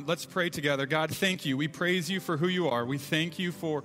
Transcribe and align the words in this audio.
Let's 0.00 0.24
pray 0.24 0.48
together. 0.48 0.86
God, 0.86 1.14
thank 1.14 1.44
you. 1.44 1.58
We 1.58 1.68
praise 1.68 2.10
you 2.10 2.18
for 2.18 2.38
who 2.38 2.48
you 2.48 2.68
are. 2.68 2.86
We 2.86 2.96
thank 2.96 3.38
you 3.38 3.52
for 3.52 3.84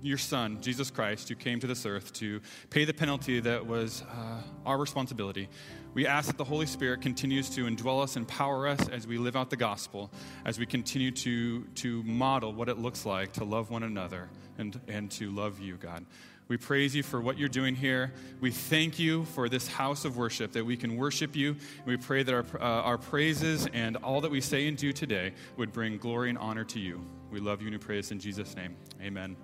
your 0.00 0.18
Son, 0.18 0.62
Jesus 0.62 0.88
Christ, 0.88 1.28
who 1.28 1.34
came 1.34 1.58
to 1.58 1.66
this 1.66 1.84
earth 1.84 2.12
to 2.14 2.40
pay 2.70 2.84
the 2.84 2.94
penalty 2.94 3.40
that 3.40 3.66
was 3.66 4.02
uh, 4.02 4.40
our 4.64 4.78
responsibility. 4.78 5.48
We 5.94 6.06
ask 6.06 6.28
that 6.28 6.38
the 6.38 6.44
Holy 6.44 6.66
Spirit 6.66 7.02
continues 7.02 7.50
to 7.50 7.64
indwell 7.64 8.00
us, 8.00 8.14
and 8.14 8.22
empower 8.22 8.68
us 8.68 8.88
as 8.88 9.04
we 9.04 9.18
live 9.18 9.34
out 9.34 9.50
the 9.50 9.56
gospel, 9.56 10.12
as 10.44 10.60
we 10.60 10.64
continue 10.64 11.10
to, 11.10 11.64
to 11.64 12.04
model 12.04 12.52
what 12.52 12.68
it 12.68 12.78
looks 12.78 13.04
like 13.04 13.32
to 13.32 13.44
love 13.44 13.70
one 13.70 13.82
another 13.82 14.28
and, 14.58 14.80
and 14.86 15.10
to 15.10 15.28
love 15.32 15.58
you, 15.58 15.76
God. 15.76 16.06
We 16.48 16.56
praise 16.56 16.94
you 16.94 17.02
for 17.02 17.20
what 17.20 17.38
you're 17.38 17.48
doing 17.48 17.74
here. 17.74 18.12
We 18.40 18.52
thank 18.52 19.00
you 19.00 19.24
for 19.24 19.48
this 19.48 19.66
house 19.66 20.04
of 20.04 20.16
worship, 20.16 20.52
that 20.52 20.64
we 20.64 20.76
can 20.76 20.96
worship 20.96 21.34
you. 21.34 21.56
We 21.84 21.96
pray 21.96 22.22
that 22.22 22.32
our, 22.32 22.44
uh, 22.60 22.82
our 22.82 22.98
praises 22.98 23.66
and 23.72 23.96
all 23.96 24.20
that 24.20 24.30
we 24.30 24.40
say 24.40 24.68
and 24.68 24.76
do 24.76 24.92
today 24.92 25.32
would 25.56 25.72
bring 25.72 25.98
glory 25.98 26.30
and 26.30 26.38
honor 26.38 26.62
to 26.64 26.78
you. 26.78 27.04
We 27.32 27.40
love 27.40 27.60
you 27.60 27.66
and 27.66 27.74
we 27.74 27.84
praise 27.84 28.12
in 28.12 28.20
Jesus' 28.20 28.54
name. 28.54 28.76
Amen. 29.02 29.36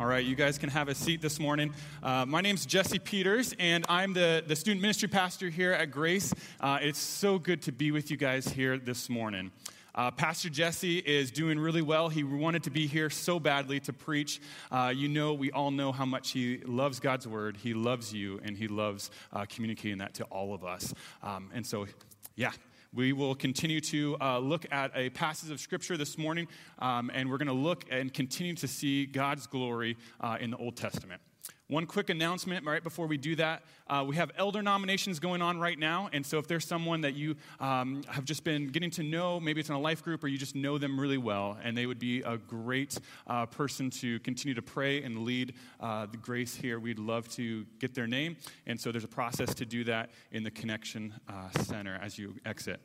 All 0.00 0.06
right, 0.06 0.24
you 0.24 0.34
guys 0.34 0.58
can 0.58 0.68
have 0.68 0.88
a 0.88 0.94
seat 0.96 1.22
this 1.22 1.38
morning. 1.38 1.72
Uh, 2.02 2.26
my 2.26 2.40
name's 2.40 2.66
Jesse 2.66 2.98
Peters, 2.98 3.54
and 3.60 3.86
I'm 3.88 4.12
the, 4.12 4.42
the 4.46 4.56
student 4.56 4.82
ministry 4.82 5.08
pastor 5.08 5.48
here 5.48 5.72
at 5.72 5.92
Grace. 5.92 6.34
Uh, 6.60 6.78
it's 6.82 6.98
so 6.98 7.38
good 7.38 7.62
to 7.62 7.72
be 7.72 7.92
with 7.92 8.10
you 8.10 8.16
guys 8.16 8.48
here 8.48 8.78
this 8.78 9.08
morning. 9.08 9.52
Uh, 9.96 10.10
Pastor 10.10 10.50
Jesse 10.50 10.98
is 10.98 11.30
doing 11.30 11.58
really 11.58 11.80
well. 11.80 12.10
He 12.10 12.22
wanted 12.22 12.64
to 12.64 12.70
be 12.70 12.86
here 12.86 13.08
so 13.08 13.40
badly 13.40 13.80
to 13.80 13.92
preach. 13.94 14.40
Uh, 14.70 14.92
you 14.94 15.08
know, 15.08 15.32
we 15.32 15.50
all 15.52 15.70
know 15.70 15.90
how 15.90 16.04
much 16.04 16.32
he 16.32 16.58
loves 16.58 17.00
God's 17.00 17.26
word. 17.26 17.56
He 17.56 17.72
loves 17.72 18.12
you, 18.12 18.38
and 18.44 18.56
he 18.58 18.68
loves 18.68 19.10
uh, 19.32 19.46
communicating 19.48 19.98
that 19.98 20.12
to 20.14 20.24
all 20.24 20.52
of 20.52 20.64
us. 20.64 20.92
Um, 21.22 21.50
and 21.54 21.66
so, 21.66 21.86
yeah. 22.34 22.52
We 22.94 23.12
will 23.12 23.34
continue 23.34 23.80
to 23.82 24.16
uh, 24.22 24.38
look 24.38 24.64
at 24.70 24.90
a 24.94 25.10
passage 25.10 25.50
of 25.50 25.60
Scripture 25.60 25.98
this 25.98 26.16
morning, 26.16 26.48
um, 26.78 27.10
and 27.12 27.28
we're 27.28 27.36
going 27.36 27.48
to 27.48 27.52
look 27.52 27.84
and 27.90 28.14
continue 28.14 28.54
to 28.54 28.66
see 28.66 29.04
God's 29.04 29.46
glory 29.46 29.98
uh, 30.18 30.38
in 30.40 30.50
the 30.50 30.56
Old 30.56 30.76
Testament. 30.76 31.20
One 31.68 31.86
quick 31.86 32.10
announcement 32.10 32.64
right 32.64 32.80
before 32.80 33.08
we 33.08 33.16
do 33.16 33.34
that. 33.36 33.64
Uh, 33.88 34.04
we 34.06 34.14
have 34.14 34.30
elder 34.36 34.62
nominations 34.62 35.18
going 35.18 35.42
on 35.42 35.58
right 35.58 35.76
now. 35.76 36.08
And 36.12 36.24
so, 36.24 36.38
if 36.38 36.46
there's 36.46 36.64
someone 36.64 37.00
that 37.00 37.14
you 37.14 37.34
um, 37.58 38.04
have 38.08 38.24
just 38.24 38.44
been 38.44 38.68
getting 38.68 38.90
to 38.92 39.02
know, 39.02 39.40
maybe 39.40 39.58
it's 39.58 39.68
in 39.68 39.74
a 39.74 39.80
life 39.80 40.00
group 40.00 40.22
or 40.22 40.28
you 40.28 40.38
just 40.38 40.54
know 40.54 40.78
them 40.78 40.98
really 40.98 41.18
well, 41.18 41.58
and 41.64 41.76
they 41.76 41.86
would 41.86 41.98
be 41.98 42.22
a 42.22 42.36
great 42.36 42.96
uh, 43.26 43.46
person 43.46 43.90
to 43.90 44.20
continue 44.20 44.54
to 44.54 44.62
pray 44.62 45.02
and 45.02 45.24
lead 45.24 45.54
uh, 45.80 46.06
the 46.06 46.16
grace 46.18 46.54
here, 46.54 46.78
we'd 46.78 47.00
love 47.00 47.28
to 47.30 47.66
get 47.80 47.94
their 47.94 48.06
name. 48.06 48.36
And 48.66 48.80
so, 48.80 48.92
there's 48.92 49.02
a 49.02 49.08
process 49.08 49.52
to 49.54 49.66
do 49.66 49.82
that 49.84 50.10
in 50.30 50.44
the 50.44 50.52
Connection 50.52 51.14
uh, 51.28 51.50
Center 51.62 51.98
as 52.00 52.16
you 52.16 52.36
exit. 52.44 52.80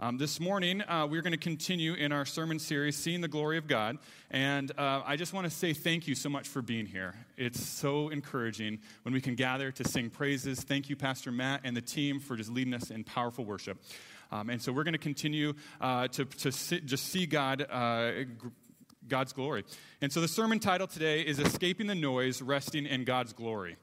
Um, 0.00 0.18
this 0.18 0.40
morning, 0.40 0.82
uh, 0.82 1.06
we're 1.08 1.22
going 1.22 1.34
to 1.34 1.38
continue 1.38 1.94
in 1.94 2.10
our 2.10 2.24
sermon 2.24 2.58
series, 2.58 2.96
Seeing 2.96 3.20
the 3.20 3.28
Glory 3.28 3.58
of 3.58 3.68
God. 3.68 3.98
And 4.28 4.72
uh, 4.76 5.02
I 5.06 5.14
just 5.14 5.32
want 5.32 5.44
to 5.44 5.50
say 5.50 5.72
thank 5.72 6.08
you 6.08 6.16
so 6.16 6.28
much 6.28 6.48
for 6.48 6.62
being 6.62 6.84
here. 6.84 7.14
It's 7.36 7.64
so 7.64 8.08
encouraging 8.08 8.80
when 9.04 9.14
we 9.14 9.20
can 9.20 9.36
gather 9.36 9.70
to 9.70 9.88
sing 9.88 10.10
praises. 10.10 10.60
Thank 10.60 10.90
you, 10.90 10.96
Pastor 10.96 11.30
Matt 11.30 11.60
and 11.62 11.76
the 11.76 11.80
team, 11.80 12.18
for 12.18 12.36
just 12.36 12.50
leading 12.50 12.74
us 12.74 12.90
in 12.90 13.04
powerful 13.04 13.44
worship. 13.44 13.80
Um, 14.32 14.50
and 14.50 14.60
so 14.60 14.72
we're 14.72 14.82
going 14.82 14.94
to 14.94 14.98
continue 14.98 15.54
uh, 15.80 16.08
to, 16.08 16.24
to 16.24 16.50
see, 16.50 16.80
just 16.80 17.04
see 17.06 17.26
God. 17.26 17.64
Uh, 17.70 18.12
God's 19.06 19.34
glory. 19.34 19.66
And 20.00 20.10
so 20.10 20.22
the 20.22 20.28
sermon 20.28 20.58
title 20.60 20.86
today 20.86 21.20
is 21.20 21.38
Escaping 21.38 21.88
the 21.88 21.94
Noise, 21.94 22.40
Resting 22.40 22.86
in 22.86 23.04
God's 23.04 23.34
Glory. 23.34 23.76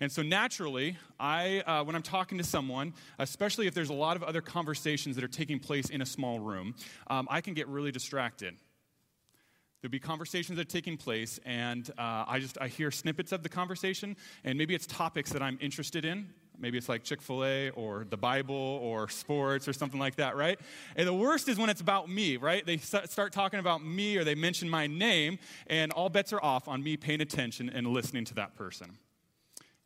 And 0.00 0.12
so 0.12 0.22
naturally, 0.22 0.98
I, 1.18 1.60
uh, 1.60 1.82
when 1.84 1.96
I'm 1.96 2.02
talking 2.02 2.36
to 2.38 2.44
someone, 2.44 2.92
especially 3.18 3.66
if 3.66 3.74
there's 3.74 3.88
a 3.88 3.94
lot 3.94 4.16
of 4.16 4.22
other 4.22 4.42
conversations 4.42 5.16
that 5.16 5.24
are 5.24 5.28
taking 5.28 5.58
place 5.58 5.88
in 5.88 6.02
a 6.02 6.06
small 6.06 6.38
room, 6.38 6.74
um, 7.06 7.26
I 7.30 7.40
can 7.40 7.54
get 7.54 7.66
really 7.68 7.92
distracted. 7.92 8.56
There'll 9.80 9.92
be 9.92 9.98
conversations 9.98 10.56
that 10.56 10.66
are 10.66 10.70
taking 10.70 10.96
place, 10.96 11.38
and 11.44 11.88
uh, 11.96 12.24
I 12.26 12.40
just 12.40 12.58
I 12.60 12.68
hear 12.68 12.90
snippets 12.90 13.30
of 13.32 13.42
the 13.42 13.48
conversation, 13.48 14.16
and 14.42 14.58
maybe 14.58 14.74
it's 14.74 14.86
topics 14.86 15.30
that 15.32 15.42
I'm 15.42 15.58
interested 15.60 16.04
in. 16.04 16.28
Maybe 16.58 16.78
it's 16.78 16.88
like 16.88 17.04
Chick 17.04 17.20
fil 17.20 17.44
A 17.44 17.70
or 17.70 18.06
the 18.08 18.16
Bible 18.16 18.54
or 18.54 19.08
sports 19.08 19.68
or 19.68 19.72
something 19.74 20.00
like 20.00 20.16
that, 20.16 20.36
right? 20.36 20.58
And 20.96 21.06
the 21.06 21.14
worst 21.14 21.48
is 21.48 21.58
when 21.58 21.68
it's 21.68 21.82
about 21.82 22.08
me, 22.08 22.38
right? 22.38 22.64
They 22.64 22.78
start 22.78 23.32
talking 23.32 23.60
about 23.60 23.84
me 23.84 24.16
or 24.16 24.24
they 24.24 24.34
mention 24.34 24.68
my 24.68 24.86
name, 24.86 25.38
and 25.66 25.92
all 25.92 26.08
bets 26.08 26.32
are 26.32 26.42
off 26.42 26.68
on 26.68 26.82
me 26.82 26.96
paying 26.96 27.20
attention 27.20 27.68
and 27.68 27.86
listening 27.86 28.24
to 28.26 28.34
that 28.34 28.54
person. 28.54 28.98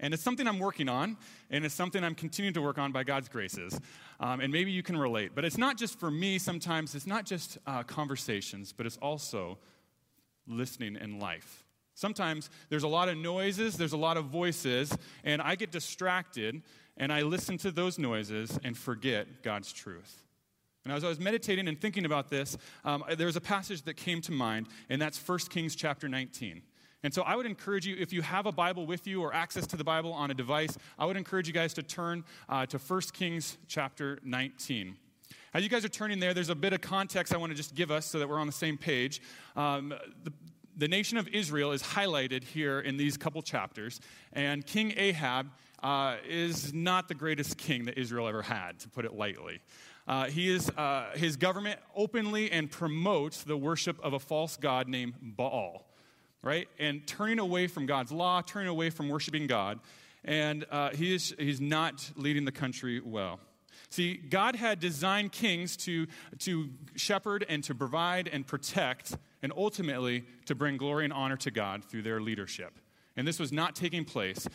And 0.00 0.15
it's 0.15 0.22
something 0.22 0.49
I'm 0.49 0.59
working 0.59 0.88
on, 0.88 1.16
and 1.50 1.65
it's 1.65 1.75
something 1.75 2.03
I'm 2.03 2.15
continuing 2.15 2.55
to 2.55 2.62
work 2.62 2.78
on 2.78 2.91
by 2.91 3.05
God's 3.05 3.28
graces. 3.28 3.78
Um, 4.19 4.41
and 4.41 4.53
maybe 4.53 4.71
you 4.71 4.83
can 4.83 4.97
relate. 4.97 5.33
But 5.34 5.44
it's 5.44 5.59
not 5.59 5.77
just 5.77 5.99
for 5.99 6.11
me 6.11 6.38
sometimes, 6.38 6.94
it's 6.94 7.06
not 7.06 7.27
just 7.27 7.59
uh, 7.66 7.83
conversations, 7.83 8.72
but 8.72 8.87
it's 8.87 8.97
also 8.97 9.59
listening 10.49 10.97
in 10.97 11.21
life. 11.21 11.65
Sometimes 11.94 12.49
there's 12.71 12.83
a 12.83 12.89
lot 12.89 13.10
of 13.10 13.19
noises, 13.19 13.77
there's 13.77 13.93
a 13.93 13.99
lot 13.99 14.16
of 14.16 14.25
voices, 14.27 14.97
and 15.22 15.43
I 15.43 15.55
get 15.55 15.71
distracted, 15.71 16.62
and 16.97 17.12
I 17.12 17.22
listen 17.22 17.59
to 17.59 17.71
those 17.71 17.99
noises 17.99 18.59
and 18.65 18.77
forget 18.77 19.43
God's 19.43 19.71
truth. 19.71 20.25
And 20.84 20.94
as 20.94 21.05
I 21.05 21.09
was 21.09 21.21
meditating 21.21 21.69
and 21.69 21.78
thinking 21.78 22.06
about 22.06 22.31
this, 22.31 22.56
um, 22.87 23.05
there 23.16 23.27
was 23.27 23.37
a 23.37 23.41
passage 23.41 23.83
that 23.83 23.99
came 23.99 24.22
to 24.22 24.33
mind, 24.33 24.69
and 24.89 25.00
that's 25.00 25.19
1 25.19 25.39
Kings 25.50 25.77
chapter 25.77 26.09
19. 26.09 26.62
And 27.03 27.15
so 27.15 27.22
I 27.22 27.34
would 27.34 27.47
encourage 27.47 27.87
you, 27.87 27.97
if 27.99 28.12
you 28.12 28.22
have 28.22 28.47
a 28.47 28.53
Bible 28.53 28.87
with 28.87 29.06
you 29.06 29.22
or 29.22 29.33
access 29.33 29.66
to 29.69 29.77
the 29.77 29.84
Bible 29.84 30.12
on 30.12 30.31
a 30.31 30.34
device, 30.34 30.77
I 30.99 31.06
would 31.06 31.16
encourage 31.16 31.47
you 31.47 31.55
guys 31.55 31.72
to 31.75 31.83
turn 31.83 32.25
uh, 32.49 32.66
to 32.66 32.78
1 32.78 33.00
Kings 33.12 33.56
chapter 33.69 34.19
19. 34.22 34.97
As 35.55 35.62
you 35.62 35.69
guys 35.69 35.84
are 35.84 35.89
turning 35.89 36.21
there, 36.21 36.34
there's 36.34 36.50
a 36.50 36.55
bit 36.55 36.72
of 36.72 36.81
context 36.81 37.34
I 37.34 37.39
want 37.39 37.50
to 37.50 37.56
just 37.56 37.75
give 37.75 37.91
us 37.91 38.06
so 38.06 38.19
that 38.19 38.28
we're 38.28 38.39
on 38.39 38.47
the 38.47 38.53
same 38.53 38.77
page. 38.77 39.22
Um, 39.56 39.94
the, 40.25 40.33
the 40.77 40.89
nation 40.89 41.16
of 41.16 41.27
Israel 41.28 41.72
is 41.72 41.83
highlighted 41.83 42.44
here 42.44 42.81
in 42.81 42.97
these 42.97 43.16
couple 43.16 43.41
chapters, 43.43 44.00
and 44.33 44.65
King 44.65 44.93
Ahab 44.97 45.50
uh, 45.83 46.16
is 46.28 46.75
not 46.75 47.09
the 47.09 47.15
greatest 47.15 47.56
king 47.56 47.87
that 47.87 47.99
Israel 47.99 48.28
ever 48.28 48.43
had, 48.43 48.78
to 48.81 48.89
put 48.89 49.05
it 49.05 49.15
lightly. 49.15 49.60
Uh, 50.06 50.27
he 50.27 50.50
is, 50.50 50.69
uh, 50.71 51.10
his 51.15 51.37
government 51.37 51.81
openly 51.97 52.50
and 52.50 52.71
promotes 52.71 53.43
the 53.43 53.56
worship 53.56 53.99
of 54.05 54.12
a 54.12 54.19
false 54.19 54.56
god 54.56 54.89
named 54.89 55.15
Baal 55.21 55.90
right? 56.43 56.69
And 56.78 57.06
turning 57.06 57.39
away 57.39 57.67
from 57.67 57.87
God's 57.87 58.12
law, 58.12 58.41
turning 58.41 58.69
away 58.69 58.91
from 58.91 59.09
worshiping 59.09 59.47
God. 59.47 59.81
And 60.25 60.67
uh, 60.71 60.91
he 60.91 61.15
is, 61.15 61.34
he's 61.39 61.61
not 61.61 62.11
leading 62.17 62.45
the 62.45 62.53
country 62.53 63.01
well. 63.01 63.41
See, 63.89 64.15
God 64.17 64.55
had 64.55 64.78
designed 64.78 65.33
kings 65.33 65.77
to, 65.78 66.06
to 66.41 66.71
shepherd 66.95 67.45
and 67.49 67.65
to 67.65 67.75
provide 67.75 68.28
and 68.28 68.47
protect, 68.47 69.17
and 69.43 69.53
ultimately 69.56 70.25
to 70.47 70.55
bring 70.55 70.77
glory 70.77 71.05
and 71.05 71.12
honor 71.12 71.37
to 71.39 71.51
God 71.51 71.84
through 71.84 72.03
their 72.03 72.21
leadership. 72.21 72.78
And 73.17 73.27
this 73.27 73.41
was 73.41 73.53
not 73.53 73.75
taking 73.75 74.05
place. 74.05 74.47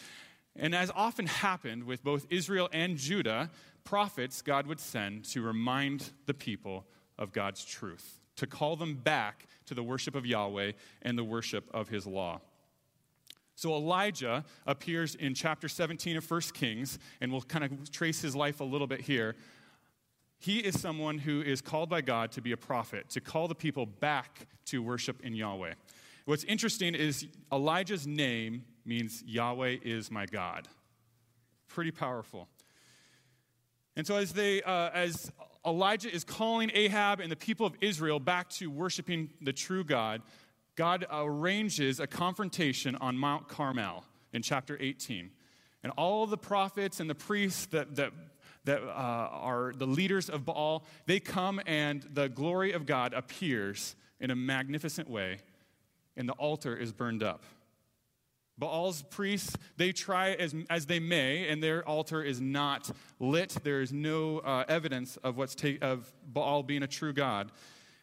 And 0.56 0.74
as 0.74 0.90
often 0.96 1.26
happened 1.26 1.84
with 1.84 2.04
both 2.04 2.26
Israel 2.30 2.70
and 2.72 2.98
Judah, 2.98 3.52
prophets 3.84 4.42
God 4.42 4.68
would 4.68 4.80
send 4.80 5.26
to 5.26 5.42
remind 5.42 6.12
the 6.28 6.34
people 6.34 6.86
of 7.18 7.34
God's 7.34 7.66
truth 7.66 8.20
to 8.38 8.48
call 8.48 8.76
them 8.76 8.96
back 8.96 9.48
to 9.66 9.74
the 9.74 9.84
worship 9.84 10.16
of 10.16 10.26
Yahweh 10.26 10.74
and 11.02 11.18
the 11.18 11.24
worship 11.24 11.70
of 11.74 11.90
his 11.90 12.06
law. 12.06 12.42
So 13.56 13.74
Elijah 13.74 14.44
appears 14.66 15.16
in 15.16 15.34
chapter 15.34 15.70
17 15.70 16.18
of 16.18 16.30
1 16.30 16.42
Kings, 16.54 17.00
and 17.22 17.32
we'll 17.32 17.42
kind 17.42 17.64
of 17.64 17.90
trace 17.92 18.22
his 18.22 18.36
life 18.36 18.60
a 18.60 18.66
little 18.66 18.88
bit 18.88 19.02
here. 19.02 19.36
He 20.40 20.60
is 20.60 20.80
someone 20.80 21.18
who 21.18 21.42
is 21.42 21.62
called 21.62 21.90
by 21.90 22.02
God 22.02 22.32
to 22.34 22.42
be 22.42 22.52
a 22.52 22.58
prophet, 22.58 23.10
to 23.12 23.22
call 23.22 23.48
the 23.48 23.56
people 23.56 23.86
back 23.86 24.48
to 24.66 24.84
worship 24.84 25.22
in 25.22 25.34
Yahweh. 25.34 25.74
What's 26.26 26.44
interesting 26.44 26.96
is 26.96 27.28
Elijah's 27.52 28.06
name 28.06 28.66
means 28.86 29.24
Yahweh 29.26 29.78
is 29.84 30.12
my 30.12 30.26
God. 30.26 30.68
Pretty 31.68 31.92
powerful. 31.92 32.50
And 33.96 34.06
so 34.06 34.18
as 34.18 34.34
they, 34.34 34.62
uh, 34.62 34.90
as 34.94 35.32
Elijah 35.66 36.14
is 36.14 36.24
calling 36.24 36.70
Ahab 36.74 37.20
and 37.20 37.32
the 37.32 37.36
people 37.36 37.66
of 37.66 37.76
Israel 37.82 38.20
back 38.20 38.50
to 38.52 38.70
worshiping 38.70 39.30
the 39.42 39.54
true 39.54 39.84
God, 39.84 40.22
God 40.76 41.06
arranges 41.10 42.00
a 42.00 42.08
confrontation 42.08 42.96
on 42.98 43.18
Mount 43.18 43.48
Carmel 43.48 44.04
in 44.34 44.42
chapter 44.42 44.78
18. 44.80 45.32
And 45.84 45.94
all 45.98 46.28
the 46.28 46.38
prophets 46.38 47.00
and 47.00 47.10
the 47.10 47.16
priests 47.16 47.68
that, 47.68 47.96
that, 47.96 48.12
that 48.66 48.82
uh, 48.82 48.90
are 48.90 49.74
the 49.76 49.88
leaders 49.88 50.30
of 50.30 50.46
Baal, 50.46 50.84
they 51.06 51.20
come 51.20 51.62
and 51.66 52.06
the 52.14 52.28
glory 52.28 52.74
of 52.74 52.86
God 52.86 53.14
appears 53.14 53.96
in 54.20 54.32
a 54.32 54.36
magnificent 54.36 55.10
way, 55.10 55.40
and 56.18 56.28
the 56.28 56.34
altar 56.34 56.76
is 56.76 56.92
burned 56.92 57.24
up. 57.24 57.44
Baal's 58.58 59.04
priests, 59.04 59.58
they 59.76 59.92
try 59.92 60.32
as, 60.32 60.56
as 60.70 60.86
they 60.86 61.00
may, 61.00 61.50
and 61.50 61.62
their 61.62 61.86
altar 61.88 62.24
is 62.24 62.40
not 62.40 62.90
lit. 63.20 63.58
There 63.64 63.82
is 63.82 63.92
no 63.92 64.40
uh, 64.40 64.64
evidence 64.68 65.18
of, 65.18 65.38
what's 65.38 65.56
ta- 65.56 65.78
of 65.82 66.12
Baal 66.26 66.64
being 66.64 66.84
a 66.84 66.88
true 66.88 67.12
God. 67.12 67.52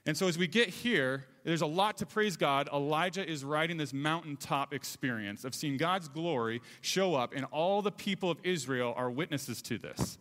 And 0.05 0.17
so, 0.17 0.27
as 0.27 0.37
we 0.37 0.49
get 0.49 0.69
here, 0.69 1.25
there's 1.45 1.63
a 1.63 1.67
lot 1.67 1.99
to 1.99 2.07
praise 2.07 2.37
God. 2.37 2.69
Elijah 2.73 3.27
is 3.27 3.45
riding 3.45 3.77
this 3.77 3.93
mountaintop 3.93 4.75
experience 4.75 5.45
of 5.45 5.55
seeing 5.55 5.77
God's 5.77 6.09
glory 6.09 6.61
show 6.81 7.15
up, 7.15 7.33
and 7.35 7.47
all 7.47 7.83
the 7.83 7.93
people 7.93 8.31
of 8.31 8.39
Israel 8.43 8.93
are 8.97 9.11
witnesses 9.11 9.63
to 9.63 9.79
this. 9.79 10.19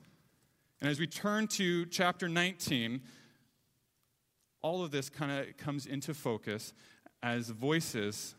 And 0.81 0.89
as 0.89 0.99
we 0.99 1.07
turn 1.07 1.47
to 1.49 1.85
chapter 1.87 2.29
19, 2.29 3.01
all 4.61 4.83
of 4.83 4.91
this 4.91 5.09
kind 5.09 5.31
of 5.31 5.57
comes 5.57 5.87
into 5.87 6.13
focus 6.13 6.73
as 7.23 7.49
voices 7.49 8.35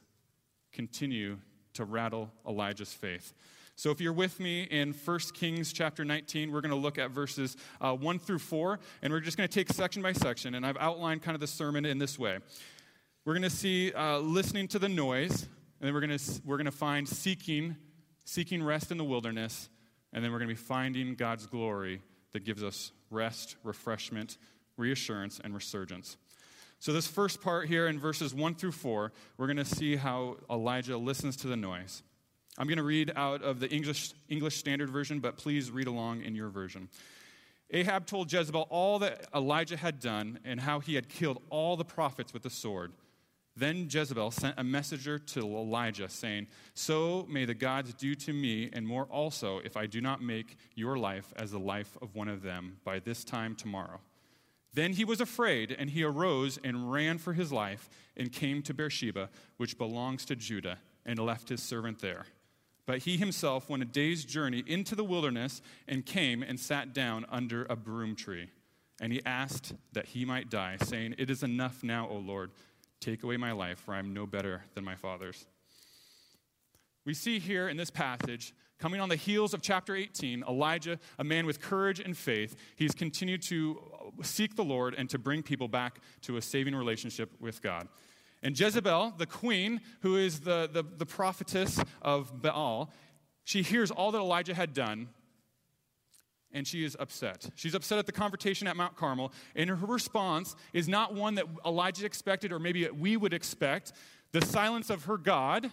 continue 0.72 1.38
to 1.74 1.84
rattle 1.84 2.30
Elijah's 2.46 2.92
faith. 2.92 3.34
So 3.74 3.90
if 3.90 4.00
you're 4.00 4.12
with 4.12 4.38
me 4.38 4.64
in 4.64 4.92
1 4.92 5.18
Kings 5.34 5.72
chapter 5.72 6.04
19, 6.04 6.52
we're 6.52 6.60
going 6.60 6.70
to 6.70 6.76
look 6.76 6.98
at 6.98 7.10
verses 7.10 7.56
uh, 7.80 7.94
1 7.94 8.18
through 8.18 8.38
4, 8.38 8.78
and 9.00 9.12
we're 9.12 9.20
just 9.20 9.36
going 9.36 9.48
to 9.48 9.54
take 9.54 9.72
section 9.72 10.02
by 10.02 10.12
section. 10.12 10.54
And 10.54 10.66
I've 10.66 10.76
outlined 10.76 11.22
kind 11.22 11.34
of 11.34 11.40
the 11.40 11.46
sermon 11.46 11.84
in 11.84 11.98
this 11.98 12.18
way. 12.18 12.38
We're 13.24 13.32
going 13.34 13.42
to 13.42 13.50
see 13.50 13.92
uh, 13.92 14.18
listening 14.18 14.68
to 14.68 14.78
the 14.78 14.88
noise, 14.88 15.42
and 15.42 15.48
then 15.80 15.94
we're 15.94 16.00
going 16.00 16.16
to, 16.16 16.40
we're 16.44 16.58
going 16.58 16.66
to 16.66 16.70
find 16.70 17.08
seeking, 17.08 17.76
seeking 18.24 18.62
rest 18.62 18.90
in 18.90 18.98
the 18.98 19.04
wilderness, 19.04 19.68
and 20.12 20.22
then 20.22 20.32
we're 20.32 20.38
going 20.38 20.50
to 20.50 20.54
be 20.54 20.60
finding 20.60 21.14
God's 21.14 21.46
glory 21.46 22.02
that 22.32 22.44
gives 22.44 22.62
us 22.62 22.92
rest, 23.10 23.56
refreshment, 23.64 24.36
reassurance, 24.76 25.40
and 25.42 25.54
resurgence. 25.54 26.16
So, 26.82 26.92
this 26.92 27.06
first 27.06 27.40
part 27.40 27.68
here 27.68 27.86
in 27.86 28.00
verses 28.00 28.34
1 28.34 28.56
through 28.56 28.72
4, 28.72 29.12
we're 29.36 29.46
going 29.46 29.56
to 29.56 29.64
see 29.64 29.94
how 29.94 30.38
Elijah 30.50 30.98
listens 30.98 31.36
to 31.36 31.46
the 31.46 31.54
noise. 31.56 32.02
I'm 32.58 32.66
going 32.66 32.78
to 32.78 32.82
read 32.82 33.12
out 33.14 33.40
of 33.40 33.60
the 33.60 33.70
English, 33.70 34.14
English 34.28 34.56
Standard 34.56 34.90
Version, 34.90 35.20
but 35.20 35.36
please 35.36 35.70
read 35.70 35.86
along 35.86 36.22
in 36.22 36.34
your 36.34 36.48
version. 36.48 36.88
Ahab 37.70 38.06
told 38.06 38.32
Jezebel 38.32 38.66
all 38.68 38.98
that 38.98 39.28
Elijah 39.32 39.76
had 39.76 40.00
done 40.00 40.40
and 40.44 40.58
how 40.58 40.80
he 40.80 40.96
had 40.96 41.08
killed 41.08 41.40
all 41.50 41.76
the 41.76 41.84
prophets 41.84 42.34
with 42.34 42.42
the 42.42 42.50
sword. 42.50 42.90
Then 43.54 43.86
Jezebel 43.88 44.32
sent 44.32 44.56
a 44.58 44.64
messenger 44.64 45.20
to 45.20 45.38
Elijah, 45.38 46.08
saying, 46.08 46.48
So 46.74 47.28
may 47.30 47.44
the 47.44 47.54
gods 47.54 47.94
do 47.94 48.16
to 48.16 48.32
me, 48.32 48.70
and 48.72 48.84
more 48.84 49.04
also, 49.04 49.60
if 49.60 49.76
I 49.76 49.86
do 49.86 50.00
not 50.00 50.20
make 50.20 50.56
your 50.74 50.98
life 50.98 51.32
as 51.36 51.52
the 51.52 51.60
life 51.60 51.96
of 52.02 52.16
one 52.16 52.26
of 52.26 52.42
them 52.42 52.78
by 52.82 52.98
this 52.98 53.22
time 53.22 53.54
tomorrow. 53.54 54.00
Then 54.74 54.94
he 54.94 55.04
was 55.04 55.20
afraid, 55.20 55.74
and 55.78 55.90
he 55.90 56.02
arose 56.02 56.58
and 56.64 56.90
ran 56.90 57.18
for 57.18 57.34
his 57.34 57.52
life, 57.52 57.90
and 58.16 58.32
came 58.32 58.62
to 58.62 58.74
Beersheba, 58.74 59.28
which 59.56 59.78
belongs 59.78 60.24
to 60.26 60.36
Judah, 60.36 60.78
and 61.04 61.18
left 61.18 61.48
his 61.48 61.62
servant 61.62 62.00
there. 62.00 62.26
But 62.86 62.98
he 62.98 63.16
himself 63.16 63.68
went 63.68 63.82
a 63.82 63.86
day's 63.86 64.24
journey 64.24 64.64
into 64.66 64.94
the 64.94 65.04
wilderness, 65.04 65.60
and 65.86 66.06
came 66.06 66.42
and 66.42 66.58
sat 66.58 66.94
down 66.94 67.26
under 67.28 67.66
a 67.68 67.76
broom 67.76 68.16
tree. 68.16 68.50
And 69.00 69.12
he 69.12 69.22
asked 69.26 69.74
that 69.92 70.06
he 70.06 70.24
might 70.24 70.50
die, 70.50 70.78
saying, 70.82 71.16
It 71.18 71.30
is 71.30 71.42
enough 71.42 71.82
now, 71.82 72.08
O 72.08 72.16
Lord 72.16 72.50
Take 73.02 73.24
away 73.24 73.36
my 73.36 73.50
life, 73.50 73.80
for 73.80 73.94
I 73.94 73.98
am 73.98 74.14
no 74.14 74.26
better 74.26 74.62
than 74.74 74.84
my 74.84 74.94
father's. 74.94 75.44
We 77.04 77.14
see 77.14 77.40
here 77.40 77.68
in 77.68 77.76
this 77.76 77.90
passage, 77.90 78.54
coming 78.82 79.00
on 79.00 79.08
the 79.08 79.14
heels 79.14 79.54
of 79.54 79.62
chapter 79.62 79.94
18, 79.94 80.42
Elijah, 80.48 80.98
a 81.16 81.22
man 81.22 81.46
with 81.46 81.60
courage 81.60 82.00
and 82.00 82.16
faith, 82.16 82.56
he's 82.74 82.96
continued 82.96 83.40
to 83.40 83.80
seek 84.22 84.56
the 84.56 84.64
Lord 84.64 84.96
and 84.98 85.08
to 85.10 85.20
bring 85.20 85.44
people 85.44 85.68
back 85.68 86.00
to 86.22 86.36
a 86.36 86.42
saving 86.42 86.74
relationship 86.74 87.30
with 87.38 87.62
God. 87.62 87.86
And 88.42 88.58
Jezebel, 88.58 89.14
the 89.18 89.26
queen, 89.26 89.82
who 90.00 90.16
is 90.16 90.40
the, 90.40 90.68
the, 90.72 90.82
the 90.82 91.06
prophetess 91.06 91.78
of 92.02 92.42
Baal, 92.42 92.90
she 93.44 93.62
hears 93.62 93.92
all 93.92 94.10
that 94.10 94.18
Elijah 94.18 94.54
had 94.54 94.74
done 94.74 95.10
and 96.50 96.66
she 96.66 96.84
is 96.84 96.96
upset. 96.98 97.50
She's 97.54 97.76
upset 97.76 98.00
at 98.00 98.06
the 98.06 98.12
confrontation 98.12 98.66
at 98.66 98.76
Mount 98.76 98.96
Carmel, 98.96 99.32
and 99.54 99.70
her 99.70 99.76
response 99.86 100.56
is 100.72 100.88
not 100.88 101.14
one 101.14 101.36
that 101.36 101.46
Elijah 101.64 102.04
expected 102.04 102.52
or 102.52 102.58
maybe 102.58 102.88
we 102.88 103.16
would 103.16 103.32
expect. 103.32 103.92
The 104.32 104.44
silence 104.44 104.90
of 104.90 105.04
her 105.04 105.18
God 105.18 105.70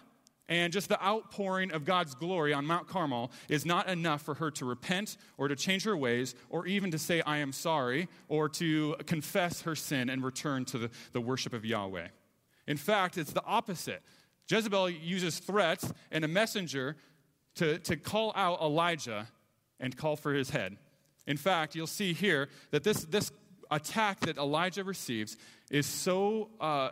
and 0.50 0.72
just 0.72 0.88
the 0.88 1.02
outpouring 1.02 1.70
of 1.70 1.84
God's 1.84 2.14
glory 2.14 2.52
on 2.52 2.66
Mount 2.66 2.88
Carmel 2.88 3.30
is 3.48 3.64
not 3.64 3.88
enough 3.88 4.20
for 4.22 4.34
her 4.34 4.50
to 4.50 4.64
repent 4.64 5.16
or 5.38 5.46
to 5.46 5.54
change 5.54 5.84
her 5.84 5.96
ways 5.96 6.34
or 6.50 6.66
even 6.66 6.90
to 6.90 6.98
say, 6.98 7.22
I 7.22 7.38
am 7.38 7.52
sorry, 7.52 8.08
or 8.28 8.48
to 8.50 8.96
confess 9.06 9.62
her 9.62 9.76
sin 9.76 10.10
and 10.10 10.24
return 10.24 10.64
to 10.66 10.78
the, 10.78 10.90
the 11.12 11.20
worship 11.20 11.54
of 11.54 11.64
Yahweh. 11.64 12.08
In 12.66 12.76
fact, 12.76 13.16
it's 13.16 13.32
the 13.32 13.44
opposite. 13.44 14.02
Jezebel 14.48 14.90
uses 14.90 15.38
threats 15.38 15.92
and 16.10 16.24
a 16.24 16.28
messenger 16.28 16.96
to, 17.54 17.78
to 17.78 17.96
call 17.96 18.32
out 18.34 18.60
Elijah 18.60 19.28
and 19.78 19.96
call 19.96 20.16
for 20.16 20.34
his 20.34 20.50
head. 20.50 20.76
In 21.28 21.36
fact, 21.36 21.76
you'll 21.76 21.86
see 21.86 22.12
here 22.12 22.48
that 22.72 22.82
this, 22.82 23.04
this 23.04 23.30
attack 23.70 24.18
that 24.20 24.36
Elijah 24.36 24.82
receives 24.82 25.36
is 25.70 25.86
so 25.86 26.50
uh, 26.60 26.90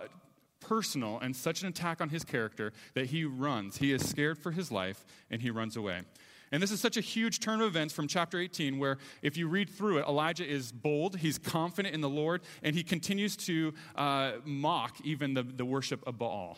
personal 0.60 1.18
and 1.20 1.34
such 1.34 1.62
an 1.62 1.68
attack 1.68 2.00
on 2.00 2.08
his 2.08 2.24
character 2.24 2.72
that 2.94 3.06
he 3.06 3.24
runs. 3.24 3.78
He 3.78 3.92
is 3.92 4.08
scared 4.08 4.38
for 4.38 4.50
his 4.50 4.70
life 4.70 5.04
and 5.30 5.42
he 5.42 5.50
runs 5.50 5.76
away. 5.76 6.02
And 6.50 6.62
this 6.62 6.70
is 6.70 6.80
such 6.80 6.96
a 6.96 7.00
huge 7.00 7.40
turn 7.40 7.60
of 7.60 7.66
events 7.66 7.92
from 7.92 8.08
chapter 8.08 8.38
18, 8.38 8.78
where 8.78 8.98
if 9.22 9.36
you 9.36 9.48
read 9.48 9.68
through 9.68 9.98
it, 9.98 10.06
Elijah 10.06 10.48
is 10.48 10.72
bold, 10.72 11.18
he's 11.18 11.38
confident 11.38 11.94
in 11.94 12.00
the 12.00 12.08
Lord, 12.08 12.42
and 12.62 12.74
he 12.74 12.82
continues 12.82 13.36
to 13.36 13.74
uh, 13.96 14.32
mock 14.44 14.96
even 15.04 15.34
the, 15.34 15.42
the 15.42 15.64
worship 15.64 16.06
of 16.06 16.18
Baal. 16.18 16.56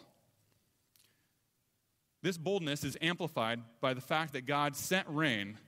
This 2.22 2.36
boldness 2.36 2.84
is 2.84 2.96
amplified 3.00 3.60
by 3.80 3.94
the 3.94 4.00
fact 4.00 4.34
that 4.34 4.46
God 4.46 4.76
sent 4.76 5.06
rain 5.08 5.58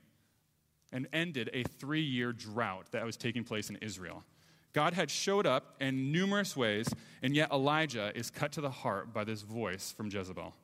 and 0.93 1.08
ended 1.12 1.50
a 1.52 1.62
three 1.64 2.02
year 2.02 2.32
drought 2.32 2.93
that 2.93 3.05
was 3.05 3.17
taking 3.17 3.43
place 3.43 3.70
in 3.70 3.76
Israel. 3.76 4.23
God 4.72 4.94
had 4.94 5.10
showed 5.10 5.46
up 5.46 5.76
in 5.80 6.12
numerous 6.12 6.56
ways, 6.56 6.88
and 7.22 7.34
yet 7.34 7.50
Elijah 7.52 8.10
is 8.14 8.30
cut 8.30 8.52
to 8.52 8.60
the 8.60 8.70
heart 8.70 9.12
by 9.12 9.24
this 9.24 9.42
voice 9.42 9.92
from 9.92 10.08
Jezebel. 10.08 10.54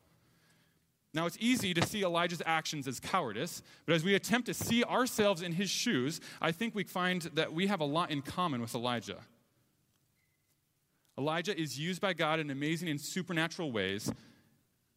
Now, 1.15 1.27
it's 1.27 1.39
easy 1.41 1.75
to 1.75 1.85
see 1.87 2.03
Elijah's 2.03 2.43
actions 2.45 2.87
as 2.87 3.01
cowardice, 3.01 3.63
but 3.87 3.95
as 3.95 4.05
we 4.05 4.15
attempt 4.15 4.47
to 4.47 4.55
see 4.55 4.85
ourselves 4.85 5.43
in 5.43 5.53
his 5.53 5.71
shoes, 5.71 6.21
I 6.41 6.53
think 6.53 6.75
we 6.75 6.85
find 6.85 7.23
that 7.35 7.53
we 7.53 7.67
have 7.67 7.81
a 7.81 7.85
lot 7.85 8.11
in 8.11 8.23
common 8.23 8.61
with 8.61 8.75
Elijah. 8.75 9.19
Elijah 11.19 11.59
is 11.59 11.79
used 11.79 12.01
by 12.01 12.13
God 12.13 12.41
in 12.41 12.51
amazing 12.51 12.89
and 12.89 13.01
supernatural 13.01 13.73
ways, 13.73 14.13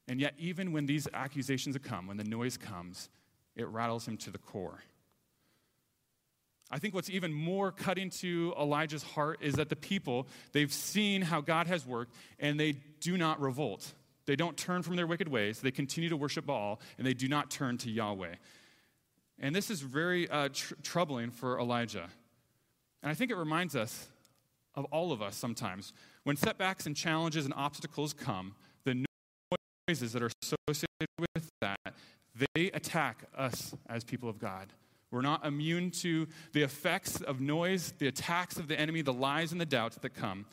and 0.08 0.20
yet, 0.20 0.34
even 0.38 0.72
when 0.72 0.86
these 0.86 1.08
accusations 1.14 1.78
come, 1.82 2.08
when 2.08 2.18
the 2.18 2.24
noise 2.24 2.58
comes, 2.58 3.10
it 3.56 3.68
rattles 3.68 4.08
him 4.08 4.18
to 4.18 4.30
the 4.30 4.38
core. 4.38 4.84
I 6.72 6.80
think 6.80 6.94
what's 6.94 7.10
even 7.10 7.34
more 7.34 7.72
cutting 7.72 8.10
to 8.22 8.54
Elijah's 8.58 9.04
heart 9.04 9.40
is 9.42 9.56
that 9.56 9.68
the 9.68 9.76
people, 9.76 10.28
they've 10.54 10.72
seen 10.72 11.22
how 11.22 11.42
God 11.42 11.68
has 11.68 11.86
worked 11.86 12.16
and 12.40 12.58
they 12.58 12.74
do 13.02 13.18
not 13.18 13.42
revolt. 13.42 13.94
They 14.26 14.38
don't 14.38 14.56
turn 14.56 14.82
from 14.82 14.96
their 14.96 15.08
wicked 15.08 15.28
ways. 15.28 15.60
They 15.60 15.72
continue 15.72 16.10
to 16.10 16.16
worship 16.16 16.46
Baal 16.46 16.80
and 16.98 17.06
they 17.06 17.14
do 17.14 17.28
not 17.28 17.52
turn 17.52 17.78
to 17.80 17.92
Yahweh. 17.92 18.36
And 19.40 19.54
this 19.54 19.70
is 19.70 19.82
very 19.82 20.30
uh, 20.30 20.50
tr- 20.54 20.76
troubling 20.82 21.32
for 21.32 21.60
Elijah. 21.60 22.08
And 23.04 23.12
I 23.12 23.16
think 23.16 23.32
it 23.32 23.36
reminds 23.36 23.76
us 23.76 24.08
of 24.76 24.86
all 24.86 25.12
of 25.12 25.22
us 25.22 25.36
sometimes. 25.36 25.92
When 26.24 26.38
setbacks 26.38 26.86
and 26.86 26.96
challenges 26.96 27.44
and 27.44 27.54
obstacles 27.56 28.14
come, 28.14 28.56
the 28.86 29.04
noises 29.90 30.14
that 30.14 30.22
are 30.22 30.30
associated 30.42 31.10
with 31.18 31.50
that, 31.60 31.94
they 32.56 32.72
attack 32.72 33.26
us 33.36 33.76
as 33.90 34.06
people 34.06 34.30
of 34.30 34.40
God. 34.40 34.72
We're 35.12 35.22
not 35.22 35.46
immune 35.46 35.92
to 35.92 36.28
the 36.54 36.64
effects 36.64 37.22
of 37.22 37.42
noise, 37.42 37.94
the 38.00 38.08
attacks 38.08 38.58
of 38.58 38.70
the 38.70 38.80
enemy, 38.80 39.02
the 39.02 39.14
lies 39.14 39.52
and 39.52 39.60
the 39.60 39.66
doubts 39.66 39.98
that 39.98 40.14
come. 40.14 40.46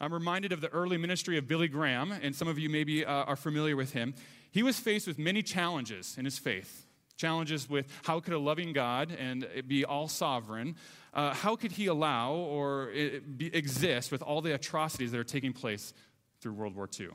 I'm 0.00 0.14
reminded 0.14 0.52
of 0.52 0.60
the 0.60 0.68
early 0.68 0.96
ministry 0.96 1.38
of 1.38 1.48
Billy 1.48 1.66
Graham, 1.66 2.12
and 2.12 2.34
some 2.34 2.46
of 2.46 2.56
you 2.56 2.70
maybe 2.70 3.04
uh, 3.04 3.10
are 3.10 3.34
familiar 3.34 3.74
with 3.74 3.92
him. 3.92 4.14
He 4.52 4.62
was 4.62 4.78
faced 4.78 5.08
with 5.08 5.18
many 5.18 5.42
challenges 5.42 6.16
in 6.16 6.24
his 6.24 6.38
faith. 6.38 6.86
Challenges 7.16 7.68
with 7.68 7.86
how 8.04 8.20
could 8.20 8.32
a 8.32 8.38
loving 8.38 8.72
God 8.72 9.10
and 9.18 9.44
be 9.66 9.84
all 9.84 10.06
sovereign, 10.06 10.76
uh, 11.12 11.34
how 11.34 11.56
could 11.56 11.72
he 11.72 11.86
allow 11.86 12.34
or 12.34 12.92
be, 13.36 13.52
exist 13.52 14.12
with 14.12 14.22
all 14.22 14.40
the 14.40 14.54
atrocities 14.54 15.10
that 15.10 15.18
are 15.18 15.24
taking 15.24 15.52
place 15.52 15.92
through 16.40 16.52
World 16.52 16.76
War 16.76 16.88
II? 16.98 17.08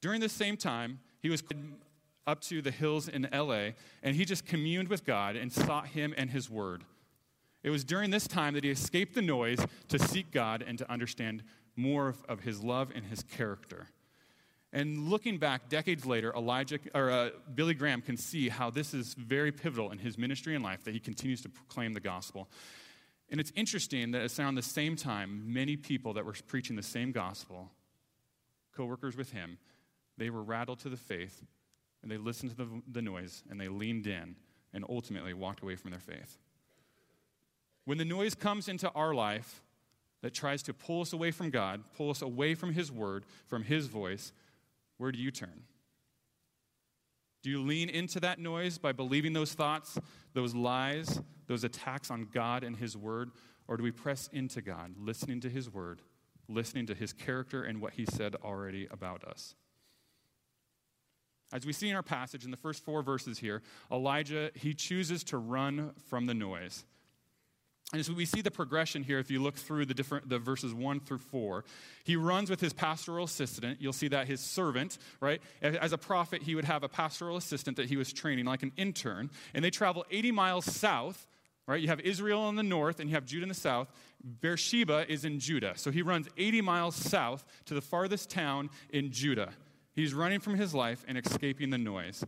During 0.00 0.20
this 0.20 0.32
same 0.32 0.56
time, 0.56 1.00
he 1.20 1.30
was 1.30 1.42
up 2.26 2.40
to 2.42 2.60
the 2.60 2.70
hills 2.70 3.08
in 3.08 3.28
LA, 3.32 3.70
and 4.02 4.16
he 4.16 4.24
just 4.24 4.46
communed 4.46 4.88
with 4.88 5.04
God 5.04 5.36
and 5.36 5.52
sought 5.52 5.88
Him 5.88 6.14
and 6.16 6.30
His 6.30 6.50
Word. 6.50 6.84
It 7.62 7.70
was 7.70 7.84
during 7.84 8.10
this 8.10 8.28
time 8.28 8.54
that 8.54 8.64
he 8.64 8.70
escaped 8.70 9.14
the 9.14 9.22
noise 9.22 9.64
to 9.88 9.98
seek 9.98 10.30
God 10.30 10.64
and 10.66 10.78
to 10.78 10.90
understand 10.90 11.42
more 11.74 12.08
of, 12.08 12.24
of 12.28 12.40
His 12.40 12.62
love 12.62 12.92
and 12.94 13.04
His 13.04 13.22
character. 13.22 13.88
And 14.72 15.08
looking 15.08 15.38
back 15.38 15.68
decades 15.68 16.04
later, 16.04 16.32
Elijah 16.36 16.78
or 16.94 17.10
uh, 17.10 17.30
Billy 17.54 17.74
Graham 17.74 18.02
can 18.02 18.16
see 18.16 18.48
how 18.48 18.70
this 18.70 18.92
is 18.92 19.14
very 19.14 19.50
pivotal 19.52 19.90
in 19.90 19.98
his 19.98 20.18
ministry 20.18 20.54
and 20.54 20.62
life 20.62 20.84
that 20.84 20.92
he 20.92 21.00
continues 21.00 21.40
to 21.42 21.48
proclaim 21.48 21.94
the 21.94 22.00
gospel. 22.00 22.48
And 23.30 23.40
it's 23.40 23.52
interesting 23.56 24.10
that 24.10 24.22
it's 24.22 24.38
around 24.38 24.56
the 24.56 24.62
same 24.62 24.94
time, 24.94 25.52
many 25.52 25.76
people 25.76 26.12
that 26.14 26.24
were 26.24 26.34
preaching 26.46 26.76
the 26.76 26.82
same 26.82 27.10
gospel, 27.10 27.70
co-workers 28.76 29.16
with 29.16 29.32
him, 29.32 29.56
they 30.18 30.30
were 30.30 30.42
rattled 30.42 30.80
to 30.80 30.88
the 30.88 30.96
faith 30.96 31.42
and 32.06 32.12
they 32.12 32.22
listened 32.22 32.52
to 32.52 32.56
the, 32.56 32.68
the 32.92 33.02
noise 33.02 33.42
and 33.50 33.60
they 33.60 33.66
leaned 33.66 34.06
in 34.06 34.36
and 34.72 34.84
ultimately 34.88 35.34
walked 35.34 35.60
away 35.60 35.74
from 35.74 35.90
their 35.90 35.98
faith. 35.98 36.38
When 37.84 37.98
the 37.98 38.04
noise 38.04 38.36
comes 38.36 38.68
into 38.68 38.88
our 38.92 39.12
life 39.12 39.60
that 40.22 40.32
tries 40.32 40.62
to 40.64 40.72
pull 40.72 41.00
us 41.00 41.12
away 41.12 41.32
from 41.32 41.50
God, 41.50 41.82
pull 41.96 42.10
us 42.10 42.22
away 42.22 42.54
from 42.54 42.74
His 42.74 42.92
word, 42.92 43.24
from 43.48 43.64
His 43.64 43.88
voice, 43.88 44.32
where 44.98 45.10
do 45.10 45.18
you 45.18 45.32
turn? 45.32 45.64
Do 47.42 47.50
you 47.50 47.60
lean 47.60 47.88
into 47.88 48.20
that 48.20 48.38
noise 48.38 48.78
by 48.78 48.92
believing 48.92 49.32
those 49.32 49.54
thoughts, 49.54 49.98
those 50.32 50.54
lies, 50.54 51.20
those 51.48 51.64
attacks 51.64 52.12
on 52.12 52.28
God 52.32 52.62
and 52.62 52.76
His 52.76 52.96
word? 52.96 53.32
Or 53.66 53.76
do 53.76 53.82
we 53.82 53.90
press 53.90 54.30
into 54.32 54.62
God, 54.62 54.94
listening 54.96 55.40
to 55.40 55.50
His 55.50 55.68
word, 55.68 56.02
listening 56.48 56.86
to 56.86 56.94
His 56.94 57.12
character 57.12 57.64
and 57.64 57.80
what 57.80 57.94
He 57.94 58.06
said 58.06 58.36
already 58.44 58.86
about 58.92 59.24
us? 59.24 59.56
As 61.52 61.64
we 61.64 61.72
see 61.72 61.88
in 61.88 61.96
our 61.96 62.02
passage 62.02 62.44
in 62.44 62.50
the 62.50 62.56
first 62.56 62.84
four 62.84 63.02
verses 63.02 63.38
here, 63.38 63.62
Elijah, 63.90 64.50
he 64.54 64.74
chooses 64.74 65.22
to 65.24 65.38
run 65.38 65.92
from 66.08 66.26
the 66.26 66.34
noise. 66.34 66.84
And 67.92 68.04
so 68.04 68.12
we 68.12 68.24
see 68.24 68.40
the 68.40 68.50
progression 68.50 69.04
here 69.04 69.20
if 69.20 69.30
you 69.30 69.40
look 69.40 69.54
through 69.54 69.86
the 69.86 69.94
different 69.94 70.28
the 70.28 70.40
verses 70.40 70.74
1 70.74 71.00
through 71.00 71.18
4. 71.18 71.64
He 72.02 72.16
runs 72.16 72.50
with 72.50 72.60
his 72.60 72.72
pastoral 72.72 73.26
assistant. 73.26 73.80
You'll 73.80 73.92
see 73.92 74.08
that 74.08 74.26
his 74.26 74.40
servant, 74.40 74.98
right? 75.20 75.40
As 75.62 75.92
a 75.92 75.98
prophet, 75.98 76.42
he 76.42 76.56
would 76.56 76.64
have 76.64 76.82
a 76.82 76.88
pastoral 76.88 77.36
assistant 77.36 77.76
that 77.76 77.86
he 77.86 77.96
was 77.96 78.12
training 78.12 78.44
like 78.44 78.64
an 78.64 78.72
intern, 78.76 79.30
and 79.54 79.64
they 79.64 79.70
travel 79.70 80.04
80 80.10 80.32
miles 80.32 80.64
south, 80.64 81.28
right? 81.68 81.80
You 81.80 81.86
have 81.86 82.00
Israel 82.00 82.48
in 82.48 82.56
the 82.56 82.64
north 82.64 82.98
and 82.98 83.08
you 83.08 83.14
have 83.14 83.24
Judah 83.24 83.44
in 83.44 83.48
the 83.48 83.54
south. 83.54 83.88
Beersheba 84.40 85.06
is 85.08 85.24
in 85.24 85.38
Judah. 85.38 85.74
So 85.76 85.92
he 85.92 86.02
runs 86.02 86.28
80 86.36 86.62
miles 86.62 86.96
south 86.96 87.44
to 87.66 87.74
the 87.74 87.80
farthest 87.80 88.30
town 88.30 88.68
in 88.90 89.12
Judah. 89.12 89.52
He's 89.96 90.12
running 90.12 90.40
from 90.40 90.56
his 90.56 90.74
life 90.74 91.04
and 91.08 91.16
escaping 91.16 91.70
the 91.70 91.78
noise. 91.78 92.22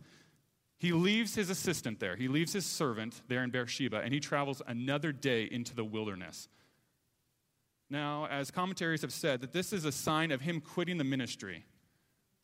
He 0.79 0.91
leaves 0.91 1.35
his 1.35 1.51
assistant 1.51 1.99
there. 1.99 2.15
He 2.15 2.27
leaves 2.27 2.51
his 2.51 2.65
servant 2.65 3.21
there 3.27 3.43
in 3.43 3.51
Beersheba, 3.51 3.97
and 3.97 4.11
he 4.11 4.19
travels 4.19 4.61
another 4.65 5.11
day 5.11 5.43
into 5.43 5.75
the 5.75 5.83
wilderness. 5.85 6.49
Now, 7.91 8.25
as 8.25 8.49
commentaries 8.49 9.03
have 9.03 9.13
said, 9.13 9.41
that 9.41 9.53
this 9.53 9.71
is 9.71 9.85
a 9.85 9.91
sign 9.91 10.31
of 10.31 10.41
him 10.41 10.61
quitting 10.61 10.97
the 10.97 11.03
ministry. 11.03 11.63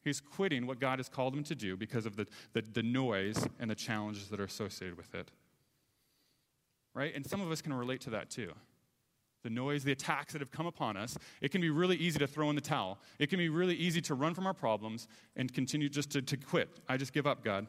He's 0.03 0.22
quitting 0.22 0.67
what 0.67 0.79
God 0.79 1.00
has 1.00 1.10
called 1.10 1.34
him 1.34 1.44
to 1.46 1.55
do 1.55 1.75
because 1.75 2.05
of 2.05 2.15
the, 2.15 2.27
the, 2.53 2.62
the 2.62 2.84
noise 2.84 3.48
and 3.60 3.70
the 3.70 3.75
challenges 3.75 4.27
that 4.29 4.39
are 4.39 4.46
associated 4.46 4.96
with 4.96 5.15
it. 5.15 5.32
Right? 6.94 7.15
And 7.15 7.25
some 7.25 7.41
of 7.41 7.51
us 7.51 7.63
can 7.63 7.74
relate 7.74 8.01
to 8.01 8.12
that 8.12 8.29
too 8.29 8.53
the 9.45 9.49
noise, 9.51 9.83
the 9.83 9.91
attacks 9.91 10.33
that 10.33 10.41
have 10.41 10.51
come 10.51 10.65
upon 10.65 10.97
us, 10.97 11.17
it 11.39 11.51
can 11.51 11.61
be 11.61 11.69
really 11.69 11.95
easy 11.95 12.17
to 12.17 12.25
throw 12.25 12.49
in 12.49 12.55
the 12.55 12.61
towel. 12.61 12.97
It 13.19 13.29
can 13.29 13.37
be 13.37 13.47
really 13.47 13.75
easy 13.75 14.01
to 14.01 14.15
run 14.15 14.33
from 14.33 14.47
our 14.47 14.55
problems 14.55 15.07
and 15.35 15.53
continue 15.53 15.87
just 15.87 16.09
to, 16.11 16.21
to 16.23 16.35
quit. 16.35 16.67
I 16.89 16.97
just 16.97 17.13
give 17.13 17.27
up, 17.27 17.43
God. 17.43 17.67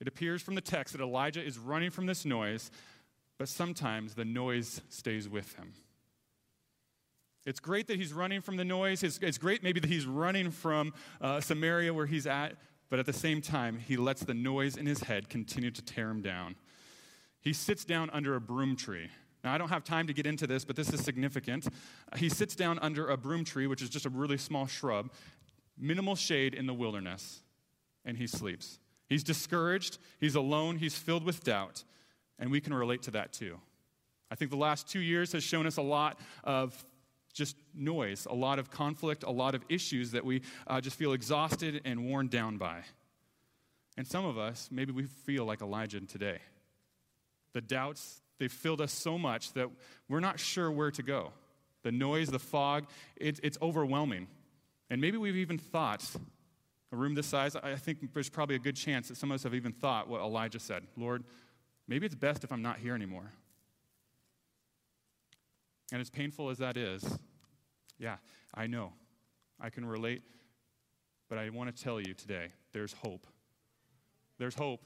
It 0.00 0.08
appears 0.08 0.40
from 0.40 0.54
the 0.54 0.62
text 0.62 0.96
that 0.96 1.02
Elijah 1.02 1.44
is 1.44 1.58
running 1.58 1.90
from 1.90 2.06
this 2.06 2.24
noise, 2.24 2.70
but 3.36 3.48
sometimes 3.50 4.14
the 4.14 4.24
noise 4.24 4.80
stays 4.88 5.28
with 5.28 5.54
him. 5.56 5.74
It's 7.44 7.60
great 7.60 7.86
that 7.88 7.96
he's 7.96 8.14
running 8.14 8.40
from 8.40 8.56
the 8.56 8.64
noise. 8.64 9.02
It's, 9.02 9.18
it's 9.18 9.38
great 9.38 9.62
maybe 9.62 9.78
that 9.78 9.90
he's 9.90 10.06
running 10.06 10.50
from 10.50 10.94
uh, 11.20 11.42
Samaria 11.42 11.92
where 11.92 12.06
he's 12.06 12.26
at, 12.26 12.54
but 12.88 12.98
at 12.98 13.04
the 13.04 13.12
same 13.12 13.42
time, 13.42 13.78
he 13.78 13.98
lets 13.98 14.22
the 14.24 14.34
noise 14.34 14.76
in 14.78 14.86
his 14.86 15.00
head 15.02 15.28
continue 15.28 15.70
to 15.70 15.82
tear 15.82 16.08
him 16.08 16.22
down. 16.22 16.56
He 17.46 17.52
sits 17.52 17.84
down 17.84 18.10
under 18.10 18.34
a 18.34 18.40
broom 18.40 18.74
tree. 18.74 19.08
Now, 19.44 19.54
I 19.54 19.58
don't 19.58 19.68
have 19.68 19.84
time 19.84 20.08
to 20.08 20.12
get 20.12 20.26
into 20.26 20.48
this, 20.48 20.64
but 20.64 20.74
this 20.74 20.92
is 20.92 21.04
significant. 21.04 21.68
He 22.16 22.28
sits 22.28 22.56
down 22.56 22.80
under 22.80 23.08
a 23.08 23.16
broom 23.16 23.44
tree, 23.44 23.68
which 23.68 23.82
is 23.82 23.88
just 23.88 24.04
a 24.04 24.08
really 24.08 24.36
small 24.36 24.66
shrub, 24.66 25.12
minimal 25.78 26.16
shade 26.16 26.54
in 26.54 26.66
the 26.66 26.74
wilderness, 26.74 27.42
and 28.04 28.16
he 28.16 28.26
sleeps. 28.26 28.80
He's 29.08 29.22
discouraged, 29.22 29.98
he's 30.18 30.34
alone, 30.34 30.78
he's 30.78 30.98
filled 30.98 31.22
with 31.22 31.44
doubt, 31.44 31.84
and 32.36 32.50
we 32.50 32.60
can 32.60 32.74
relate 32.74 33.02
to 33.02 33.12
that 33.12 33.32
too. 33.32 33.60
I 34.28 34.34
think 34.34 34.50
the 34.50 34.56
last 34.56 34.88
two 34.88 34.98
years 34.98 35.30
has 35.30 35.44
shown 35.44 35.68
us 35.68 35.76
a 35.76 35.82
lot 35.82 36.18
of 36.42 36.84
just 37.32 37.54
noise, 37.72 38.26
a 38.28 38.34
lot 38.34 38.58
of 38.58 38.72
conflict, 38.72 39.22
a 39.22 39.30
lot 39.30 39.54
of 39.54 39.62
issues 39.68 40.10
that 40.10 40.24
we 40.24 40.42
uh, 40.66 40.80
just 40.80 40.98
feel 40.98 41.12
exhausted 41.12 41.80
and 41.84 42.08
worn 42.08 42.26
down 42.26 42.56
by. 42.56 42.82
And 43.96 44.04
some 44.04 44.24
of 44.24 44.36
us, 44.36 44.68
maybe 44.72 44.90
we 44.90 45.04
feel 45.04 45.44
like 45.44 45.62
Elijah 45.62 46.00
today. 46.00 46.40
The 47.56 47.62
doubts, 47.62 48.20
they've 48.38 48.52
filled 48.52 48.82
us 48.82 48.92
so 48.92 49.16
much 49.16 49.54
that 49.54 49.70
we're 50.10 50.20
not 50.20 50.38
sure 50.38 50.70
where 50.70 50.90
to 50.90 51.02
go. 51.02 51.32
The 51.84 51.90
noise, 51.90 52.28
the 52.28 52.38
fog, 52.38 52.84
it, 53.16 53.40
it's 53.42 53.56
overwhelming. 53.62 54.26
And 54.90 55.00
maybe 55.00 55.16
we've 55.16 55.36
even 55.36 55.56
thought, 55.56 56.04
a 56.92 56.96
room 56.96 57.14
this 57.14 57.24
size, 57.24 57.56
I 57.56 57.76
think 57.76 58.12
there's 58.12 58.28
probably 58.28 58.56
a 58.56 58.58
good 58.58 58.76
chance 58.76 59.08
that 59.08 59.16
some 59.16 59.30
of 59.30 59.36
us 59.36 59.44
have 59.44 59.54
even 59.54 59.72
thought 59.72 60.06
what 60.06 60.20
Elijah 60.20 60.58
said 60.58 60.82
Lord, 60.98 61.24
maybe 61.88 62.04
it's 62.04 62.14
best 62.14 62.44
if 62.44 62.52
I'm 62.52 62.60
not 62.60 62.76
here 62.76 62.94
anymore. 62.94 63.32
And 65.92 66.02
as 66.02 66.10
painful 66.10 66.50
as 66.50 66.58
that 66.58 66.76
is, 66.76 67.18
yeah, 67.98 68.16
I 68.54 68.66
know. 68.66 68.92
I 69.58 69.70
can 69.70 69.86
relate. 69.86 70.20
But 71.30 71.38
I 71.38 71.48
want 71.48 71.74
to 71.74 71.82
tell 71.82 72.02
you 72.02 72.12
today 72.12 72.48
there's 72.74 72.92
hope. 72.92 73.26
There's 74.36 74.56
hope. 74.56 74.84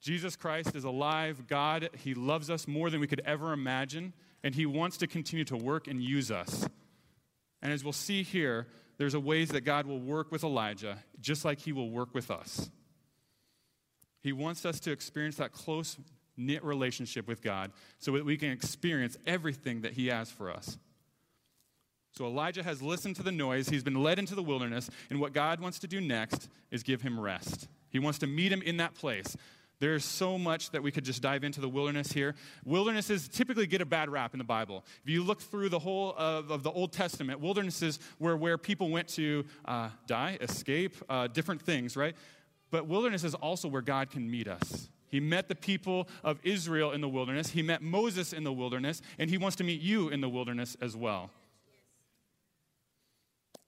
Jesus 0.00 0.36
Christ 0.36 0.74
is 0.74 0.84
alive. 0.84 1.46
God, 1.46 1.90
He 1.98 2.14
loves 2.14 2.50
us 2.50 2.68
more 2.68 2.90
than 2.90 3.00
we 3.00 3.06
could 3.06 3.22
ever 3.24 3.52
imagine, 3.52 4.12
and 4.42 4.54
He 4.54 4.66
wants 4.66 4.96
to 4.98 5.06
continue 5.06 5.44
to 5.46 5.56
work 5.56 5.88
and 5.88 6.02
use 6.02 6.30
us. 6.30 6.68
And 7.62 7.72
as 7.72 7.82
we'll 7.82 7.92
see 7.92 8.22
here, 8.22 8.66
there's 8.98 9.14
a 9.14 9.20
ways 9.20 9.50
that 9.50 9.62
God 9.62 9.86
will 9.86 10.00
work 10.00 10.30
with 10.30 10.44
Elijah, 10.44 10.98
just 11.20 11.44
like 11.44 11.60
He 11.60 11.72
will 11.72 11.90
work 11.90 12.14
with 12.14 12.30
us. 12.30 12.70
He 14.22 14.32
wants 14.32 14.64
us 14.64 14.80
to 14.80 14.92
experience 14.92 15.36
that 15.36 15.52
close 15.52 15.96
knit 16.36 16.62
relationship 16.64 17.26
with 17.26 17.42
God 17.42 17.72
so 17.98 18.12
that 18.12 18.24
we 18.24 18.36
can 18.36 18.50
experience 18.50 19.16
everything 19.26 19.82
that 19.82 19.94
He 19.94 20.08
has 20.08 20.30
for 20.30 20.50
us. 20.50 20.78
So 22.16 22.24
Elijah 22.24 22.62
has 22.62 22.80
listened 22.80 23.16
to 23.16 23.22
the 23.22 23.30
noise, 23.30 23.68
he's 23.68 23.84
been 23.84 24.02
led 24.02 24.18
into 24.18 24.34
the 24.34 24.42
wilderness, 24.42 24.88
and 25.10 25.20
what 25.20 25.34
God 25.34 25.60
wants 25.60 25.78
to 25.80 25.86
do 25.86 26.00
next 26.00 26.48
is 26.70 26.82
give 26.82 27.02
him 27.02 27.20
rest. 27.20 27.68
He 27.90 27.98
wants 27.98 28.18
to 28.20 28.26
meet 28.26 28.50
him 28.50 28.62
in 28.62 28.78
that 28.78 28.94
place. 28.94 29.36
There's 29.78 30.04
so 30.04 30.38
much 30.38 30.70
that 30.70 30.82
we 30.82 30.90
could 30.90 31.04
just 31.04 31.20
dive 31.20 31.44
into 31.44 31.60
the 31.60 31.68
wilderness 31.68 32.10
here. 32.10 32.34
Wildernesses 32.64 33.28
typically 33.28 33.66
get 33.66 33.82
a 33.82 33.86
bad 33.86 34.08
rap 34.08 34.32
in 34.32 34.38
the 34.38 34.44
Bible. 34.44 34.84
If 35.02 35.10
you 35.10 35.22
look 35.22 35.42
through 35.42 35.68
the 35.68 35.78
whole 35.78 36.14
of, 36.16 36.50
of 36.50 36.62
the 36.62 36.70
Old 36.70 36.92
Testament, 36.92 37.40
wildernesses 37.40 37.98
were 38.18 38.36
where 38.36 38.56
people 38.56 38.88
went 38.88 39.08
to 39.08 39.44
uh, 39.66 39.90
die, 40.06 40.38
escape, 40.40 40.96
uh, 41.10 41.26
different 41.26 41.60
things, 41.60 41.94
right? 41.94 42.16
But 42.70 42.86
wilderness 42.86 43.22
is 43.22 43.34
also 43.34 43.68
where 43.68 43.82
God 43.82 44.10
can 44.10 44.30
meet 44.30 44.48
us. 44.48 44.88
He 45.08 45.20
met 45.20 45.48
the 45.48 45.54
people 45.54 46.08
of 46.24 46.40
Israel 46.42 46.92
in 46.92 47.00
the 47.00 47.08
wilderness, 47.08 47.50
He 47.50 47.62
met 47.62 47.82
Moses 47.82 48.32
in 48.32 48.44
the 48.44 48.52
wilderness, 48.52 49.02
and 49.18 49.30
He 49.30 49.38
wants 49.38 49.56
to 49.56 49.64
meet 49.64 49.80
you 49.80 50.08
in 50.08 50.20
the 50.20 50.28
wilderness 50.28 50.76
as 50.80 50.96
well. 50.96 51.30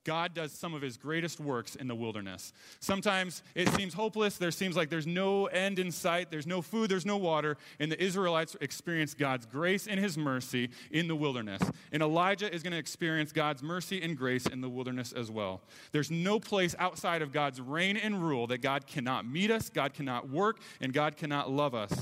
God 0.09 0.33
does 0.33 0.53
some 0.53 0.73
of 0.73 0.81
his 0.81 0.97
greatest 0.97 1.39
works 1.39 1.77
in 1.77 1.87
the 1.87 1.95
wilderness. 1.95 2.55
Sometimes 2.81 3.43
it 3.55 3.69
seems 3.75 3.93
hopeless. 3.93 4.39
There 4.39 4.51
seems 4.51 4.75
like 4.75 4.89
there's 4.89 5.07
no 5.07 5.49
end 5.49 5.79
in 5.79 5.93
sight. 5.93 6.31
There's 6.31 6.47
no 6.47 6.63
food, 6.63 6.91
there's 6.91 7.05
no 7.05 7.19
water. 7.19 7.59
And 7.79 7.93
the 7.93 8.03
Israelites 8.03 8.57
experience 8.63 9.13
God's 9.13 9.45
grace 9.45 9.87
and 9.87 10.01
his 10.01 10.17
mercy 10.17 10.71
in 10.91 11.09
the 11.09 11.15
wilderness. 11.15 11.61
And 11.93 12.03
Elijah 12.03 12.51
is 12.51 12.63
going 12.63 12.73
to 12.73 12.79
experience 12.79 13.33
God's 13.33 13.63
mercy 13.63 14.01
and 14.01 14.17
grace 14.17 14.47
in 14.47 14.63
the 14.63 14.69
wilderness 14.71 15.13
as 15.13 15.31
well. 15.31 15.61
There's 15.93 16.11
no 16.11 16.41
place 16.41 16.75
outside 16.79 17.21
of 17.21 17.31
God's 17.31 17.61
reign 17.61 17.99
and 17.99 18.27
rule 18.27 18.47
that 18.47 18.63
God 18.63 18.87
cannot 18.87 19.27
meet 19.27 19.51
us, 19.51 19.69
God 19.69 19.93
cannot 19.93 20.31
work, 20.31 20.59
and 20.81 20.95
God 20.95 21.19
cannot 21.19 21.51
love 21.51 21.75
us. 21.75 21.93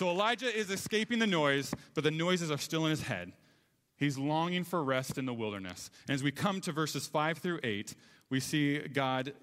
So 0.00 0.08
Elijah 0.08 0.46
is 0.46 0.70
escaping 0.70 1.18
the 1.18 1.26
noise, 1.26 1.74
but 1.92 2.04
the 2.04 2.10
noises 2.10 2.50
are 2.50 2.56
still 2.56 2.86
in 2.86 2.90
his 2.90 3.02
head. 3.02 3.32
He's 3.98 4.16
longing 4.16 4.64
for 4.64 4.82
rest 4.82 5.18
in 5.18 5.26
the 5.26 5.34
wilderness. 5.34 5.90
And 6.08 6.14
as 6.14 6.22
we 6.22 6.32
come 6.32 6.62
to 6.62 6.72
verses 6.72 7.06
5 7.06 7.36
through 7.36 7.60
8, 7.62 7.94
we 8.30 8.40
see 8.40 8.78
God 8.78 9.34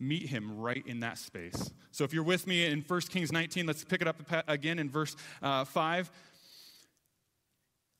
meet 0.00 0.30
him 0.30 0.58
right 0.58 0.84
in 0.84 0.98
that 0.98 1.16
space. 1.16 1.70
So 1.92 2.02
if 2.02 2.12
you're 2.12 2.24
with 2.24 2.48
me 2.48 2.66
in 2.66 2.80
1 2.80 3.00
Kings 3.02 3.30
19, 3.30 3.66
let's 3.66 3.84
pick 3.84 4.02
it 4.02 4.08
up 4.08 4.20
again 4.48 4.80
in 4.80 4.90
verse 4.90 5.14
uh, 5.42 5.64
5. 5.64 6.10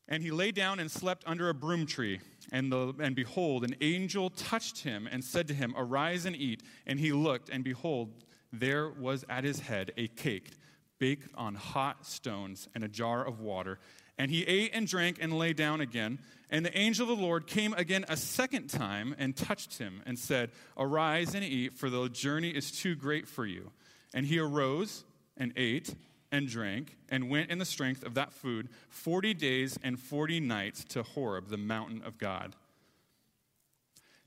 And 0.09 0.21
he 0.21 0.33
lay 0.33 0.51
down 0.51 0.81
and 0.81 0.91
slept 0.91 1.23
under 1.29 1.49
a 1.49 1.55
broom 1.55 1.87
tree. 1.87 2.19
And, 2.51 2.73
the, 2.73 2.93
and 2.99 3.15
behold, 3.15 3.63
an 3.63 3.77
angel 3.81 4.31
touched 4.31 4.79
him 4.79 5.09
and 5.09 5.23
said 5.23 5.47
to 5.47 5.55
him, 5.55 5.75
Arise 5.77 6.27
and 6.27 6.35
eat. 6.35 6.65
And 6.89 6.99
he 6.99 7.13
looked, 7.13 7.51
and 7.51 7.63
behold, 7.63 8.25
there 8.53 8.91
was 8.91 9.25
at 9.29 9.45
his 9.45 9.61
head 9.61 9.93
a 9.97 10.09
cake 10.09 10.51
baked 10.99 11.29
on 11.35 11.55
hot 11.55 12.07
stones 12.07 12.69
and 12.75 12.85
a 12.85 12.89
jar 12.89 13.25
of 13.25 13.41
water. 13.41 13.79
And 14.19 14.31
he 14.31 14.43
ate 14.45 14.73
and 14.75 14.87
drank 14.87 15.19
and 15.21 15.39
lay 15.39 15.53
down 15.53 15.81
again. 15.81 16.19
And 16.51 16.65
the 16.65 16.77
angel 16.77 17.11
of 17.11 17.17
the 17.17 17.23
Lord 17.23 17.47
came 17.47 17.73
again 17.75 18.05
a 18.09 18.17
second 18.17 18.69
time 18.69 19.15
and 19.19 19.37
touched 19.37 19.79
him 19.79 20.03
and 20.07 20.19
said, 20.19 20.51
Arise 20.77 21.35
and 21.35 21.45
eat, 21.45 21.75
for 21.75 21.89
the 21.89 22.09
journey 22.09 22.51
is 22.51 22.73
too 22.73 22.95
great 22.95 23.29
for 23.29 23.47
you. 23.47 23.71
And 24.13 24.27
he 24.27 24.39
arose 24.39 25.05
and 25.37 25.53
ate 25.57 25.95
and 26.33 26.49
drank 26.49 26.97
and 27.09 27.31
went 27.31 27.51
in 27.51 27.59
the 27.59 27.65
strength 27.65 28.05
of 28.05 28.15
that 28.15 28.33
food 28.33 28.69
40 28.91 29.35
days 29.35 29.79
and 29.83 29.99
40 29.99 30.41
nights 30.41 30.85
to 30.85 31.03
Horeb, 31.03 31.49
the 31.49 31.57
mountain 31.57 32.03
of 32.05 32.19
God. 32.19 32.55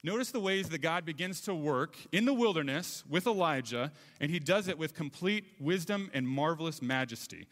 Notice 0.03 0.31
the 0.31 0.39
ways 0.39 0.69
that 0.69 0.79
God 0.79 1.05
begins 1.05 1.41
to 1.41 1.53
work 1.53 1.95
in 2.11 2.25
the 2.25 2.33
wilderness 2.33 3.03
with 3.07 3.27
Elijah, 3.27 3.91
and 4.19 4.31
he 4.31 4.39
does 4.39 4.67
it 4.67 4.77
with 4.77 4.95
complete 4.95 5.45
wisdom 5.59 6.09
and 6.13 6.27
marvelous 6.27 6.81
majesty. 6.81 7.47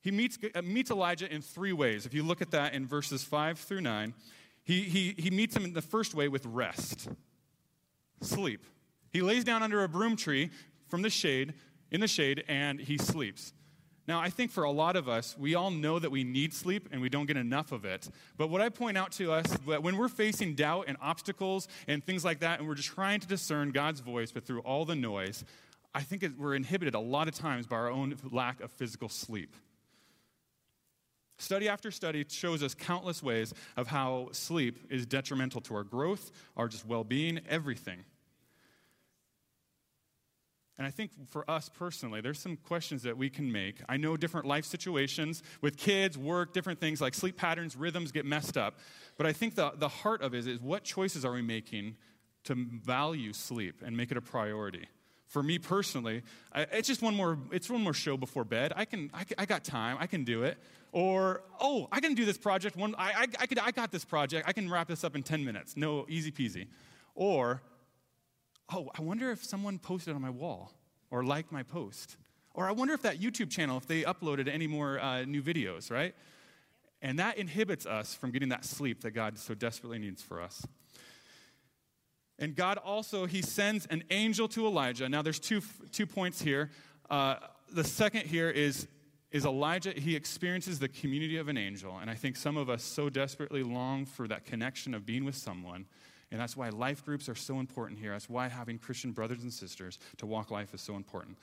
He 0.00 0.10
meets, 0.10 0.38
uh, 0.54 0.62
meets 0.62 0.90
Elijah 0.90 1.32
in 1.32 1.42
three 1.42 1.72
ways. 1.72 2.06
If 2.06 2.14
you 2.14 2.22
look 2.22 2.40
at 2.40 2.50
that 2.52 2.72
in 2.72 2.86
verses 2.86 3.24
5 3.24 3.58
through 3.58 3.82
9, 3.82 4.14
he, 4.62 4.82
he, 4.82 5.14
he 5.18 5.30
meets 5.30 5.54
him 5.54 5.64
in 5.64 5.74
the 5.74 5.82
first 5.82 6.14
way 6.14 6.28
with 6.28 6.46
rest, 6.46 7.08
sleep. 8.22 8.64
He 9.10 9.20
lays 9.20 9.44
down 9.44 9.62
under 9.62 9.84
a 9.84 9.88
broom 9.88 10.16
tree 10.16 10.50
from 10.88 11.02
the 11.02 11.10
shade, 11.10 11.54
in 11.90 12.00
the 12.00 12.08
shade, 12.08 12.44
and 12.48 12.80
he 12.80 12.96
sleeps. 12.96 13.52
Now, 14.06 14.20
I 14.20 14.28
think 14.28 14.50
for 14.50 14.64
a 14.64 14.70
lot 14.70 14.96
of 14.96 15.08
us, 15.08 15.34
we 15.38 15.54
all 15.54 15.70
know 15.70 15.98
that 15.98 16.10
we 16.10 16.24
need 16.24 16.52
sleep 16.52 16.90
and 16.92 17.00
we 17.00 17.08
don't 17.08 17.24
get 17.24 17.38
enough 17.38 17.72
of 17.72 17.86
it. 17.86 18.08
But 18.36 18.50
what 18.50 18.60
I 18.60 18.68
point 18.68 18.98
out 18.98 19.12
to 19.12 19.32
us 19.32 19.46
that 19.66 19.82
when 19.82 19.96
we're 19.96 20.08
facing 20.08 20.54
doubt 20.54 20.84
and 20.88 20.98
obstacles 21.00 21.68
and 21.88 22.04
things 22.04 22.24
like 22.24 22.40
that, 22.40 22.58
and 22.58 22.68
we're 22.68 22.74
just 22.74 22.90
trying 22.90 23.20
to 23.20 23.26
discern 23.26 23.70
God's 23.70 24.00
voice, 24.00 24.30
but 24.30 24.44
through 24.44 24.60
all 24.60 24.84
the 24.84 24.94
noise, 24.94 25.42
I 25.94 26.02
think 26.02 26.24
we're 26.36 26.54
inhibited 26.54 26.94
a 26.94 27.00
lot 27.00 27.28
of 27.28 27.34
times 27.34 27.66
by 27.66 27.76
our 27.76 27.90
own 27.90 28.16
lack 28.30 28.60
of 28.60 28.70
physical 28.72 29.08
sleep. 29.08 29.56
Study 31.38 31.68
after 31.68 31.90
study 31.90 32.24
shows 32.28 32.62
us 32.62 32.74
countless 32.74 33.22
ways 33.22 33.54
of 33.76 33.86
how 33.86 34.28
sleep 34.32 34.86
is 34.90 35.06
detrimental 35.06 35.60
to 35.62 35.74
our 35.74 35.82
growth, 35.82 36.30
our 36.56 36.68
just 36.68 36.86
well 36.86 37.04
being, 37.04 37.40
everything. 37.48 38.04
And 40.76 40.86
I 40.86 40.90
think 40.90 41.12
for 41.28 41.48
us 41.48 41.68
personally, 41.68 42.20
there's 42.20 42.40
some 42.40 42.56
questions 42.56 43.02
that 43.04 43.16
we 43.16 43.30
can 43.30 43.50
make. 43.50 43.80
I 43.88 43.96
know 43.96 44.16
different 44.16 44.46
life 44.46 44.64
situations 44.64 45.42
with 45.60 45.76
kids, 45.76 46.18
work, 46.18 46.52
different 46.52 46.80
things 46.80 47.00
like 47.00 47.14
sleep 47.14 47.36
patterns, 47.36 47.76
rhythms 47.76 48.10
get 48.10 48.26
messed 48.26 48.56
up. 48.56 48.78
But 49.16 49.26
I 49.26 49.32
think 49.32 49.54
the, 49.54 49.72
the 49.76 49.88
heart 49.88 50.20
of 50.22 50.34
it 50.34 50.46
is, 50.46 50.58
what 50.58 50.82
choices 50.82 51.24
are 51.24 51.32
we 51.32 51.42
making 51.42 51.96
to 52.44 52.54
value 52.54 53.32
sleep 53.32 53.82
and 53.84 53.96
make 53.96 54.10
it 54.10 54.16
a 54.16 54.20
priority? 54.20 54.88
For 55.28 55.42
me 55.44 55.58
personally, 55.58 56.22
I, 56.52 56.62
it's 56.72 56.88
just 56.88 57.02
one 57.02 57.14
more, 57.14 57.38
it's 57.52 57.70
one 57.70 57.82
more 57.82 57.94
show 57.94 58.16
before 58.16 58.44
bed. 58.44 58.72
I 58.74 58.84
can, 58.84 59.10
I, 59.14 59.24
I 59.38 59.46
got 59.46 59.62
time, 59.62 59.96
I 60.00 60.08
can 60.08 60.24
do 60.24 60.42
it. 60.42 60.58
Or, 60.90 61.42
oh, 61.60 61.88
I 61.90 62.00
can 62.00 62.14
do 62.14 62.24
this 62.24 62.38
project. 62.38 62.76
One, 62.76 62.94
I, 62.96 63.12
I, 63.12 63.26
I, 63.40 63.46
could, 63.46 63.58
I 63.58 63.70
got 63.70 63.90
this 63.90 64.04
project. 64.04 64.46
I 64.48 64.52
can 64.52 64.70
wrap 64.70 64.88
this 64.88 65.02
up 65.02 65.16
in 65.16 65.22
10 65.22 65.44
minutes. 65.44 65.76
No, 65.76 66.06
easy 66.08 66.30
peasy. 66.30 66.68
Or, 67.16 67.62
oh, 68.72 68.90
I 68.98 69.02
wonder 69.02 69.30
if 69.30 69.44
someone 69.44 69.78
posted 69.78 70.14
on 70.14 70.22
my 70.22 70.30
wall 70.30 70.72
or 71.10 71.24
liked 71.24 71.52
my 71.52 71.62
post. 71.62 72.16
Or 72.54 72.68
I 72.68 72.72
wonder 72.72 72.94
if 72.94 73.02
that 73.02 73.20
YouTube 73.20 73.50
channel, 73.50 73.76
if 73.76 73.86
they 73.86 74.02
uploaded 74.02 74.48
any 74.48 74.66
more 74.66 75.00
uh, 75.00 75.24
new 75.24 75.42
videos, 75.42 75.90
right? 75.90 76.14
And 77.02 77.18
that 77.18 77.36
inhibits 77.36 77.84
us 77.84 78.14
from 78.14 78.30
getting 78.30 78.48
that 78.50 78.64
sleep 78.64 79.02
that 79.02 79.10
God 79.10 79.38
so 79.38 79.54
desperately 79.54 79.98
needs 79.98 80.22
for 80.22 80.40
us. 80.40 80.66
And 82.38 82.56
God 82.56 82.78
also, 82.78 83.26
He 83.26 83.42
sends 83.42 83.86
an 83.86 84.04
angel 84.10 84.48
to 84.48 84.66
Elijah. 84.66 85.08
Now, 85.08 85.22
there's 85.22 85.38
two, 85.38 85.60
two 85.92 86.06
points 86.06 86.40
here. 86.40 86.70
Uh, 87.10 87.36
the 87.70 87.84
second 87.84 88.22
here 88.22 88.50
is, 88.50 88.88
is 89.30 89.44
Elijah, 89.44 89.90
he 89.90 90.14
experiences 90.14 90.78
the 90.78 90.88
community 90.88 91.36
of 91.36 91.48
an 91.48 91.58
angel. 91.58 91.98
And 92.00 92.08
I 92.08 92.14
think 92.14 92.36
some 92.36 92.56
of 92.56 92.70
us 92.70 92.82
so 92.82 93.10
desperately 93.10 93.62
long 93.62 94.06
for 94.06 94.28
that 94.28 94.44
connection 94.44 94.94
of 94.94 95.04
being 95.04 95.24
with 95.24 95.34
someone. 95.34 95.86
And 96.34 96.40
that's 96.40 96.56
why 96.56 96.68
life 96.70 97.04
groups 97.04 97.28
are 97.28 97.36
so 97.36 97.60
important 97.60 98.00
here. 98.00 98.10
That's 98.10 98.28
why 98.28 98.48
having 98.48 98.76
Christian 98.76 99.12
brothers 99.12 99.44
and 99.44 99.52
sisters 99.52 100.00
to 100.16 100.26
walk 100.26 100.50
life 100.50 100.74
is 100.74 100.80
so 100.80 100.96
important. 100.96 101.36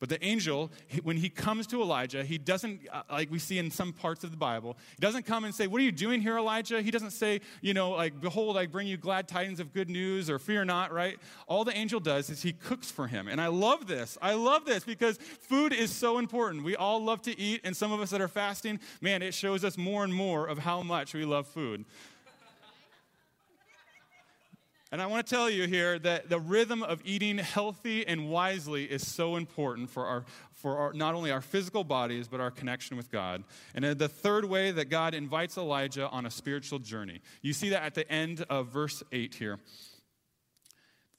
But 0.00 0.08
the 0.08 0.24
angel, 0.24 0.72
when 1.02 1.18
he 1.18 1.28
comes 1.28 1.66
to 1.66 1.82
Elijah, 1.82 2.24
he 2.24 2.38
doesn't, 2.38 2.80
uh, 2.90 3.02
like 3.10 3.30
we 3.30 3.38
see 3.38 3.58
in 3.58 3.70
some 3.70 3.92
parts 3.92 4.24
of 4.24 4.30
the 4.30 4.38
Bible, 4.38 4.78
he 4.96 5.00
doesn't 5.02 5.26
come 5.26 5.44
and 5.44 5.54
say, 5.54 5.66
What 5.66 5.82
are 5.82 5.84
you 5.84 5.92
doing 5.92 6.22
here, 6.22 6.38
Elijah? 6.38 6.80
He 6.80 6.90
doesn't 6.90 7.10
say, 7.10 7.42
You 7.60 7.74
know, 7.74 7.90
like, 7.90 8.22
Behold, 8.22 8.56
I 8.56 8.64
bring 8.64 8.86
you 8.86 8.96
glad 8.96 9.28
tidings 9.28 9.60
of 9.60 9.74
good 9.74 9.90
news 9.90 10.30
or 10.30 10.38
fear 10.38 10.64
not, 10.64 10.94
right? 10.94 11.18
All 11.46 11.62
the 11.62 11.76
angel 11.76 12.00
does 12.00 12.30
is 12.30 12.40
he 12.40 12.54
cooks 12.54 12.90
for 12.90 13.08
him. 13.08 13.28
And 13.28 13.38
I 13.38 13.48
love 13.48 13.86
this. 13.86 14.16
I 14.22 14.32
love 14.32 14.64
this 14.64 14.82
because 14.82 15.18
food 15.18 15.74
is 15.74 15.92
so 15.92 16.16
important. 16.16 16.64
We 16.64 16.74
all 16.74 17.04
love 17.04 17.20
to 17.22 17.38
eat, 17.38 17.60
and 17.62 17.76
some 17.76 17.92
of 17.92 18.00
us 18.00 18.08
that 18.10 18.22
are 18.22 18.28
fasting, 18.28 18.80
man, 19.02 19.20
it 19.20 19.34
shows 19.34 19.62
us 19.62 19.76
more 19.76 20.04
and 20.04 20.14
more 20.14 20.46
of 20.48 20.58
how 20.58 20.82
much 20.82 21.12
we 21.12 21.26
love 21.26 21.46
food. 21.46 21.84
And 24.92 25.00
I 25.00 25.06
want 25.06 25.26
to 25.26 25.34
tell 25.34 25.48
you 25.48 25.66
here 25.66 25.98
that 26.00 26.28
the 26.28 26.38
rhythm 26.38 26.82
of 26.82 27.00
eating 27.02 27.38
healthy 27.38 28.06
and 28.06 28.28
wisely 28.28 28.84
is 28.84 29.10
so 29.10 29.36
important 29.36 29.88
for, 29.88 30.04
our, 30.04 30.26
for 30.52 30.76
our, 30.76 30.92
not 30.92 31.14
only 31.14 31.30
our 31.30 31.40
physical 31.40 31.82
bodies, 31.82 32.28
but 32.28 32.40
our 32.40 32.50
connection 32.50 32.98
with 32.98 33.10
God. 33.10 33.42
And 33.74 33.86
the 33.86 34.08
third 34.08 34.44
way 34.44 34.70
that 34.70 34.90
God 34.90 35.14
invites 35.14 35.56
Elijah 35.56 36.10
on 36.10 36.26
a 36.26 36.30
spiritual 36.30 36.78
journey. 36.78 37.22
You 37.40 37.54
see 37.54 37.70
that 37.70 37.82
at 37.82 37.94
the 37.94 38.10
end 38.12 38.44
of 38.50 38.68
verse 38.68 39.02
8 39.10 39.34
here. 39.34 39.58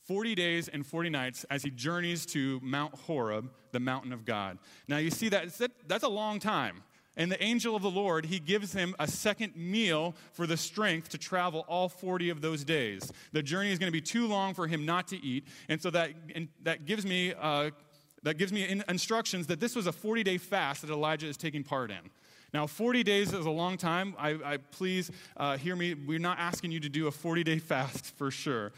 40 0.06 0.36
days 0.36 0.68
and 0.68 0.86
40 0.86 1.10
nights 1.10 1.44
as 1.50 1.64
he 1.64 1.72
journeys 1.72 2.28
to 2.28 2.60
Mount 2.62 2.94
Horeb, 2.94 3.50
the 3.72 3.80
mountain 3.80 4.14
of 4.14 4.24
God. 4.24 4.60
Now, 4.88 4.98
you 4.98 5.10
see 5.10 5.30
that 5.30 5.50
that's 5.88 6.04
a 6.04 6.10
long 6.10 6.40
time. 6.40 6.84
And 7.16 7.32
the 7.32 7.42
angel 7.44 7.76
of 7.76 7.84
the 7.84 7.92
Lord, 7.92 8.26
he 8.26 8.40
gives 8.40 8.74
him 8.74 8.96
a 8.98 9.08
second 9.08 9.56
meal 9.56 10.16
for 10.32 10.48
the 10.48 10.58
strength 10.58 11.10
to 11.10 11.18
travel 11.18 11.64
all 11.68 11.88
40 11.88 12.30
of 12.30 12.42
those 12.42 12.64
days. 12.64 13.12
The 13.34 13.44
journey 13.44 13.72
is 13.72 13.78
going 13.78 13.88
to 13.88 13.94
be 13.94 14.02
too 14.02 14.28
long 14.28 14.56
for 14.56 14.66
him 14.68 14.86
not 14.86 15.08
to 15.10 15.24
eat. 15.24 15.48
And 15.70 15.82
so 15.82 15.92
that, 15.92 16.10
and 16.34 16.48
that 16.64 16.86
gives 16.86 17.06
me, 17.06 17.34
uh, 17.40 17.70
that 18.24 18.38
gives 18.38 18.52
me 18.52 18.64
in, 18.64 18.84
instructions 18.90 19.48
that 19.48 19.60
this 19.60 19.76
was 19.76 19.86
a 19.86 19.92
40 19.92 20.24
day 20.24 20.38
fast 20.40 20.82
that 20.82 20.90
Elijah 20.90 21.28
is 21.28 21.38
taking 21.38 21.64
part 21.64 21.92
in. 21.92 22.10
Now, 22.52 22.68
40 22.68 23.04
days 23.04 23.34
is 23.34 23.46
a 23.46 23.52
long 23.52 23.78
time. 23.78 24.16
I, 24.18 24.30
I 24.44 24.58
please 24.58 25.12
uh, 25.38 25.58
hear 25.58 25.76
me. 25.76 25.94
We're 25.94 26.20
not 26.20 26.40
asking 26.40 26.72
you 26.72 26.80
to 26.82 26.90
do 26.90 27.08
a 27.08 27.12
40 27.12 27.44
day 27.44 27.60
fast 27.60 28.16
for 28.16 28.32
sure. 28.32 28.72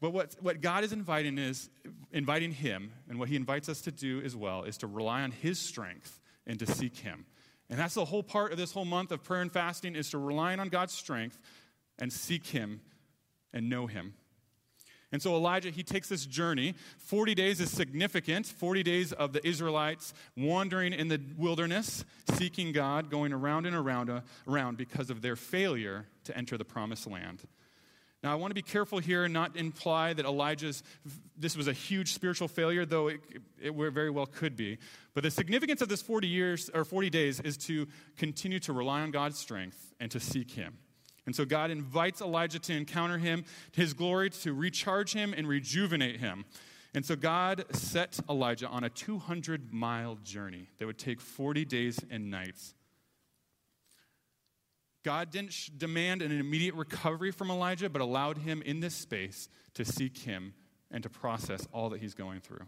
But 0.00 0.10
what, 0.12 0.36
what 0.40 0.60
God 0.60 0.84
is 0.84 0.92
inviting 0.92 1.38
is 1.38 1.70
inviting 2.12 2.52
him, 2.52 2.92
and 3.08 3.18
what 3.18 3.28
he 3.28 3.36
invites 3.36 3.68
us 3.68 3.80
to 3.82 3.92
do 3.92 4.20
as 4.22 4.36
well, 4.36 4.62
is 4.62 4.76
to 4.78 4.86
rely 4.86 5.22
on 5.22 5.32
his 5.32 5.58
strength 5.58 6.20
and 6.48 6.58
to 6.58 6.66
seek 6.66 6.96
Him. 6.96 7.26
And 7.70 7.78
that's 7.78 7.94
the 7.94 8.06
whole 8.06 8.22
part 8.22 8.50
of 8.50 8.58
this 8.58 8.72
whole 8.72 8.86
month 8.86 9.12
of 9.12 9.22
prayer 9.22 9.42
and 9.42 9.52
fasting 9.52 9.94
is 9.94 10.10
to 10.10 10.18
rely 10.18 10.56
on 10.56 10.68
God's 10.70 10.94
strength 10.94 11.38
and 11.98 12.12
seek 12.12 12.46
Him 12.46 12.80
and 13.52 13.68
know 13.68 13.86
Him. 13.86 14.14
And 15.10 15.22
so 15.22 15.34
Elijah, 15.34 15.70
he 15.70 15.82
takes 15.82 16.08
this 16.08 16.26
journey. 16.26 16.74
40 16.98 17.34
days 17.34 17.60
is 17.60 17.70
significant. 17.70 18.46
40 18.46 18.82
days 18.82 19.12
of 19.12 19.32
the 19.32 19.46
Israelites 19.46 20.12
wandering 20.36 20.92
in 20.92 21.08
the 21.08 21.20
wilderness, 21.38 22.04
seeking 22.34 22.72
God, 22.72 23.10
going 23.10 23.32
around 23.32 23.64
and 23.64 23.74
around, 23.74 24.10
uh, 24.10 24.20
around 24.46 24.76
because 24.76 25.08
of 25.08 25.22
their 25.22 25.36
failure 25.36 26.06
to 26.24 26.36
enter 26.36 26.58
the 26.58 26.64
promised 26.64 27.06
land. 27.06 27.44
Now, 28.22 28.32
I 28.32 28.34
want 28.34 28.50
to 28.50 28.54
be 28.54 28.62
careful 28.62 28.98
here 28.98 29.24
and 29.24 29.32
not 29.32 29.56
imply 29.56 30.12
that 30.12 30.24
Elijah's, 30.24 30.82
this 31.36 31.56
was 31.56 31.68
a 31.68 31.72
huge 31.72 32.12
spiritual 32.12 32.48
failure, 32.48 32.84
though 32.84 33.08
it, 33.08 33.20
it 33.60 33.72
very 33.72 34.10
well 34.10 34.26
could 34.26 34.56
be. 34.56 34.78
But 35.14 35.22
the 35.22 35.30
significance 35.30 35.82
of 35.82 35.88
this 35.88 36.02
40 36.02 36.26
years, 36.26 36.68
or 36.74 36.84
40 36.84 37.10
days, 37.10 37.38
is 37.40 37.56
to 37.58 37.86
continue 38.16 38.58
to 38.60 38.72
rely 38.72 39.02
on 39.02 39.12
God's 39.12 39.38
strength 39.38 39.94
and 40.00 40.10
to 40.10 40.18
seek 40.18 40.50
Him. 40.50 40.78
And 41.28 41.36
so 41.36 41.44
God 41.44 41.70
invites 41.70 42.22
Elijah 42.22 42.58
to 42.58 42.74
encounter 42.74 43.18
him, 43.18 43.44
his 43.72 43.92
glory 43.92 44.30
to 44.30 44.54
recharge 44.54 45.12
him 45.12 45.34
and 45.36 45.46
rejuvenate 45.46 46.20
him. 46.20 46.46
And 46.94 47.04
so 47.04 47.16
God 47.16 47.66
set 47.76 48.18
Elijah 48.30 48.66
on 48.66 48.84
a 48.84 48.88
200 48.88 49.70
mile 49.70 50.16
journey 50.24 50.70
that 50.78 50.86
would 50.86 50.96
take 50.96 51.20
40 51.20 51.66
days 51.66 52.00
and 52.10 52.30
nights. 52.30 52.74
God 55.08 55.30
didn't 55.30 55.54
sh- 55.54 55.70
demand 55.74 56.20
an 56.20 56.30
immediate 56.30 56.74
recovery 56.74 57.30
from 57.30 57.50
Elijah, 57.50 57.88
but 57.88 58.02
allowed 58.02 58.36
him 58.36 58.60
in 58.60 58.80
this 58.80 58.94
space 58.94 59.48
to 59.72 59.82
seek 59.82 60.18
him 60.18 60.52
and 60.90 61.02
to 61.02 61.08
process 61.08 61.66
all 61.72 61.88
that 61.88 62.00
he's 62.02 62.12
going 62.12 62.40
through. 62.40 62.66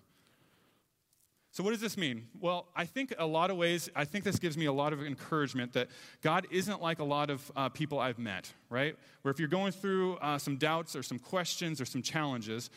So, 1.50 1.62
what 1.62 1.72
does 1.72 1.82
this 1.82 1.98
mean? 1.98 2.28
Well, 2.40 2.68
I 2.74 2.86
think 2.86 3.12
a 3.18 3.26
lot 3.26 3.50
of 3.50 3.58
ways, 3.58 3.90
I 3.94 4.06
think 4.06 4.24
this 4.24 4.38
gives 4.38 4.56
me 4.56 4.64
a 4.64 4.72
lot 4.72 4.94
of 4.94 5.02
encouragement 5.02 5.74
that 5.74 5.88
God 6.22 6.46
isn't 6.50 6.80
like 6.80 6.98
a 6.98 7.04
lot 7.04 7.28
of 7.28 7.52
uh, 7.54 7.68
people 7.68 7.98
I've 7.98 8.18
met, 8.18 8.50
right? 8.70 8.96
Where 9.20 9.30
if 9.30 9.38
you're 9.38 9.46
going 9.46 9.72
through 9.72 10.14
uh, 10.16 10.38
some 10.38 10.56
doubts 10.56 10.96
or 10.96 11.02
some 11.02 11.18
questions 11.18 11.78
or 11.78 11.84
some 11.84 12.00
challenges, 12.00 12.70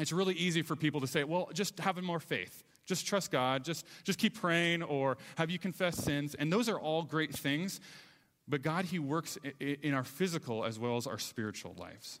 it's 0.00 0.10
really 0.10 0.34
easy 0.34 0.62
for 0.62 0.74
people 0.74 1.00
to 1.00 1.06
say, 1.06 1.22
well, 1.22 1.48
just 1.54 1.78
have 1.78 2.02
more 2.02 2.18
faith. 2.18 2.64
Just 2.86 3.06
trust 3.06 3.30
God. 3.30 3.64
Just, 3.64 3.86
just 4.02 4.18
keep 4.18 4.34
praying 4.34 4.82
or 4.82 5.16
have 5.36 5.50
you 5.50 5.58
confessed 5.58 6.02
sins. 6.02 6.34
And 6.34 6.52
those 6.52 6.68
are 6.68 6.78
all 6.78 7.02
great 7.02 7.32
things. 7.32 7.80
But 8.46 8.62
God, 8.62 8.86
He 8.86 8.98
works 8.98 9.38
in 9.60 9.94
our 9.94 10.04
physical 10.04 10.64
as 10.64 10.78
well 10.78 10.96
as 10.96 11.06
our 11.06 11.18
spiritual 11.18 11.74
lives. 11.78 12.20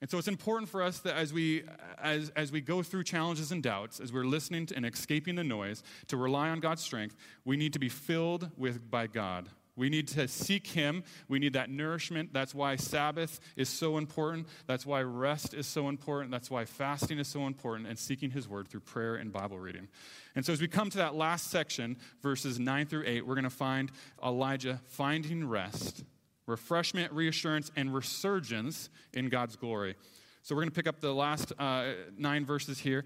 And 0.00 0.10
so 0.10 0.18
it's 0.18 0.28
important 0.28 0.68
for 0.68 0.82
us 0.82 0.98
that 1.00 1.16
as 1.16 1.32
we, 1.32 1.64
as, 1.98 2.30
as 2.36 2.52
we 2.52 2.60
go 2.60 2.82
through 2.82 3.04
challenges 3.04 3.50
and 3.50 3.62
doubts, 3.62 3.98
as 3.98 4.12
we're 4.12 4.26
listening 4.26 4.66
to 4.66 4.76
and 4.76 4.84
escaping 4.84 5.36
the 5.36 5.44
noise, 5.44 5.82
to 6.08 6.16
rely 6.16 6.50
on 6.50 6.60
God's 6.60 6.82
strength, 6.82 7.16
we 7.44 7.56
need 7.56 7.72
to 7.72 7.78
be 7.78 7.88
filled 7.88 8.50
with 8.58 8.90
by 8.90 9.06
God. 9.06 9.48
We 9.76 9.90
need 9.90 10.08
to 10.08 10.26
seek 10.26 10.66
Him. 10.68 11.04
We 11.28 11.38
need 11.38 11.52
that 11.52 11.68
nourishment. 11.68 12.32
That's 12.32 12.54
why 12.54 12.76
Sabbath 12.76 13.40
is 13.56 13.68
so 13.68 13.98
important. 13.98 14.48
That's 14.66 14.86
why 14.86 15.02
rest 15.02 15.52
is 15.52 15.66
so 15.66 15.88
important. 15.88 16.30
That's 16.30 16.50
why 16.50 16.64
fasting 16.64 17.18
is 17.18 17.28
so 17.28 17.46
important 17.46 17.88
and 17.88 17.98
seeking 17.98 18.30
His 18.30 18.48
Word 18.48 18.68
through 18.68 18.80
prayer 18.80 19.16
and 19.16 19.30
Bible 19.30 19.58
reading. 19.58 19.88
And 20.34 20.44
so, 20.44 20.52
as 20.52 20.60
we 20.60 20.68
come 20.68 20.88
to 20.90 20.98
that 20.98 21.14
last 21.14 21.50
section, 21.50 21.98
verses 22.22 22.58
9 22.58 22.86
through 22.86 23.04
8, 23.06 23.26
we're 23.26 23.34
going 23.34 23.44
to 23.44 23.50
find 23.50 23.92
Elijah 24.24 24.80
finding 24.86 25.46
rest, 25.46 26.04
refreshment, 26.46 27.12
reassurance, 27.12 27.70
and 27.76 27.94
resurgence 27.94 28.88
in 29.12 29.28
God's 29.28 29.56
glory. 29.56 29.94
So, 30.42 30.54
we're 30.54 30.62
going 30.62 30.70
to 30.70 30.74
pick 30.74 30.88
up 30.88 31.00
the 31.00 31.14
last 31.14 31.52
uh, 31.58 31.92
nine 32.16 32.46
verses 32.46 32.78
here. 32.78 33.04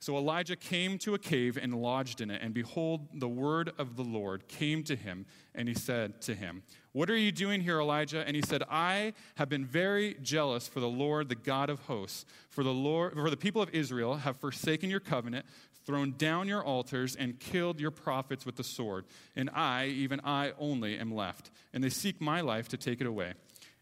So 0.00 0.16
Elijah 0.16 0.56
came 0.56 0.96
to 1.00 1.12
a 1.12 1.18
cave 1.18 1.58
and 1.60 1.74
lodged 1.74 2.22
in 2.22 2.30
it, 2.30 2.40
and 2.42 2.54
behold, 2.54 3.06
the 3.12 3.28
word 3.28 3.72
of 3.76 3.96
the 3.96 4.02
Lord 4.02 4.48
came 4.48 4.82
to 4.84 4.96
him, 4.96 5.26
and 5.54 5.68
he 5.68 5.74
said 5.74 6.22
to 6.22 6.34
him, 6.34 6.62
What 6.92 7.10
are 7.10 7.18
you 7.18 7.30
doing 7.30 7.60
here, 7.60 7.78
Elijah? 7.78 8.26
And 8.26 8.34
he 8.34 8.40
said, 8.40 8.62
I 8.70 9.12
have 9.34 9.50
been 9.50 9.66
very 9.66 10.16
jealous 10.22 10.66
for 10.66 10.80
the 10.80 10.88
Lord, 10.88 11.28
the 11.28 11.34
God 11.34 11.68
of 11.68 11.80
hosts, 11.80 12.24
for 12.48 12.64
the 12.64 12.72
Lord, 12.72 13.12
for 13.12 13.28
the 13.28 13.36
people 13.36 13.60
of 13.60 13.68
Israel 13.74 14.16
have 14.16 14.38
forsaken 14.38 14.88
your 14.88 15.00
covenant, 15.00 15.44
thrown 15.84 16.14
down 16.16 16.48
your 16.48 16.64
altars, 16.64 17.14
and 17.14 17.38
killed 17.38 17.78
your 17.78 17.90
prophets 17.90 18.46
with 18.46 18.56
the 18.56 18.64
sword. 18.64 19.04
And 19.36 19.50
I, 19.50 19.88
even 19.88 20.18
I 20.24 20.52
only, 20.58 20.98
am 20.98 21.14
left, 21.14 21.50
and 21.74 21.84
they 21.84 21.90
seek 21.90 22.22
my 22.22 22.40
life 22.40 22.68
to 22.68 22.78
take 22.78 23.02
it 23.02 23.06
away. 23.06 23.34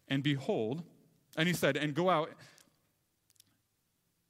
And 0.09 0.21
behold, 0.21 0.83
and 1.37 1.47
he 1.47 1.53
said, 1.53 1.77
And 1.77 1.93
go 1.93 2.09
out 2.09 2.31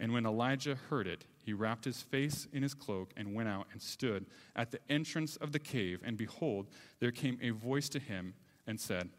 And 0.00 0.12
when 0.12 0.26
Elijah 0.26 0.76
heard 0.90 1.06
it, 1.06 1.24
he 1.44 1.52
wrapped 1.52 1.84
his 1.84 2.02
face 2.02 2.48
in 2.52 2.62
his 2.62 2.74
cloak 2.74 3.12
and 3.16 3.34
went 3.34 3.48
out 3.48 3.66
and 3.72 3.80
stood 3.80 4.26
at 4.56 4.70
the 4.70 4.80
entrance 4.88 5.36
of 5.36 5.52
the 5.52 5.58
cave. 5.58 6.00
And 6.04 6.16
behold, 6.16 6.66
there 6.98 7.12
came 7.12 7.38
a 7.40 7.50
voice 7.50 7.88
to 7.90 7.98
him 7.98 8.34
and 8.66 8.80
said, 8.80 9.10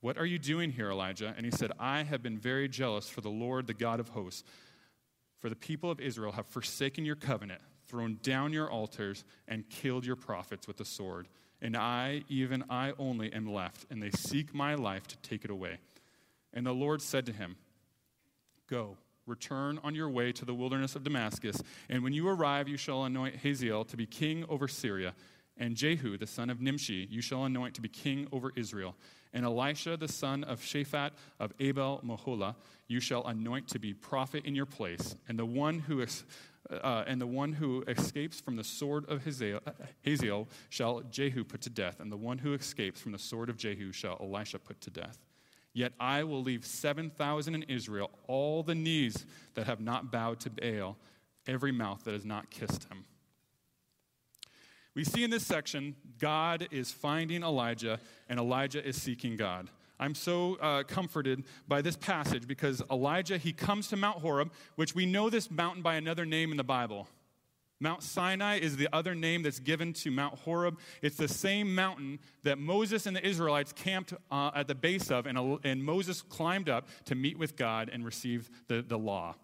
What 0.00 0.18
are 0.18 0.26
you 0.26 0.38
doing 0.38 0.70
here, 0.70 0.90
Elijah? 0.90 1.34
And 1.36 1.46
he 1.46 1.52
said, 1.52 1.72
I 1.78 2.02
have 2.02 2.22
been 2.22 2.38
very 2.38 2.68
jealous 2.68 3.08
for 3.08 3.22
the 3.22 3.30
Lord, 3.30 3.66
the 3.66 3.74
God 3.74 4.00
of 4.00 4.10
hosts. 4.10 4.44
For 5.38 5.48
the 5.48 5.56
people 5.56 5.90
of 5.90 6.00
Israel 6.00 6.32
have 6.32 6.46
forsaken 6.46 7.06
your 7.06 7.16
covenant, 7.16 7.62
thrown 7.88 8.18
down 8.22 8.52
your 8.52 8.70
altars, 8.70 9.24
and 9.48 9.68
killed 9.70 10.04
your 10.04 10.16
prophets 10.16 10.66
with 10.66 10.76
the 10.76 10.84
sword. 10.84 11.28
And 11.62 11.76
I, 11.76 12.24
even 12.28 12.64
I 12.68 12.92
only, 12.98 13.32
am 13.32 13.46
left, 13.46 13.86
and 13.90 14.02
they 14.02 14.10
seek 14.10 14.54
my 14.54 14.74
life 14.74 15.06
to 15.08 15.16
take 15.18 15.44
it 15.44 15.50
away. 15.50 15.78
And 16.52 16.66
the 16.66 16.72
Lord 16.72 17.00
said 17.00 17.24
to 17.26 17.32
him, 17.32 17.56
Go 18.66 18.98
Return 19.30 19.78
on 19.84 19.94
your 19.94 20.10
way 20.10 20.32
to 20.32 20.44
the 20.44 20.52
wilderness 20.52 20.96
of 20.96 21.04
Damascus, 21.04 21.62
and 21.88 22.02
when 22.02 22.12
you 22.12 22.28
arrive, 22.28 22.68
you 22.68 22.76
shall 22.76 23.04
anoint 23.04 23.36
Hazael 23.36 23.84
to 23.84 23.96
be 23.96 24.04
king 24.04 24.44
over 24.48 24.66
Syria, 24.66 25.14
and 25.56 25.76
Jehu, 25.76 26.18
the 26.18 26.26
son 26.26 26.50
of 26.50 26.60
Nimshi, 26.60 27.06
you 27.10 27.20
shall 27.20 27.44
anoint 27.44 27.74
to 27.74 27.80
be 27.80 27.88
king 27.88 28.26
over 28.32 28.50
Israel. 28.56 28.96
And 29.32 29.44
Elisha, 29.44 29.96
the 29.96 30.08
son 30.08 30.42
of 30.42 30.60
Shaphat 30.60 31.10
of 31.38 31.52
Abel 31.60 32.00
Meholah, 32.04 32.56
you 32.88 32.98
shall 32.98 33.24
anoint 33.26 33.68
to 33.68 33.78
be 33.78 33.94
prophet 33.94 34.44
in 34.44 34.56
your 34.56 34.66
place. 34.66 35.14
And 35.28 35.38
the 35.38 35.46
one 35.46 35.78
who, 35.78 36.04
uh, 36.70 37.04
and 37.06 37.20
the 37.20 37.26
one 37.26 37.52
who 37.52 37.84
escapes 37.86 38.40
from 38.40 38.56
the 38.56 38.64
sword 38.64 39.04
of 39.08 39.22
Hazael, 39.22 39.60
Hazael 40.04 40.48
shall 40.70 41.02
Jehu 41.02 41.44
put 41.44 41.60
to 41.60 41.70
death, 41.70 42.00
and 42.00 42.10
the 42.10 42.16
one 42.16 42.38
who 42.38 42.54
escapes 42.54 43.00
from 43.00 43.12
the 43.12 43.18
sword 43.18 43.48
of 43.48 43.56
Jehu 43.56 43.92
shall 43.92 44.16
Elisha 44.20 44.58
put 44.58 44.80
to 44.80 44.90
death. 44.90 45.18
Yet 45.72 45.92
I 46.00 46.24
will 46.24 46.42
leave 46.42 46.66
7,000 46.66 47.54
in 47.54 47.62
Israel, 47.64 48.10
all 48.26 48.62
the 48.62 48.74
knees 48.74 49.24
that 49.54 49.66
have 49.66 49.80
not 49.80 50.10
bowed 50.10 50.40
to 50.40 50.50
Baal, 50.50 50.96
every 51.46 51.72
mouth 51.72 52.04
that 52.04 52.14
has 52.14 52.24
not 52.24 52.50
kissed 52.50 52.84
him. 52.84 53.04
We 54.94 55.04
see 55.04 55.22
in 55.22 55.30
this 55.30 55.46
section, 55.46 55.94
God 56.18 56.66
is 56.72 56.90
finding 56.90 57.44
Elijah, 57.44 58.00
and 58.28 58.40
Elijah 58.40 58.84
is 58.84 59.00
seeking 59.00 59.36
God. 59.36 59.70
I'm 60.00 60.14
so 60.14 60.56
uh, 60.56 60.82
comforted 60.82 61.44
by 61.68 61.82
this 61.82 61.96
passage 61.96 62.48
because 62.48 62.82
Elijah, 62.90 63.38
he 63.38 63.52
comes 63.52 63.88
to 63.88 63.96
Mount 63.96 64.18
Horeb, 64.18 64.50
which 64.74 64.94
we 64.94 65.06
know 65.06 65.30
this 65.30 65.50
mountain 65.50 65.82
by 65.82 65.94
another 65.94 66.24
name 66.26 66.50
in 66.50 66.56
the 66.56 66.64
Bible. 66.64 67.06
Mount 67.80 68.02
Sinai 68.02 68.58
is 68.58 68.76
the 68.76 68.88
other 68.92 69.14
name 69.14 69.42
that's 69.42 69.58
given 69.58 69.94
to 69.94 70.10
Mount 70.10 70.34
Horeb. 70.40 70.78
It's 71.00 71.16
the 71.16 71.28
same 71.28 71.74
mountain 71.74 72.18
that 72.42 72.58
Moses 72.58 73.06
and 73.06 73.16
the 73.16 73.26
Israelites 73.26 73.72
camped 73.72 74.12
uh, 74.30 74.50
at 74.54 74.68
the 74.68 74.74
base 74.74 75.10
of, 75.10 75.26
and, 75.26 75.58
and 75.64 75.82
Moses 75.82 76.20
climbed 76.20 76.68
up 76.68 76.88
to 77.06 77.14
meet 77.14 77.38
with 77.38 77.56
God 77.56 77.88
and 77.90 78.04
receive 78.04 78.50
the, 78.68 78.82
the 78.82 78.98
law. 78.98 79.34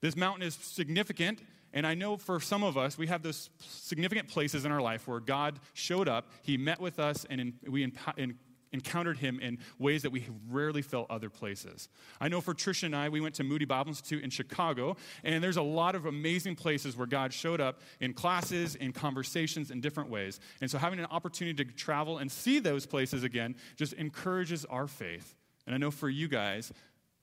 This 0.00 0.16
mountain 0.16 0.42
is 0.42 0.54
significant, 0.54 1.40
and 1.74 1.86
I 1.86 1.94
know 1.94 2.16
for 2.16 2.40
some 2.40 2.62
of 2.62 2.78
us, 2.78 2.96
we 2.96 3.06
have 3.08 3.22
those 3.22 3.50
significant 3.58 4.28
places 4.28 4.64
in 4.64 4.72
our 4.72 4.80
life 4.80 5.06
where 5.06 5.20
God 5.20 5.60
showed 5.74 6.08
up, 6.08 6.30
He 6.42 6.56
met 6.56 6.80
with 6.80 6.98
us, 6.98 7.26
and 7.28 7.40
in, 7.40 7.54
we 7.68 7.82
in, 7.82 7.92
in, 8.16 8.38
encountered 8.74 9.16
him 9.16 9.38
in 9.40 9.58
ways 9.78 10.02
that 10.02 10.10
we 10.10 10.26
rarely 10.50 10.82
felt 10.82 11.06
other 11.08 11.30
places. 11.30 11.88
I 12.20 12.28
know 12.28 12.42
for 12.42 12.52
Trisha 12.52 12.82
and 12.82 12.96
I, 12.96 13.08
we 13.08 13.20
went 13.20 13.36
to 13.36 13.44
Moody 13.44 13.64
Bible 13.64 13.90
Institute 13.90 14.22
in 14.22 14.30
Chicago, 14.30 14.96
and 15.22 15.42
there's 15.42 15.56
a 15.56 15.62
lot 15.62 15.94
of 15.94 16.04
amazing 16.04 16.56
places 16.56 16.96
where 16.96 17.06
God 17.06 17.32
showed 17.32 17.60
up 17.60 17.80
in 18.00 18.12
classes, 18.12 18.74
in 18.74 18.92
conversations, 18.92 19.70
in 19.70 19.80
different 19.80 20.10
ways. 20.10 20.40
And 20.60 20.70
so 20.70 20.76
having 20.76 20.98
an 20.98 21.06
opportunity 21.06 21.64
to 21.64 21.72
travel 21.72 22.18
and 22.18 22.30
see 22.30 22.58
those 22.58 22.84
places 22.84 23.22
again 23.22 23.54
just 23.76 23.94
encourages 23.94 24.64
our 24.66 24.88
faith. 24.88 25.34
And 25.66 25.74
I 25.74 25.78
know 25.78 25.92
for 25.92 26.10
you 26.10 26.28
guys, 26.28 26.72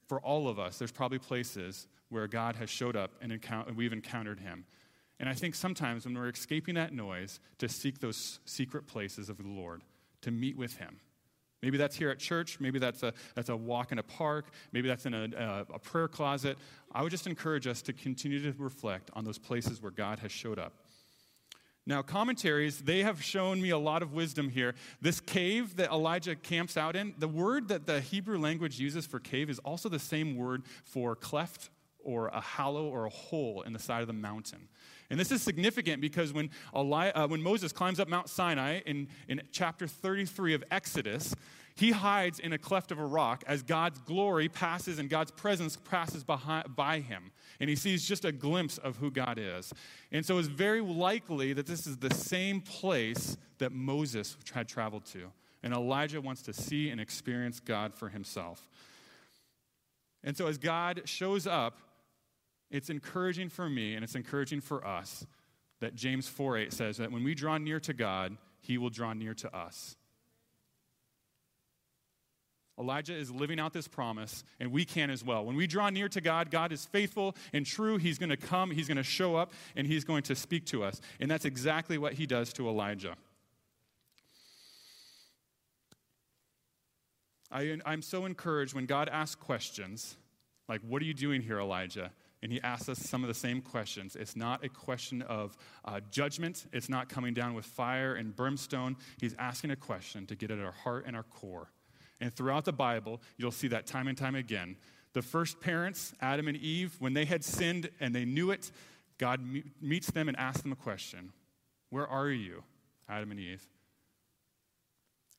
for 0.07 0.19
all 0.21 0.47
of 0.47 0.57
us, 0.57 0.79
there's 0.79 0.91
probably 0.91 1.19
places 1.19 1.87
where 2.09 2.27
God 2.27 2.55
has 2.55 2.69
showed 2.69 2.95
up 2.95 3.11
and 3.21 3.31
encounter- 3.31 3.73
we've 3.73 3.93
encountered 3.93 4.39
him. 4.39 4.65
And 5.19 5.29
I 5.29 5.33
think 5.33 5.53
sometimes 5.53 6.05
when 6.05 6.15
we're 6.15 6.29
escaping 6.29 6.75
that 6.75 6.93
noise, 6.93 7.39
to 7.59 7.69
seek 7.69 7.99
those 7.99 8.39
secret 8.45 8.87
places 8.87 9.29
of 9.29 9.37
the 9.37 9.47
Lord, 9.47 9.83
to 10.21 10.31
meet 10.31 10.57
with 10.57 10.77
him. 10.77 10.99
Maybe 11.61 11.77
that's 11.77 11.95
here 11.95 12.09
at 12.09 12.19
church. 12.19 12.59
Maybe 12.59 12.79
that's 12.79 13.03
a, 13.03 13.13
that's 13.35 13.49
a 13.49 13.55
walk 13.55 13.91
in 13.91 13.99
a 13.99 14.03
park. 14.03 14.47
Maybe 14.71 14.87
that's 14.87 15.05
in 15.05 15.13
a, 15.13 15.27
a, 15.37 15.75
a 15.75 15.79
prayer 15.79 16.07
closet. 16.07 16.57
I 16.91 17.03
would 17.03 17.11
just 17.11 17.27
encourage 17.27 17.67
us 17.67 17.81
to 17.83 17.93
continue 17.93 18.41
to 18.51 18.57
reflect 18.57 19.11
on 19.13 19.23
those 19.23 19.37
places 19.37 19.81
where 19.81 19.91
God 19.91 20.19
has 20.19 20.31
showed 20.31 20.59
up. 20.59 20.73
Now, 21.85 22.03
commentaries, 22.03 22.79
they 22.79 23.01
have 23.01 23.23
shown 23.23 23.61
me 23.61 23.71
a 23.71 23.77
lot 23.77 24.03
of 24.03 24.13
wisdom 24.13 24.49
here. 24.49 24.75
This 25.01 25.19
cave 25.19 25.77
that 25.77 25.91
Elijah 25.91 26.35
camps 26.35 26.77
out 26.77 26.95
in, 26.95 27.15
the 27.17 27.27
word 27.27 27.69
that 27.69 27.87
the 27.87 28.01
Hebrew 28.01 28.37
language 28.37 28.79
uses 28.79 29.07
for 29.07 29.19
cave 29.19 29.49
is 29.49 29.57
also 29.59 29.89
the 29.89 29.99
same 29.99 30.37
word 30.37 30.63
for 30.83 31.15
cleft 31.15 31.71
or 32.03 32.27
a 32.27 32.39
hollow 32.39 32.85
or 32.85 33.05
a 33.05 33.09
hole 33.09 33.63
in 33.63 33.73
the 33.73 33.79
side 33.79 34.01
of 34.01 34.07
the 34.07 34.13
mountain. 34.13 34.67
And 35.11 35.19
this 35.19 35.29
is 35.29 35.41
significant 35.41 36.01
because 36.01 36.31
when, 36.31 36.49
Eli- 36.73 37.09
uh, 37.09 37.27
when 37.27 37.43
Moses 37.43 37.73
climbs 37.73 37.99
up 37.99 38.07
Mount 38.07 38.29
Sinai 38.29 38.79
in, 38.85 39.09
in 39.27 39.41
chapter 39.51 39.85
33 39.85 40.53
of 40.53 40.63
Exodus, 40.71 41.35
he 41.75 41.91
hides 41.91 42.39
in 42.39 42.53
a 42.53 42.57
cleft 42.57 42.93
of 42.93 42.97
a 42.97 43.05
rock 43.05 43.43
as 43.45 43.61
God's 43.61 43.99
glory 43.99 44.47
passes 44.47 44.99
and 44.99 45.09
God's 45.09 45.31
presence 45.31 45.75
passes 45.75 46.23
behind, 46.23 46.77
by 46.77 47.01
him. 47.01 47.31
And 47.59 47.69
he 47.69 47.75
sees 47.75 48.07
just 48.07 48.23
a 48.23 48.31
glimpse 48.31 48.77
of 48.77 48.95
who 48.97 49.11
God 49.11 49.37
is. 49.37 49.73
And 50.13 50.25
so 50.25 50.37
it's 50.37 50.47
very 50.47 50.79
likely 50.79 51.51
that 51.53 51.67
this 51.67 51.85
is 51.87 51.97
the 51.97 52.13
same 52.13 52.61
place 52.61 53.35
that 53.57 53.73
Moses 53.73 54.37
had 54.53 54.69
traveled 54.69 55.05
to. 55.07 55.29
And 55.61 55.73
Elijah 55.73 56.21
wants 56.21 56.41
to 56.43 56.53
see 56.53 56.89
and 56.89 57.01
experience 57.01 57.59
God 57.59 57.93
for 57.93 58.07
himself. 58.07 58.65
And 60.23 60.37
so 60.37 60.47
as 60.47 60.57
God 60.57 61.01
shows 61.03 61.45
up, 61.45 61.77
it's 62.71 62.89
encouraging 62.89 63.49
for 63.49 63.69
me 63.69 63.95
and 63.95 64.03
it's 64.03 64.15
encouraging 64.15 64.61
for 64.61 64.85
us 64.85 65.25
that 65.81 65.95
James 65.95 66.27
4 66.27 66.57
8 66.57 66.73
says 66.73 66.97
that 66.97 67.11
when 67.11 67.23
we 67.23 67.35
draw 67.35 67.57
near 67.57 67.79
to 67.81 67.93
God, 67.93 68.37
he 68.61 68.77
will 68.77 68.89
draw 68.89 69.13
near 69.13 69.33
to 69.35 69.55
us. 69.55 69.97
Elijah 72.79 73.13
is 73.13 73.29
living 73.29 73.59
out 73.59 73.73
this 73.73 73.87
promise, 73.87 74.43
and 74.59 74.71
we 74.71 74.85
can 74.85 75.09
as 75.11 75.23
well. 75.23 75.45
When 75.45 75.55
we 75.55 75.67
draw 75.67 75.89
near 75.89 76.09
to 76.09 76.21
God, 76.21 76.49
God 76.49 76.71
is 76.71 76.85
faithful 76.85 77.35
and 77.53 77.65
true. 77.65 77.97
He's 77.97 78.17
going 78.17 78.29
to 78.29 78.37
come, 78.37 78.71
He's 78.71 78.87
going 78.87 78.97
to 78.97 79.03
show 79.03 79.35
up, 79.35 79.51
and 79.75 79.85
He's 79.85 80.03
going 80.03 80.23
to 80.23 80.35
speak 80.35 80.65
to 80.67 80.83
us. 80.83 80.99
And 81.19 81.29
that's 81.29 81.45
exactly 81.45 81.97
what 81.97 82.13
He 82.13 82.25
does 82.25 82.53
to 82.53 82.67
Elijah. 82.67 83.15
I, 87.51 87.77
am 87.85 88.01
so 88.01 88.25
encouraged 88.25 88.73
when 88.73 88.85
God 88.85 89.09
asks 89.09 89.35
questions 89.35 90.15
like, 90.67 90.81
What 90.87 91.01
are 91.01 91.05
you 91.05 91.13
doing 91.13 91.41
here, 91.41 91.59
Elijah? 91.59 92.11
And 92.41 92.51
he 92.51 92.61
asks 92.61 92.89
us 92.89 92.99
some 92.99 93.23
of 93.23 93.27
the 93.27 93.33
same 93.33 93.61
questions. 93.61 94.15
It's 94.15 94.35
not 94.35 94.63
a 94.63 94.69
question 94.69 95.21
of 95.23 95.57
uh, 95.85 95.99
judgment, 96.09 96.65
it's 96.73 96.89
not 96.89 97.09
coming 97.09 97.33
down 97.33 97.53
with 97.53 97.65
fire 97.65 98.15
and 98.15 98.35
brimstone. 98.35 98.97
He's 99.19 99.35
asking 99.37 99.71
a 99.71 99.75
question 99.75 100.25
to 100.27 100.35
get 100.35 100.51
at 100.51 100.59
our 100.59 100.71
heart 100.71 101.05
and 101.05 101.15
our 101.15 101.23
core. 101.23 101.71
And 102.19 102.33
throughout 102.33 102.65
the 102.65 102.73
Bible, 102.73 103.21
you'll 103.37 103.51
see 103.51 103.67
that 103.69 103.87
time 103.87 104.07
and 104.07 104.17
time 104.17 104.35
again. 104.35 104.77
The 105.13 105.21
first 105.21 105.59
parents, 105.59 106.13
Adam 106.21 106.47
and 106.47 106.57
Eve, 106.57 106.95
when 106.99 107.13
they 107.13 107.25
had 107.25 107.43
sinned 107.43 107.89
and 107.99 108.15
they 108.15 108.25
knew 108.25 108.51
it, 108.51 108.71
God 109.17 109.41
meets 109.81 110.09
them 110.11 110.27
and 110.27 110.37
asks 110.37 110.61
them 110.61 110.71
a 110.71 110.75
question 110.75 111.33
Where 111.89 112.07
are 112.07 112.29
you, 112.29 112.63
Adam 113.09 113.31
and 113.31 113.39
Eve? 113.39 113.67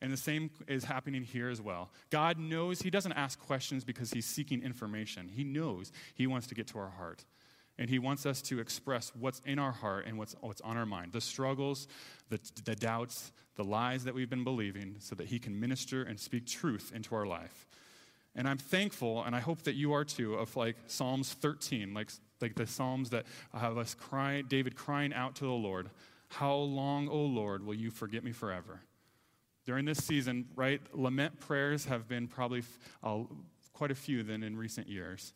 And 0.02 0.12
the 0.12 0.16
same 0.16 0.50
is 0.66 0.84
happening 0.84 1.22
here 1.22 1.48
as 1.48 1.62
well. 1.62 1.90
God 2.10 2.36
knows, 2.36 2.82
He 2.82 2.90
doesn't 2.90 3.12
ask 3.12 3.38
questions 3.38 3.84
because 3.84 4.10
He's 4.10 4.26
seeking 4.26 4.62
information. 4.62 5.30
He 5.32 5.44
knows 5.44 5.92
He 6.14 6.26
wants 6.26 6.48
to 6.48 6.54
get 6.54 6.66
to 6.68 6.78
our 6.78 6.90
heart. 6.90 7.24
And 7.78 7.88
he 7.88 7.98
wants 7.98 8.26
us 8.26 8.42
to 8.42 8.60
express 8.60 9.12
what's 9.18 9.40
in 9.46 9.58
our 9.58 9.72
heart 9.72 10.06
and 10.06 10.18
what's, 10.18 10.36
what's 10.40 10.60
on 10.60 10.76
our 10.76 10.84
mind 10.84 11.12
the 11.12 11.22
struggles, 11.22 11.88
the, 12.28 12.38
the 12.64 12.76
doubts, 12.76 13.32
the 13.56 13.64
lies 13.64 14.04
that 14.04 14.14
we've 14.14 14.28
been 14.28 14.44
believing, 14.44 14.96
so 14.98 15.14
that 15.14 15.28
he 15.28 15.38
can 15.38 15.58
minister 15.58 16.02
and 16.02 16.20
speak 16.20 16.46
truth 16.46 16.92
into 16.94 17.14
our 17.14 17.26
life. 17.26 17.66
And 18.34 18.46
I'm 18.46 18.58
thankful, 18.58 19.24
and 19.24 19.34
I 19.34 19.40
hope 19.40 19.62
that 19.62 19.74
you 19.74 19.94
are 19.94 20.04
too, 20.04 20.34
of 20.34 20.54
like 20.54 20.76
Psalms 20.86 21.32
13, 21.32 21.94
like, 21.94 22.10
like 22.40 22.54
the 22.54 22.66
Psalms 22.66 23.10
that 23.10 23.24
have 23.52 23.78
us 23.78 23.94
crying, 23.94 24.44
David 24.48 24.76
crying 24.76 25.12
out 25.14 25.34
to 25.36 25.44
the 25.44 25.50
Lord, 25.50 25.90
How 26.28 26.54
long, 26.54 27.08
O 27.08 27.18
Lord, 27.24 27.64
will 27.64 27.74
you 27.74 27.90
forget 27.90 28.22
me 28.22 28.32
forever? 28.32 28.80
During 29.64 29.84
this 29.84 29.98
season, 29.98 30.46
right, 30.56 30.80
lament 30.92 31.38
prayers 31.38 31.84
have 31.84 32.08
been 32.08 32.26
probably 32.26 32.62
uh, 33.02 33.20
quite 33.72 33.90
a 33.90 33.94
few 33.94 34.22
than 34.22 34.42
in 34.42 34.56
recent 34.56 34.88
years. 34.88 35.34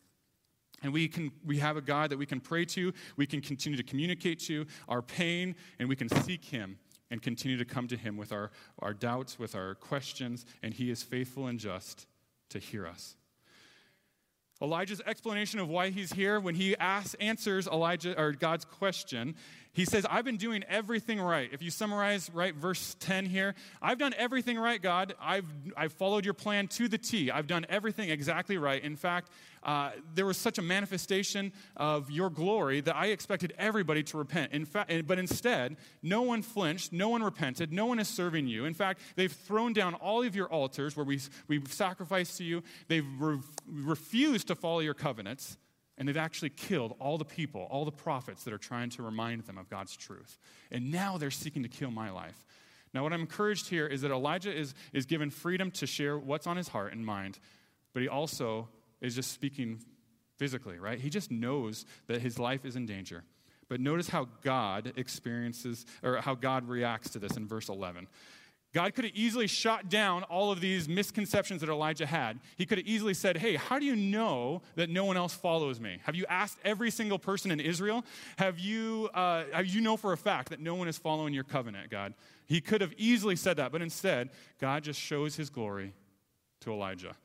And 0.82 0.92
we, 0.92 1.08
can, 1.08 1.30
we 1.44 1.58
have 1.58 1.76
a 1.76 1.80
God 1.80 2.10
that 2.10 2.18
we 2.18 2.26
can 2.26 2.40
pray 2.40 2.64
to, 2.66 2.92
we 3.16 3.26
can 3.26 3.40
continue 3.40 3.76
to 3.76 3.82
communicate 3.82 4.40
to 4.40 4.66
our 4.88 5.00
pain, 5.00 5.54
and 5.78 5.88
we 5.88 5.96
can 5.96 6.08
seek 6.08 6.44
Him 6.44 6.78
and 7.10 7.22
continue 7.22 7.56
to 7.56 7.64
come 7.64 7.88
to 7.88 7.96
Him 7.96 8.16
with 8.16 8.32
our, 8.32 8.50
our 8.80 8.92
doubts, 8.92 9.38
with 9.38 9.54
our 9.54 9.74
questions, 9.76 10.44
and 10.62 10.74
He 10.74 10.90
is 10.90 11.02
faithful 11.02 11.46
and 11.46 11.58
just 11.58 12.06
to 12.50 12.58
hear 12.58 12.86
us. 12.86 13.16
Elijah's 14.60 15.02
explanation 15.04 15.60
of 15.60 15.68
why 15.68 15.90
he's 15.90 16.12
here, 16.12 16.40
when 16.40 16.54
he 16.54 16.76
asks, 16.76 17.14
answers 17.14 17.66
Elijah 17.66 18.18
or 18.18 18.32
God's 18.32 18.64
question, 18.64 19.34
he 19.76 19.84
says, 19.84 20.06
I've 20.08 20.24
been 20.24 20.38
doing 20.38 20.64
everything 20.70 21.20
right. 21.20 21.50
If 21.52 21.60
you 21.60 21.70
summarize 21.70 22.30
right 22.32 22.54
verse 22.54 22.96
10 23.00 23.26
here, 23.26 23.54
I've 23.82 23.98
done 23.98 24.14
everything 24.16 24.58
right, 24.58 24.80
God. 24.80 25.14
I've, 25.20 25.44
I've 25.76 25.92
followed 25.92 26.24
your 26.24 26.32
plan 26.32 26.66
to 26.68 26.88
the 26.88 26.96
T. 26.96 27.30
I've 27.30 27.46
done 27.46 27.66
everything 27.68 28.08
exactly 28.08 28.56
right. 28.56 28.82
In 28.82 28.96
fact, 28.96 29.30
uh, 29.62 29.90
there 30.14 30.24
was 30.24 30.38
such 30.38 30.56
a 30.58 30.62
manifestation 30.62 31.52
of 31.76 32.10
your 32.10 32.30
glory 32.30 32.80
that 32.80 32.96
I 32.96 33.06
expected 33.06 33.52
everybody 33.58 34.02
to 34.04 34.16
repent. 34.16 34.52
In 34.52 34.64
fact, 34.64 34.90
but 35.06 35.18
instead, 35.18 35.76
no 36.02 36.22
one 36.22 36.40
flinched, 36.40 36.92
no 36.92 37.10
one 37.10 37.22
repented, 37.22 37.70
no 37.72 37.84
one 37.84 37.98
is 37.98 38.08
serving 38.08 38.46
you. 38.46 38.64
In 38.64 38.74
fact, 38.74 39.00
they've 39.16 39.32
thrown 39.32 39.74
down 39.74 39.94
all 39.94 40.22
of 40.22 40.34
your 40.34 40.46
altars 40.46 40.96
where 40.96 41.04
we, 41.04 41.20
we've 41.48 41.70
sacrificed 41.70 42.38
to 42.38 42.44
you. 42.44 42.62
They've 42.88 43.04
re- 43.18 43.40
refused 43.68 44.45
to 44.48 44.54
follow 44.54 44.80
your 44.80 44.94
covenants. 44.94 45.56
And 45.98 46.06
they've 46.06 46.16
actually 46.16 46.50
killed 46.50 46.94
all 47.00 47.16
the 47.16 47.24
people, 47.24 47.66
all 47.70 47.86
the 47.86 47.90
prophets 47.90 48.44
that 48.44 48.52
are 48.52 48.58
trying 48.58 48.90
to 48.90 49.02
remind 49.02 49.42
them 49.44 49.56
of 49.56 49.70
God's 49.70 49.96
truth. 49.96 50.38
And 50.70 50.92
now 50.92 51.16
they're 51.16 51.30
seeking 51.30 51.62
to 51.62 51.70
kill 51.70 51.90
my 51.90 52.10
life. 52.10 52.44
Now, 52.92 53.02
what 53.02 53.12
I'm 53.12 53.22
encouraged 53.22 53.68
here 53.68 53.86
is 53.86 54.02
that 54.02 54.10
Elijah 54.10 54.54
is, 54.54 54.74
is 54.92 55.06
given 55.06 55.30
freedom 55.30 55.70
to 55.72 55.86
share 55.86 56.18
what's 56.18 56.46
on 56.46 56.56
his 56.56 56.68
heart 56.68 56.92
and 56.92 57.04
mind, 57.04 57.38
but 57.92 58.02
he 58.02 58.08
also 58.08 58.68
is 59.00 59.14
just 59.14 59.32
speaking 59.32 59.80
physically, 60.36 60.78
right? 60.78 60.98
He 60.98 61.10
just 61.10 61.30
knows 61.30 61.84
that 62.08 62.20
his 62.20 62.38
life 62.38 62.64
is 62.64 62.76
in 62.76 62.86
danger. 62.86 63.24
But 63.68 63.80
notice 63.80 64.08
how 64.08 64.28
God 64.42 64.92
experiences, 64.96 65.84
or 66.02 66.20
how 66.20 66.34
God 66.34 66.68
reacts 66.68 67.10
to 67.10 67.18
this 67.18 67.36
in 67.36 67.46
verse 67.46 67.68
11. 67.68 68.06
God 68.76 68.94
could 68.94 69.06
have 69.06 69.14
easily 69.14 69.46
shot 69.46 69.88
down 69.88 70.22
all 70.24 70.52
of 70.52 70.60
these 70.60 70.86
misconceptions 70.86 71.62
that 71.62 71.70
Elijah 71.70 72.04
had. 72.04 72.40
He 72.58 72.66
could 72.66 72.76
have 72.76 72.86
easily 72.86 73.14
said, 73.14 73.38
Hey, 73.38 73.56
how 73.56 73.78
do 73.78 73.86
you 73.86 73.96
know 73.96 74.60
that 74.74 74.90
no 74.90 75.06
one 75.06 75.16
else 75.16 75.32
follows 75.32 75.80
me? 75.80 75.96
Have 76.04 76.14
you 76.14 76.26
asked 76.28 76.58
every 76.62 76.90
single 76.90 77.18
person 77.18 77.50
in 77.50 77.58
Israel? 77.58 78.04
Have 78.36 78.58
you, 78.58 79.08
uh, 79.14 79.44
have 79.50 79.64
you 79.64 79.80
know 79.80 79.96
for 79.96 80.12
a 80.12 80.16
fact 80.18 80.50
that 80.50 80.60
no 80.60 80.74
one 80.74 80.88
is 80.88 80.98
following 80.98 81.32
your 81.32 81.42
covenant, 81.42 81.88
God? 81.88 82.12
He 82.44 82.60
could 82.60 82.82
have 82.82 82.92
easily 82.98 83.34
said 83.34 83.56
that, 83.56 83.72
but 83.72 83.80
instead, 83.80 84.28
God 84.60 84.84
just 84.84 85.00
shows 85.00 85.36
his 85.36 85.48
glory 85.48 85.94
to 86.60 86.70
Elijah. 86.70 87.16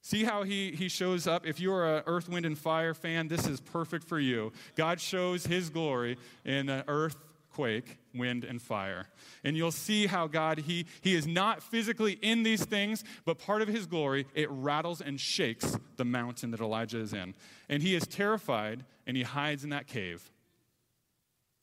See 0.00 0.22
how 0.22 0.44
he, 0.44 0.70
he 0.70 0.88
shows 0.88 1.26
up? 1.26 1.44
If 1.44 1.58
you're 1.58 1.96
an 1.96 2.04
earth, 2.06 2.28
wind, 2.28 2.46
and 2.46 2.56
fire 2.56 2.94
fan, 2.94 3.26
this 3.26 3.48
is 3.48 3.60
perfect 3.60 4.04
for 4.04 4.20
you. 4.20 4.52
God 4.76 5.00
shows 5.00 5.44
his 5.44 5.70
glory 5.70 6.18
in 6.44 6.66
the 6.66 6.84
earth, 6.86 7.16
quake, 7.58 7.98
wind, 8.14 8.44
and 8.44 8.62
fire. 8.62 9.06
And 9.42 9.56
you'll 9.56 9.72
see 9.72 10.06
how 10.06 10.28
God, 10.28 10.58
he, 10.58 10.86
he 11.00 11.16
is 11.16 11.26
not 11.26 11.60
physically 11.60 12.12
in 12.22 12.44
these 12.44 12.64
things, 12.64 13.02
but 13.24 13.40
part 13.40 13.62
of 13.62 13.66
his 13.66 13.84
glory, 13.84 14.26
it 14.32 14.48
rattles 14.48 15.00
and 15.00 15.18
shakes 15.18 15.76
the 15.96 16.04
mountain 16.04 16.52
that 16.52 16.60
Elijah 16.60 17.00
is 17.00 17.12
in. 17.12 17.34
And 17.68 17.82
he 17.82 17.96
is 17.96 18.06
terrified 18.06 18.84
and 19.08 19.16
he 19.16 19.24
hides 19.24 19.64
in 19.64 19.70
that 19.70 19.88
cave. 19.88 20.30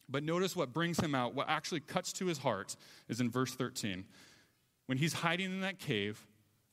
But 0.10 0.26
notice 0.26 0.54
what 0.54 0.74
brings 0.74 1.00
him 1.00 1.16
out, 1.16 1.34
what 1.34 1.48
actually 1.48 1.80
cuts 1.80 2.12
to 2.14 2.26
his 2.26 2.40
heart, 2.40 2.76
is 3.08 3.22
in 3.22 3.30
verse 3.30 3.56
13. 3.56 4.04
When 4.88 4.98
he's 4.98 5.14
hiding 5.14 5.46
in 5.46 5.62
that 5.62 5.80
cave, 5.80 6.28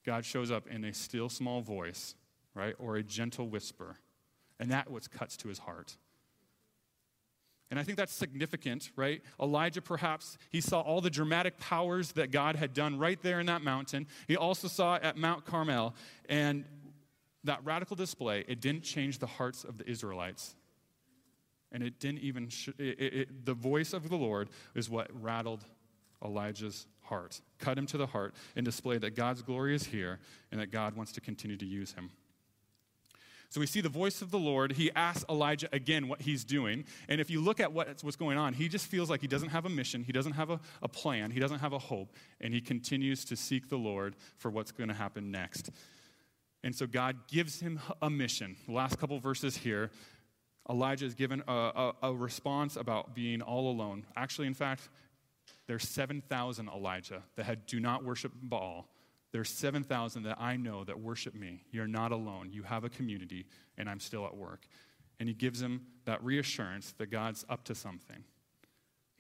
God 0.04 0.24
shows 0.24 0.50
up 0.50 0.66
in 0.66 0.84
a 0.84 0.92
still 0.92 1.28
small 1.28 1.60
voice, 1.60 2.16
right? 2.56 2.74
Or 2.80 2.96
a 2.96 3.04
gentle 3.04 3.48
whisper. 3.48 3.98
And 4.58 4.72
that 4.72 4.90
what 4.90 5.08
cuts 5.12 5.36
to 5.36 5.48
his 5.48 5.60
heart. 5.60 5.96
And 7.72 7.80
I 7.80 7.84
think 7.84 7.96
that's 7.96 8.12
significant, 8.12 8.90
right? 8.96 9.22
Elijah, 9.40 9.80
perhaps, 9.80 10.36
he 10.50 10.60
saw 10.60 10.82
all 10.82 11.00
the 11.00 11.08
dramatic 11.08 11.58
powers 11.58 12.12
that 12.12 12.30
God 12.30 12.54
had 12.54 12.74
done 12.74 12.98
right 12.98 13.18
there 13.22 13.40
in 13.40 13.46
that 13.46 13.62
mountain. 13.62 14.08
He 14.28 14.36
also 14.36 14.68
saw 14.68 14.96
at 14.96 15.16
Mount 15.16 15.46
Carmel. 15.46 15.94
And 16.28 16.66
that 17.44 17.64
radical 17.64 17.96
display, 17.96 18.44
it 18.46 18.60
didn't 18.60 18.82
change 18.82 19.20
the 19.20 19.26
hearts 19.26 19.64
of 19.64 19.78
the 19.78 19.88
Israelites. 19.88 20.54
And 21.72 21.82
it 21.82 21.98
didn't 21.98 22.18
even, 22.18 22.50
sh- 22.50 22.68
it, 22.76 23.00
it, 23.00 23.46
the 23.46 23.54
voice 23.54 23.94
of 23.94 24.10
the 24.10 24.16
Lord 24.16 24.50
is 24.74 24.90
what 24.90 25.08
rattled 25.22 25.64
Elijah's 26.22 26.86
heart, 27.00 27.40
cut 27.58 27.78
him 27.78 27.86
to 27.86 27.96
the 27.96 28.06
heart, 28.06 28.34
and 28.54 28.66
display 28.66 28.98
that 28.98 29.16
God's 29.16 29.40
glory 29.40 29.74
is 29.74 29.86
here 29.86 30.18
and 30.50 30.60
that 30.60 30.70
God 30.70 30.94
wants 30.94 31.12
to 31.12 31.22
continue 31.22 31.56
to 31.56 31.66
use 31.66 31.92
him. 31.92 32.10
So 33.52 33.60
we 33.60 33.66
see 33.66 33.82
the 33.82 33.90
voice 33.90 34.22
of 34.22 34.30
the 34.30 34.38
Lord. 34.38 34.72
He 34.72 34.90
asks 34.92 35.26
Elijah 35.28 35.68
again 35.74 36.08
what 36.08 36.22
he's 36.22 36.42
doing. 36.42 36.86
And 37.06 37.20
if 37.20 37.28
you 37.28 37.38
look 37.42 37.60
at 37.60 37.70
what's, 37.70 38.02
what's 38.02 38.16
going 38.16 38.38
on, 38.38 38.54
he 38.54 38.66
just 38.66 38.86
feels 38.86 39.10
like 39.10 39.20
he 39.20 39.26
doesn't 39.26 39.50
have 39.50 39.66
a 39.66 39.68
mission, 39.68 40.02
he 40.02 40.10
doesn't 40.10 40.32
have 40.32 40.48
a, 40.48 40.58
a 40.80 40.88
plan, 40.88 41.30
he 41.30 41.38
doesn't 41.38 41.58
have 41.58 41.74
a 41.74 41.78
hope, 41.78 42.16
and 42.40 42.54
he 42.54 42.62
continues 42.62 43.26
to 43.26 43.36
seek 43.36 43.68
the 43.68 43.76
Lord 43.76 44.16
for 44.38 44.50
what's 44.50 44.72
going 44.72 44.88
to 44.88 44.94
happen 44.94 45.30
next. 45.30 45.70
And 46.64 46.74
so 46.74 46.86
God 46.86 47.28
gives 47.28 47.60
him 47.60 47.78
a 48.00 48.08
mission. 48.08 48.56
The 48.66 48.72
last 48.72 48.98
couple 48.98 49.20
verses 49.20 49.54
here, 49.54 49.90
Elijah 50.70 51.04
is 51.04 51.14
given 51.14 51.42
a, 51.46 51.52
a, 51.52 51.92
a 52.04 52.14
response 52.14 52.76
about 52.76 53.14
being 53.14 53.42
all 53.42 53.70
alone. 53.70 54.06
Actually, 54.16 54.46
in 54.46 54.54
fact, 54.54 54.88
there's 55.66 55.86
7,000 55.86 56.70
Elijah 56.74 57.22
that 57.36 57.44
had, 57.44 57.66
do 57.66 57.80
not 57.80 58.02
worship 58.02 58.32
Baal 58.34 58.88
there's 59.32 59.50
7,000 59.50 60.24
that 60.24 60.40
I 60.40 60.56
know 60.56 60.84
that 60.84 61.00
worship 61.00 61.34
me. 61.34 61.64
You're 61.70 61.86
not 61.86 62.12
alone. 62.12 62.50
You 62.52 62.62
have 62.64 62.84
a 62.84 62.90
community, 62.90 63.46
and 63.78 63.88
I'm 63.88 64.00
still 64.00 64.26
at 64.26 64.36
work. 64.36 64.66
And 65.18 65.28
he 65.28 65.34
gives 65.34 65.60
him 65.60 65.86
that 66.04 66.22
reassurance 66.22 66.92
that 66.98 67.10
God's 67.10 67.44
up 67.48 67.64
to 67.64 67.74
something. 67.74 68.24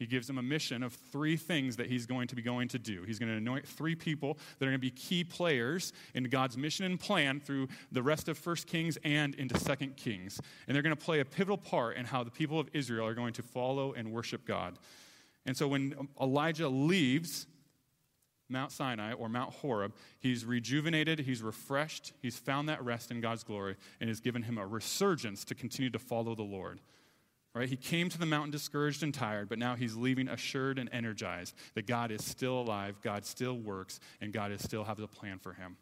He 0.02 0.06
gives 0.06 0.28
him 0.28 0.36
a 0.36 0.42
mission 0.42 0.82
of 0.82 0.94
three 0.94 1.36
things 1.36 1.76
that 1.76 1.86
he's 1.86 2.06
going 2.06 2.26
to 2.26 2.34
be 2.34 2.42
going 2.42 2.66
to 2.68 2.78
do. 2.78 3.04
He's 3.04 3.20
going 3.20 3.30
to 3.30 3.36
anoint 3.38 3.68
three 3.68 3.94
people 3.94 4.36
that 4.58 4.66
are 4.66 4.70
going 4.70 4.80
to 4.80 4.84
be 4.84 4.90
key 4.90 5.22
players 5.22 5.92
in 6.12 6.24
God's 6.24 6.56
mission 6.58 6.84
and 6.84 6.98
plan 6.98 7.38
through 7.38 7.68
the 7.92 8.02
rest 8.02 8.28
of 8.28 8.36
First 8.36 8.66
Kings 8.66 8.98
and 9.04 9.34
into 9.36 9.56
Second 9.58 9.96
Kings. 9.96 10.40
And 10.66 10.74
they're 10.74 10.82
going 10.82 10.96
to 10.96 11.04
play 11.04 11.20
a 11.20 11.24
pivotal 11.24 11.56
part 11.56 11.96
in 11.96 12.04
how 12.04 12.24
the 12.24 12.32
people 12.32 12.58
of 12.58 12.68
Israel 12.72 13.06
are 13.06 13.14
going 13.14 13.32
to 13.34 13.42
follow 13.42 13.92
and 13.92 14.10
worship 14.10 14.44
God. 14.44 14.76
And 15.46 15.56
so 15.56 15.68
when 15.68 16.08
Elijah 16.20 16.68
leaves 16.68 17.46
Mount 18.52 18.70
Sinai 18.70 19.12
or 19.14 19.28
Mount 19.28 19.52
Horeb, 19.54 19.92
he's 20.20 20.44
rejuvenated, 20.44 21.20
he's 21.20 21.42
refreshed, 21.42 22.12
he's 22.20 22.36
found 22.36 22.68
that 22.68 22.84
rest 22.84 23.10
in 23.10 23.20
God's 23.20 23.42
glory, 23.42 23.76
and 24.00 24.08
has 24.08 24.20
given 24.20 24.42
him 24.42 24.58
a 24.58 24.66
resurgence 24.66 25.44
to 25.46 25.54
continue 25.54 25.90
to 25.90 25.98
follow 25.98 26.34
the 26.34 26.42
Lord. 26.42 26.80
Right? 27.54 27.68
He 27.68 27.76
came 27.76 28.08
to 28.08 28.18
the 28.18 28.24
mountain 28.24 28.50
discouraged 28.50 29.02
and 29.02 29.12
tired, 29.12 29.48
but 29.48 29.58
now 29.58 29.74
he's 29.74 29.94
leaving 29.94 30.28
assured 30.28 30.78
and 30.78 30.88
energized 30.90 31.54
that 31.74 31.86
God 31.86 32.10
is 32.10 32.24
still 32.24 32.60
alive, 32.60 32.96
God 33.02 33.26
still 33.26 33.58
works, 33.58 34.00
and 34.22 34.32
God 34.32 34.52
is 34.52 34.62
still 34.62 34.84
has 34.84 34.98
a 34.98 35.06
plan 35.06 35.38
for 35.38 35.52
him. 35.52 35.76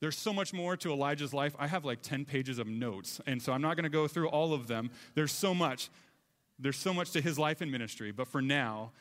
There's 0.00 0.18
so 0.18 0.32
much 0.32 0.52
more 0.52 0.76
to 0.78 0.90
Elijah's 0.90 1.32
life. 1.32 1.54
I 1.60 1.68
have 1.68 1.84
like 1.84 2.02
10 2.02 2.24
pages 2.24 2.58
of 2.58 2.66
notes, 2.66 3.20
and 3.24 3.40
so 3.40 3.52
I'm 3.52 3.62
not 3.62 3.76
going 3.76 3.84
to 3.84 3.88
go 3.88 4.08
through 4.08 4.28
all 4.28 4.52
of 4.52 4.66
them. 4.66 4.90
There's 5.14 5.30
so 5.30 5.54
much. 5.54 5.90
There's 6.58 6.76
so 6.76 6.92
much 6.92 7.12
to 7.12 7.20
his 7.20 7.38
life 7.38 7.60
and 7.60 7.72
ministry, 7.72 8.12
but 8.12 8.28
for 8.28 8.42
now, 8.42 8.92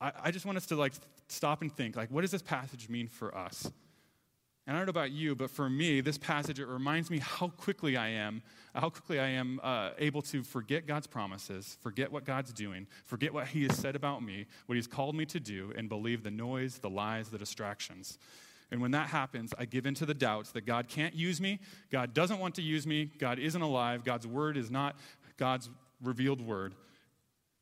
I, 0.00 0.12
I 0.24 0.30
just 0.30 0.46
want 0.46 0.58
us 0.58 0.66
to 0.66 0.76
like 0.76 0.92
stop 1.28 1.62
and 1.62 1.74
think, 1.74 1.96
like, 1.96 2.10
what 2.10 2.22
does 2.22 2.30
this 2.30 2.42
passage 2.42 2.88
mean 2.88 3.08
for 3.08 3.36
us? 3.36 3.70
And 4.66 4.76
I 4.76 4.80
don't 4.80 4.86
know 4.86 4.90
about 4.90 5.12
you, 5.12 5.34
but 5.34 5.50
for 5.50 5.70
me, 5.70 6.02
this 6.02 6.18
passage, 6.18 6.60
it 6.60 6.66
reminds 6.66 7.10
me 7.10 7.20
how 7.20 7.48
quickly 7.48 7.96
I 7.96 8.08
am, 8.08 8.42
how 8.74 8.90
quickly 8.90 9.18
I 9.18 9.28
am 9.28 9.58
uh, 9.62 9.92
able 9.96 10.20
to 10.22 10.42
forget 10.42 10.86
God's 10.86 11.06
promises, 11.06 11.78
forget 11.80 12.12
what 12.12 12.26
God's 12.26 12.52
doing, 12.52 12.86
forget 13.06 13.32
what 13.32 13.46
He 13.46 13.62
has 13.62 13.78
said 13.78 13.96
about 13.96 14.22
me, 14.22 14.44
what 14.66 14.74
He's 14.74 14.86
called 14.86 15.14
me 15.14 15.24
to 15.24 15.40
do, 15.40 15.72
and 15.74 15.88
believe 15.88 16.22
the 16.22 16.30
noise, 16.30 16.80
the 16.80 16.90
lies, 16.90 17.30
the 17.30 17.38
distractions. 17.38 18.18
And 18.70 18.82
when 18.82 18.90
that 18.90 19.08
happens, 19.08 19.54
I 19.58 19.64
give 19.64 19.86
in 19.86 19.94
to 19.94 20.04
the 20.04 20.12
doubts 20.12 20.52
that 20.52 20.66
God 20.66 20.86
can't 20.86 21.14
use 21.14 21.40
me, 21.40 21.60
God 21.90 22.12
doesn't 22.12 22.38
want 22.38 22.54
to 22.56 22.62
use 22.62 22.86
me, 22.86 23.10
God 23.18 23.38
isn't 23.38 23.62
alive, 23.62 24.04
God's 24.04 24.26
word 24.26 24.58
is 24.58 24.70
not 24.70 24.96
God's 25.38 25.70
revealed 26.02 26.42
word. 26.42 26.74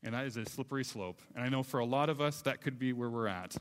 And 0.03 0.13
that 0.13 0.25
is 0.25 0.37
a 0.37 0.45
slippery 0.45 0.83
slope. 0.83 1.21
And 1.35 1.43
I 1.43 1.49
know 1.49 1.63
for 1.63 1.79
a 1.79 1.85
lot 1.85 2.09
of 2.09 2.21
us, 2.21 2.41
that 2.43 2.61
could 2.61 2.77
be 2.77 2.93
where 2.93 3.09
we're 3.09 3.27
at. 3.27 3.55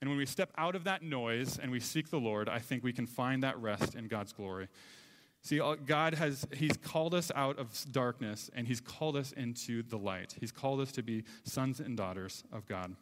And 0.00 0.08
when 0.08 0.16
we 0.16 0.26
step 0.26 0.52
out 0.56 0.76
of 0.76 0.84
that 0.84 1.02
noise 1.02 1.58
and 1.58 1.72
we 1.72 1.80
seek 1.80 2.10
the 2.10 2.20
Lord, 2.20 2.48
I 2.48 2.60
think 2.60 2.84
we 2.84 2.92
can 2.92 3.06
find 3.06 3.42
that 3.42 3.58
rest 3.60 3.94
in 3.94 4.06
God's 4.06 4.32
glory. 4.32 4.68
See, 5.42 5.60
uh, 5.60 5.74
God 5.74 6.14
has, 6.14 6.46
He's 6.54 6.76
called 6.76 7.14
us 7.14 7.32
out 7.34 7.58
of 7.58 7.70
darkness 7.90 8.50
and 8.54 8.66
He's 8.66 8.80
called 8.80 9.16
us 9.16 9.32
into 9.32 9.82
the 9.82 9.98
light. 9.98 10.36
He's 10.38 10.52
called 10.52 10.80
us 10.80 10.92
to 10.92 11.02
be 11.02 11.24
sons 11.44 11.80
and 11.80 11.96
daughters 11.96 12.44
of 12.52 12.66
God. 12.66 12.94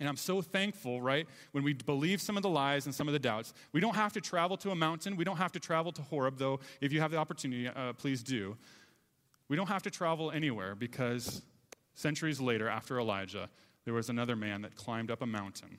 And 0.00 0.08
I'm 0.08 0.16
so 0.16 0.42
thankful, 0.42 1.00
right, 1.00 1.28
when 1.52 1.62
we 1.62 1.74
believe 1.74 2.20
some 2.20 2.36
of 2.36 2.42
the 2.42 2.48
lies 2.48 2.86
and 2.86 2.94
some 2.94 3.06
of 3.06 3.12
the 3.12 3.20
doubts. 3.20 3.52
We 3.72 3.80
don't 3.80 3.94
have 3.94 4.12
to 4.14 4.20
travel 4.20 4.56
to 4.58 4.70
a 4.70 4.74
mountain. 4.74 5.16
We 5.16 5.24
don't 5.24 5.36
have 5.36 5.52
to 5.52 5.60
travel 5.60 5.92
to 5.92 6.02
Horeb, 6.02 6.38
though, 6.38 6.58
if 6.80 6.92
you 6.92 7.00
have 7.00 7.12
the 7.12 7.18
opportunity, 7.18 7.68
uh, 7.68 7.92
please 7.92 8.22
do. 8.22 8.56
We 9.52 9.56
don't 9.56 9.68
have 9.68 9.82
to 9.82 9.90
travel 9.90 10.30
anywhere 10.30 10.74
because 10.74 11.42
centuries 11.94 12.40
later, 12.40 12.70
after 12.70 12.98
Elijah, 12.98 13.50
there 13.84 13.92
was 13.92 14.08
another 14.08 14.34
man 14.34 14.62
that 14.62 14.76
climbed 14.76 15.10
up 15.10 15.20
a 15.20 15.26
mountain. 15.26 15.76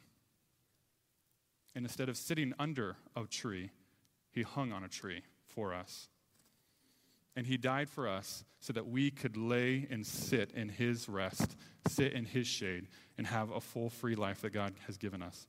And 1.73 1.83
instead 1.83 2.07
of 2.07 2.15
sitting 2.15 2.53
under 2.59 2.97
a 3.15 3.23
tree, 3.23 3.71
he 4.29 4.43
hung 4.43 4.71
on 4.71 4.83
a 4.83 4.87
tree 4.87 5.23
for 5.47 5.73
us. 5.73 6.07
And 7.35 7.47
he 7.47 7.57
died 7.57 7.89
for 7.89 8.07
us 8.07 8.45
so 8.59 8.73
that 8.73 8.89
we 8.89 9.09
could 9.09 9.35
lay 9.35 9.87
and 9.89 10.05
sit 10.05 10.51
in 10.51 10.69
his 10.69 11.09
rest, 11.09 11.55
sit 11.87 12.13
in 12.13 12.25
his 12.25 12.45
shade, 12.45 12.85
and 13.17 13.25
have 13.25 13.49
a 13.49 13.59
full, 13.59 13.89
free 13.89 14.13
life 14.13 14.41
that 14.41 14.51
God 14.51 14.75
has 14.85 14.97
given 14.97 15.23
us. 15.23 15.47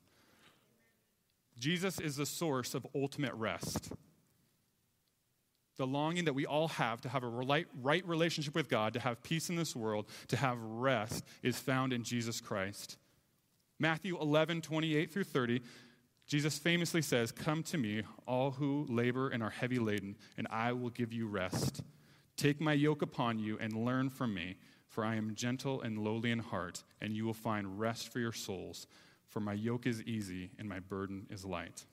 Jesus 1.59 2.01
is 2.01 2.17
the 2.17 2.25
source 2.25 2.73
of 2.73 2.87
ultimate 2.95 3.35
rest. 3.35 3.93
The 5.77 5.87
longing 5.87 6.27
that 6.27 6.35
we 6.35 6.47
all 6.47 6.69
have 6.69 7.01
to 7.03 7.09
have 7.09 7.25
a 7.25 7.29
right, 7.29 7.67
relationship 8.07 8.55
with 8.55 8.69
God, 8.69 8.93
to 8.95 9.01
have 9.01 9.23
peace 9.23 9.51
in 9.51 9.57
this 9.57 9.75
world, 9.75 10.07
to 10.29 10.37
have 10.37 10.59
rest, 10.61 11.25
is 11.43 11.59
found 11.59 11.93
in 11.93 12.05
Jesus 12.05 12.41
Christ. 12.41 12.97
Matthew 13.79 14.21
11, 14.21 14.63
28 14.63 15.13
through 15.13 15.25
30 15.25 15.61
Jesus 16.27 16.57
famously 16.57 17.03
says, 17.03 17.33
Come 17.33 17.63
to 17.65 17.79
me, 17.79 18.03
all 18.27 18.53
who 18.53 18.87
labor 18.89 19.29
and 19.29 19.43
are 19.43 19.51
heavy 19.51 19.79
laden, 19.79 20.17
and 20.39 20.47
I 20.51 20.73
will 20.73 20.91
give 20.91 21.13
you 21.13 21.27
rest. 21.27 21.83
Take 22.37 22.61
my 22.61 22.73
yoke 22.73 23.03
upon 23.03 23.39
you 23.39 23.59
and 23.59 23.85
learn 23.85 24.09
from 24.09 24.35
me, 24.35 24.57
for 24.89 25.05
I 25.05 25.17
am 25.17 25.35
gentle 25.35 25.83
and 25.83 25.99
lowly 25.99 26.31
in 26.31 26.39
heart, 26.39 26.83
and 27.01 27.15
you 27.15 27.25
will 27.25 27.35
find 27.35 27.79
rest 27.79 28.09
for 28.09 28.21
your 28.21 28.33
souls. 28.33 28.87
For 29.29 29.41
my 29.41 29.53
yoke 29.53 29.87
is 29.87 30.03
easy 30.03 30.51
and 30.59 30.69
my 30.69 30.81
burden 30.81 31.27
is 31.29 31.45
light. 31.45 31.85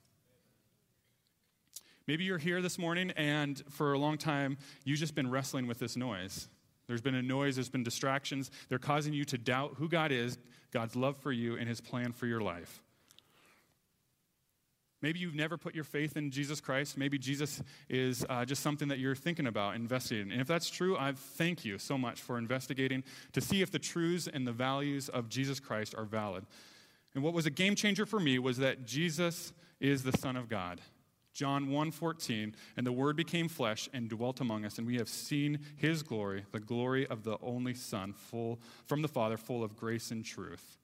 Maybe 2.07 2.23
you're 2.23 2.37
here 2.37 2.61
this 2.61 2.79
morning, 2.79 3.11
and 3.15 3.61
for 3.69 3.93
a 3.93 3.99
long 3.99 4.17
time, 4.17 4.57
you've 4.83 4.99
just 4.99 5.15
been 5.15 5.29
wrestling 5.29 5.67
with 5.67 5.79
this 5.79 5.95
noise. 5.95 6.47
There's 6.87 7.01
been 7.01 7.15
a 7.15 7.21
noise, 7.21 7.55
there's 7.55 7.69
been 7.69 7.83
distractions. 7.83 8.49
They're 8.69 8.79
causing 8.79 9.13
you 9.13 9.23
to 9.25 9.37
doubt 9.37 9.75
who 9.77 9.87
God 9.87 10.11
is, 10.11 10.37
God's 10.71 10.95
love 10.95 11.17
for 11.17 11.31
you, 11.31 11.57
and 11.57 11.69
his 11.69 11.79
plan 11.79 12.11
for 12.11 12.25
your 12.25 12.41
life. 12.41 12.81
Maybe 15.01 15.19
you've 15.19 15.35
never 15.35 15.57
put 15.57 15.73
your 15.73 15.83
faith 15.83 16.15
in 16.15 16.29
Jesus 16.29 16.61
Christ. 16.61 16.97
Maybe 16.97 17.17
Jesus 17.17 17.61
is 17.89 18.25
uh, 18.29 18.45
just 18.45 18.61
something 18.61 18.87
that 18.89 18.99
you're 18.99 19.15
thinking 19.15 19.47
about 19.47 19.75
investigating. 19.75 20.31
And 20.31 20.41
if 20.41 20.47
that's 20.47 20.69
true, 20.69 20.95
I 20.95 21.13
thank 21.13 21.65
you 21.65 21.79
so 21.79 21.97
much 21.97 22.21
for 22.21 22.37
investigating 22.37 23.03
to 23.33 23.41
see 23.41 23.61
if 23.61 23.71
the 23.71 23.79
truths 23.79 24.27
and 24.31 24.45
the 24.45 24.51
values 24.51 25.09
of 25.09 25.27
Jesus 25.27 25.59
Christ 25.59 25.95
are 25.97 26.05
valid. 26.05 26.45
And 27.15 27.23
what 27.23 27.33
was 27.33 27.47
a 27.47 27.49
game 27.49 27.75
changer 27.75 28.05
for 28.05 28.19
me 28.19 28.37
was 28.37 28.57
that 28.57 28.85
Jesus 28.85 29.53
is 29.79 30.03
the 30.03 30.15
Son 30.17 30.35
of 30.35 30.49
God. 30.49 30.79
John 31.33 31.69
1:14 31.69 32.53
and 32.75 32.85
the 32.85 32.91
word 32.91 33.15
became 33.15 33.47
flesh 33.47 33.89
and 33.93 34.09
dwelt 34.09 34.41
among 34.41 34.65
us 34.65 34.77
and 34.77 34.85
we 34.85 34.97
have 34.97 35.09
seen 35.09 35.59
his 35.75 36.03
glory 36.03 36.45
the 36.51 36.59
glory 36.59 37.07
of 37.07 37.23
the 37.23 37.37
only 37.41 37.73
son 37.73 38.13
full 38.13 38.59
from 38.85 39.01
the 39.01 39.07
father 39.07 39.37
full 39.37 39.63
of 39.63 39.75
grace 39.75 40.11
and 40.11 40.25
truth 40.25 40.77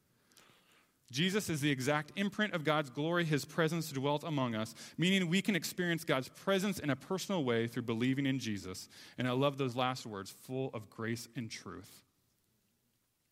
Jesus 1.12 1.50
is 1.50 1.62
the 1.62 1.72
exact 1.72 2.12
imprint 2.16 2.54
of 2.54 2.66
God's 2.66 2.90
glory. 2.90 3.24
His 3.24 3.46
presence 3.46 3.92
dwelt 3.92 4.24
among 4.24 4.56
us, 4.56 4.76
meaning 4.98 5.30
we 5.30 5.42
can 5.42 5.56
experience 5.56 6.04
God's 6.04 6.28
presence 6.28 6.80
in 6.80 6.90
a 6.90 6.96
personal 6.96 7.46
way 7.46 7.68
through 7.68 7.84
believing 7.84 8.26
in 8.26 8.40
Jesus. 8.40 8.90
And 9.18 9.28
I 9.28 9.32
love 9.32 9.58
those 9.58 9.76
last 9.76 10.06
words 10.06 10.30
full 10.30 10.70
of 10.74 10.90
grace 10.90 11.30
and 11.36 11.50
truth. 11.50 12.04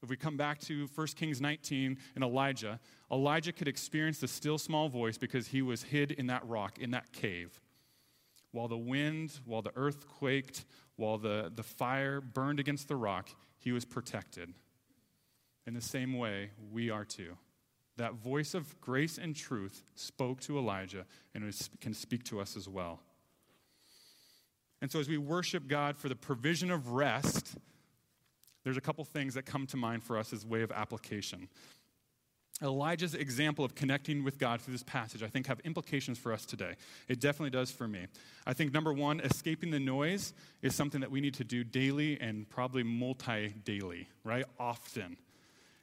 If 0.06 0.10
we 0.12 0.18
come 0.18 0.38
back 0.38 0.60
to 0.60 0.88
1 0.94 1.08
Kings 1.16 1.42
19 1.42 1.98
and 2.14 2.24
Elijah, 2.24 2.80
Elijah 3.12 3.52
could 3.52 3.68
experience 3.68 4.20
the 4.20 4.28
still 4.28 4.60
small 4.60 4.88
voice 4.88 5.18
because 5.18 5.48
he 5.48 5.64
was 5.64 5.82
hid 5.82 6.12
in 6.12 6.28
that 6.28 6.48
rock, 6.48 6.78
in 6.78 6.92
that 6.92 7.12
cave. 7.12 7.60
While 8.52 8.68
the 8.68 8.78
wind, 8.78 9.40
while 9.46 9.64
the 9.64 9.72
earth 9.76 10.08
quaked, 10.08 10.66
while 10.96 11.18
the, 11.18 11.52
the 11.56 11.64
fire 11.64 12.22
burned 12.22 12.60
against 12.60 12.88
the 12.88 12.96
rock, 12.96 13.30
he 13.58 13.72
was 13.72 13.84
protected. 13.84 14.54
In 15.66 15.74
the 15.74 15.82
same 15.82 16.16
way, 16.20 16.52
we 16.72 16.92
are 16.92 17.04
too 17.04 17.36
that 17.98 18.14
voice 18.14 18.54
of 18.54 18.80
grace 18.82 19.18
and 19.18 19.36
truth 19.36 19.82
spoke 19.96 20.40
to 20.42 20.60
Elijah 20.60 21.06
and 21.34 21.52
can 21.82 21.96
speak 21.96 22.24
to 22.26 22.40
us 22.40 22.56
as 22.56 22.70
well. 22.70 23.00
And 24.84 24.92
so, 24.92 25.00
as 25.00 25.10
we 25.10 25.18
worship 25.18 25.68
God 25.68 25.98
for 25.98 26.10
the 26.10 26.16
provision 26.16 26.70
of 26.70 26.90
rest, 26.90 27.56
there's 28.66 28.76
a 28.76 28.82
couple 28.82 29.06
things 29.06 29.36
that 29.36 29.46
come 29.46 29.66
to 29.68 29.78
mind 29.78 30.04
for 30.04 30.18
us 30.18 30.34
as 30.34 30.46
way 30.46 30.64
of 30.64 30.72
application. 30.74 31.48
Elijah's 32.62 33.14
example 33.14 33.64
of 33.64 33.76
connecting 33.76 34.24
with 34.24 34.38
God 34.38 34.62
through 34.62 34.74
this 34.74 34.84
passage, 34.84 35.22
I 35.22 35.28
think, 35.28 35.48
have 35.48 35.60
implications 35.62 36.18
for 36.18 36.34
us 36.34 36.46
today. 36.46 36.76
It 37.08 37.20
definitely 37.20 37.50
does 37.52 37.70
for 37.70 37.88
me. 37.88 38.08
I 38.48 38.54
think, 38.54 38.74
number 38.74 38.92
one, 38.92 39.20
escaping 39.20 39.72
the 39.72 39.80
noise 39.80 40.34
is 40.62 40.74
something 40.74 41.02
that 41.02 41.12
we 41.12 41.22
need 41.22 41.36
to 41.36 41.44
do 41.44 41.64
daily 41.64 42.20
and 42.20 42.50
probably 42.50 42.84
multi 42.84 43.54
daily, 43.66 44.08
right? 44.24 44.46
Often. 44.60 45.18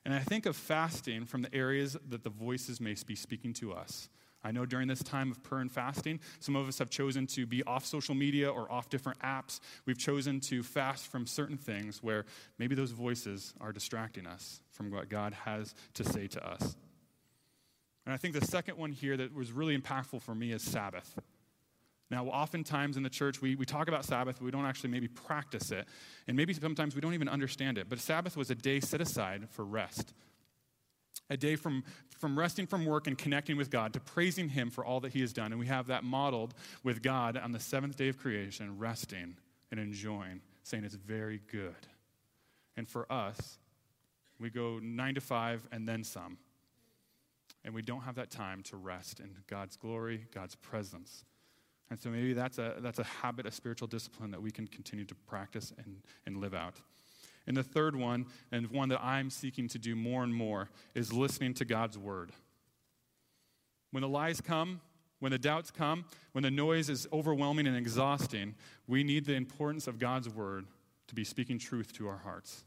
And 0.04 0.12
I 0.14 0.20
think 0.20 0.46
of 0.46 0.56
fasting 0.56 1.26
from 1.26 1.42
the 1.42 1.54
areas 1.54 1.96
that 2.08 2.24
the 2.24 2.30
voices 2.30 2.80
may 2.80 2.96
be 3.06 3.14
speaking 3.14 3.52
to 3.54 3.72
us. 3.72 4.08
I 4.44 4.50
know 4.50 4.66
during 4.66 4.88
this 4.88 5.02
time 5.02 5.30
of 5.30 5.42
prayer 5.42 5.60
and 5.60 5.70
fasting, 5.70 6.20
some 6.40 6.56
of 6.56 6.66
us 6.68 6.78
have 6.78 6.90
chosen 6.90 7.26
to 7.28 7.46
be 7.46 7.62
off 7.64 7.86
social 7.86 8.14
media 8.14 8.50
or 8.50 8.70
off 8.70 8.88
different 8.90 9.18
apps. 9.20 9.60
We've 9.86 9.98
chosen 9.98 10.40
to 10.40 10.62
fast 10.62 11.06
from 11.06 11.26
certain 11.26 11.56
things 11.56 12.02
where 12.02 12.24
maybe 12.58 12.74
those 12.74 12.90
voices 12.90 13.54
are 13.60 13.72
distracting 13.72 14.26
us 14.26 14.60
from 14.70 14.90
what 14.90 15.08
God 15.08 15.32
has 15.44 15.74
to 15.94 16.04
say 16.04 16.26
to 16.26 16.46
us. 16.46 16.76
And 18.04 18.12
I 18.12 18.16
think 18.16 18.34
the 18.34 18.44
second 18.44 18.78
one 18.78 18.90
here 18.90 19.16
that 19.16 19.34
was 19.34 19.52
really 19.52 19.78
impactful 19.78 20.22
for 20.22 20.34
me 20.34 20.52
is 20.52 20.62
Sabbath. 20.62 21.18
Now, 22.10 22.26
oftentimes 22.26 22.98
in 22.98 23.02
the 23.02 23.08
church, 23.08 23.40
we, 23.40 23.54
we 23.54 23.64
talk 23.64 23.88
about 23.88 24.04
Sabbath, 24.04 24.36
but 24.38 24.44
we 24.44 24.50
don't 24.50 24.66
actually 24.66 24.90
maybe 24.90 25.08
practice 25.08 25.70
it. 25.70 25.86
And 26.28 26.36
maybe 26.36 26.52
sometimes 26.52 26.94
we 26.94 27.00
don't 27.00 27.14
even 27.14 27.28
understand 27.28 27.78
it. 27.78 27.88
But 27.88 28.00
Sabbath 28.00 28.36
was 28.36 28.50
a 28.50 28.54
day 28.54 28.80
set 28.80 29.00
aside 29.00 29.48
for 29.48 29.64
rest, 29.64 30.12
a 31.30 31.36
day 31.36 31.56
from, 31.56 31.84
from 32.18 32.38
resting 32.38 32.66
from 32.66 32.84
work 32.84 33.06
and 33.06 33.16
connecting 33.16 33.56
with 33.56 33.70
God 33.70 33.92
to 33.94 34.00
praising 34.00 34.48
Him 34.48 34.70
for 34.70 34.84
all 34.84 35.00
that 35.00 35.12
He 35.12 35.20
has 35.20 35.32
done. 35.32 35.52
And 35.52 35.58
we 35.58 35.66
have 35.66 35.86
that 35.88 36.04
modeled 36.04 36.54
with 36.82 37.02
God 37.02 37.36
on 37.36 37.52
the 37.52 37.60
seventh 37.60 37.96
day 37.96 38.08
of 38.08 38.18
creation, 38.18 38.78
resting 38.78 39.36
and 39.70 39.80
enjoying, 39.80 40.40
saying 40.62 40.84
it's 40.84 40.94
very 40.94 41.40
good. 41.50 41.86
And 42.76 42.88
for 42.88 43.10
us, 43.10 43.58
we 44.38 44.50
go 44.50 44.78
nine 44.82 45.14
to 45.14 45.20
five 45.20 45.66
and 45.72 45.88
then 45.88 46.04
some. 46.04 46.38
And 47.64 47.72
we 47.74 47.82
don't 47.82 48.00
have 48.00 48.16
that 48.16 48.30
time 48.30 48.62
to 48.64 48.76
rest 48.76 49.20
in 49.20 49.30
God's 49.46 49.76
glory, 49.76 50.26
God's 50.34 50.56
presence. 50.56 51.24
And 51.90 52.00
so 52.00 52.10
maybe 52.10 52.32
that's 52.32 52.58
a, 52.58 52.74
that's 52.80 52.98
a 52.98 53.04
habit, 53.04 53.46
a 53.46 53.52
spiritual 53.52 53.86
discipline 53.86 54.30
that 54.30 54.42
we 54.42 54.50
can 54.50 54.66
continue 54.66 55.04
to 55.04 55.14
practice 55.14 55.72
and, 55.78 55.98
and 56.26 56.38
live 56.38 56.54
out. 56.54 56.80
And 57.46 57.56
the 57.56 57.62
third 57.62 57.96
one, 57.96 58.26
and 58.50 58.70
one 58.70 58.88
that 58.90 59.02
I'm 59.02 59.30
seeking 59.30 59.68
to 59.68 59.78
do 59.78 59.96
more 59.96 60.22
and 60.22 60.34
more, 60.34 60.70
is 60.94 61.12
listening 61.12 61.54
to 61.54 61.64
God's 61.64 61.98
word. 61.98 62.32
When 63.90 64.02
the 64.02 64.08
lies 64.08 64.40
come, 64.40 64.80
when 65.18 65.32
the 65.32 65.38
doubts 65.38 65.70
come, 65.70 66.04
when 66.32 66.42
the 66.42 66.50
noise 66.50 66.88
is 66.88 67.06
overwhelming 67.12 67.66
and 67.66 67.76
exhausting, 67.76 68.54
we 68.88 69.04
need 69.04 69.24
the 69.24 69.34
importance 69.34 69.86
of 69.86 69.98
God's 69.98 70.28
word 70.28 70.66
to 71.08 71.14
be 71.14 71.24
speaking 71.24 71.58
truth 71.58 71.92
to 71.94 72.08
our 72.08 72.18
hearts. 72.18 72.64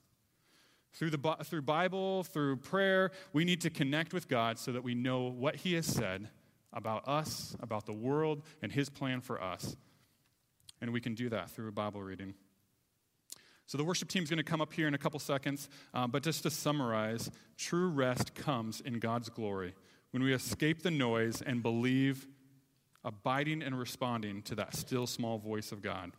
Through, 0.93 1.09
the, 1.09 1.35
through 1.43 1.63
Bible, 1.63 2.23
through 2.23 2.57
prayer, 2.57 3.11
we 3.33 3.43
need 3.43 3.59
to 3.61 3.69
connect 3.69 4.13
with 4.13 4.29
God 4.29 4.57
so 4.57 4.71
that 4.71 4.83
we 4.83 4.95
know 4.95 5.23
what 5.23 5.57
He 5.57 5.73
has 5.73 5.85
said 5.85 6.29
about 6.71 7.05
us, 7.07 7.57
about 7.59 7.85
the 7.85 7.93
world, 7.93 8.43
and 8.61 8.71
His 8.71 8.89
plan 8.89 9.19
for 9.19 9.41
us. 9.41 9.75
And 10.79 10.93
we 10.93 11.01
can 11.01 11.13
do 11.13 11.27
that 11.29 11.49
through 11.49 11.71
Bible 11.73 12.01
reading. 12.01 12.35
So 13.67 13.77
the 13.77 13.83
worship 13.83 14.09
team 14.09 14.23
is 14.23 14.29
going 14.29 14.37
to 14.37 14.43
come 14.43 14.61
up 14.61 14.73
here 14.73 14.87
in 14.87 14.93
a 14.93 14.97
couple 14.97 15.19
seconds, 15.19 15.69
um, 15.93 16.11
but 16.11 16.23
just 16.23 16.43
to 16.43 16.51
summarize, 16.51 17.31
true 17.57 17.87
rest 17.87 18.35
comes 18.35 18.79
in 18.81 18.99
God's 18.99 19.29
glory 19.29 19.73
when 20.11 20.21
we 20.23 20.33
escape 20.33 20.83
the 20.83 20.91
noise 20.91 21.41
and 21.41 21.63
believe, 21.63 22.27
abiding 23.03 23.61
and 23.61 23.77
responding 23.77 24.41
to 24.43 24.55
that 24.55 24.75
still 24.75 25.07
small 25.07 25.37
voice 25.37 25.71
of 25.71 25.81
God. 25.81 26.11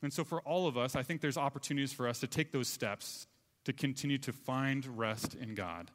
And 0.00 0.12
so 0.12 0.24
for 0.24 0.40
all 0.42 0.68
of 0.68 0.78
us, 0.78 0.94
I 0.94 1.02
think 1.02 1.20
there's 1.20 1.36
opportunities 1.36 1.92
for 1.92 2.06
us 2.08 2.20
to 2.20 2.26
take 2.26 2.52
those 2.52 2.68
steps 2.68 3.26
to 3.64 3.72
continue 3.72 4.18
to 4.18 4.32
find 4.32 4.86
rest 4.98 5.34
in 5.34 5.54
God. 5.54 5.90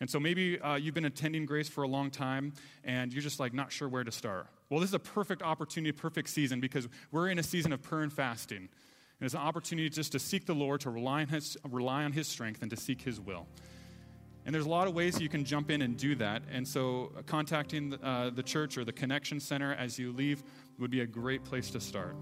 And 0.00 0.10
so 0.10 0.18
maybe 0.18 0.60
uh, 0.60 0.74
you've 0.76 0.94
been 0.94 1.04
attending 1.04 1.46
Grace 1.46 1.68
for 1.68 1.84
a 1.84 1.88
long 1.88 2.10
time 2.10 2.52
and 2.84 3.12
you're 3.12 3.22
just 3.22 3.40
like 3.40 3.54
not 3.54 3.72
sure 3.72 3.88
where 3.88 4.04
to 4.04 4.12
start. 4.12 4.48
Well, 4.68 4.80
this 4.80 4.90
is 4.90 4.94
a 4.94 4.98
perfect 4.98 5.42
opportunity, 5.42 5.92
perfect 5.92 6.28
season 6.28 6.60
because 6.60 6.88
we're 7.12 7.28
in 7.28 7.38
a 7.38 7.42
season 7.42 7.72
of 7.72 7.82
prayer 7.82 8.02
and 8.02 8.12
fasting. 8.12 8.68
And 9.18 9.26
it's 9.26 9.34
an 9.34 9.40
opportunity 9.40 9.88
just 9.88 10.12
to 10.12 10.18
seek 10.18 10.44
the 10.44 10.54
Lord, 10.54 10.82
to 10.82 10.90
rely 10.90 11.22
on 11.22 11.28
his, 11.28 11.56
rely 11.64 12.04
on 12.04 12.12
his 12.12 12.28
strength, 12.28 12.62
and 12.62 12.70
to 12.70 12.76
seek 12.76 13.00
his 13.00 13.20
will. 13.20 13.46
And 14.44 14.54
there's 14.54 14.66
a 14.66 14.70
lot 14.70 14.86
of 14.86 14.94
ways 14.94 15.20
you 15.20 15.28
can 15.28 15.44
jump 15.44 15.70
in 15.70 15.82
and 15.82 15.96
do 15.96 16.14
that. 16.16 16.42
And 16.52 16.66
so, 16.66 17.12
uh, 17.18 17.22
contacting 17.22 17.90
the, 17.90 18.04
uh, 18.06 18.30
the 18.30 18.42
church 18.42 18.78
or 18.78 18.84
the 18.84 18.92
Connection 18.92 19.40
Center 19.40 19.74
as 19.74 19.98
you 19.98 20.12
leave 20.12 20.44
would 20.78 20.90
be 20.90 21.00
a 21.00 21.06
great 21.06 21.44
place 21.44 21.70
to 21.70 21.80
start. 21.80 22.14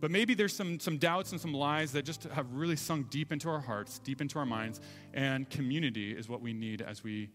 But 0.00 0.10
maybe 0.10 0.34
there's 0.34 0.54
some, 0.54 0.78
some 0.78 0.98
doubts 0.98 1.32
and 1.32 1.40
some 1.40 1.54
lies 1.54 1.92
that 1.92 2.04
just 2.04 2.24
have 2.24 2.52
really 2.52 2.76
sunk 2.76 3.08
deep 3.08 3.32
into 3.32 3.48
our 3.48 3.60
hearts, 3.60 3.98
deep 4.00 4.20
into 4.20 4.38
our 4.38 4.44
minds, 4.44 4.80
and 5.14 5.48
community 5.48 6.12
is 6.12 6.28
what 6.28 6.42
we 6.42 6.52
need 6.52 6.82
as 6.82 7.02
we 7.02 7.30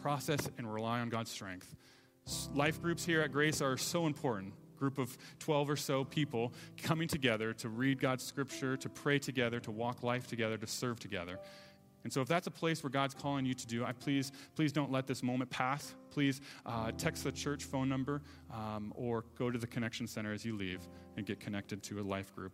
process 0.00 0.48
and 0.58 0.72
rely 0.72 1.00
on 1.00 1.08
God's 1.08 1.30
strength. 1.30 1.74
Life 2.54 2.80
groups 2.80 3.04
here 3.04 3.20
at 3.20 3.32
Grace 3.32 3.60
are 3.60 3.76
so 3.76 4.06
important. 4.06 4.54
Group 4.80 4.98
of 4.98 5.16
12 5.38 5.70
or 5.70 5.76
so 5.76 6.04
people 6.04 6.52
coming 6.82 7.06
together 7.06 7.52
to 7.52 7.68
read 7.68 8.00
God's 8.00 8.24
scripture, 8.24 8.76
to 8.78 8.88
pray 8.88 9.18
together, 9.18 9.60
to 9.60 9.70
walk 9.70 10.02
life 10.02 10.26
together, 10.26 10.56
to 10.56 10.66
serve 10.66 10.98
together. 10.98 11.38
And 12.02 12.12
so, 12.12 12.22
if 12.22 12.28
that's 12.28 12.46
a 12.46 12.50
place 12.50 12.82
where 12.82 12.90
God's 12.90 13.14
calling 13.14 13.44
you 13.44 13.52
to 13.52 13.66
do, 13.66 13.84
I 13.84 13.92
please, 13.92 14.32
please 14.56 14.72
don't 14.72 14.90
let 14.90 15.06
this 15.06 15.22
moment 15.22 15.50
pass. 15.50 15.94
Please 16.10 16.40
uh, 16.64 16.92
text 16.96 17.24
the 17.24 17.32
church 17.32 17.64
phone 17.64 17.88
number 17.88 18.22
um, 18.52 18.92
or 18.96 19.24
go 19.38 19.50
to 19.50 19.58
the 19.58 19.66
connection 19.66 20.06
center 20.06 20.32
as 20.32 20.44
you 20.44 20.56
leave 20.56 20.88
and 21.16 21.26
get 21.26 21.40
connected 21.40 21.82
to 21.84 22.00
a 22.00 22.02
life 22.02 22.34
group. 22.34 22.52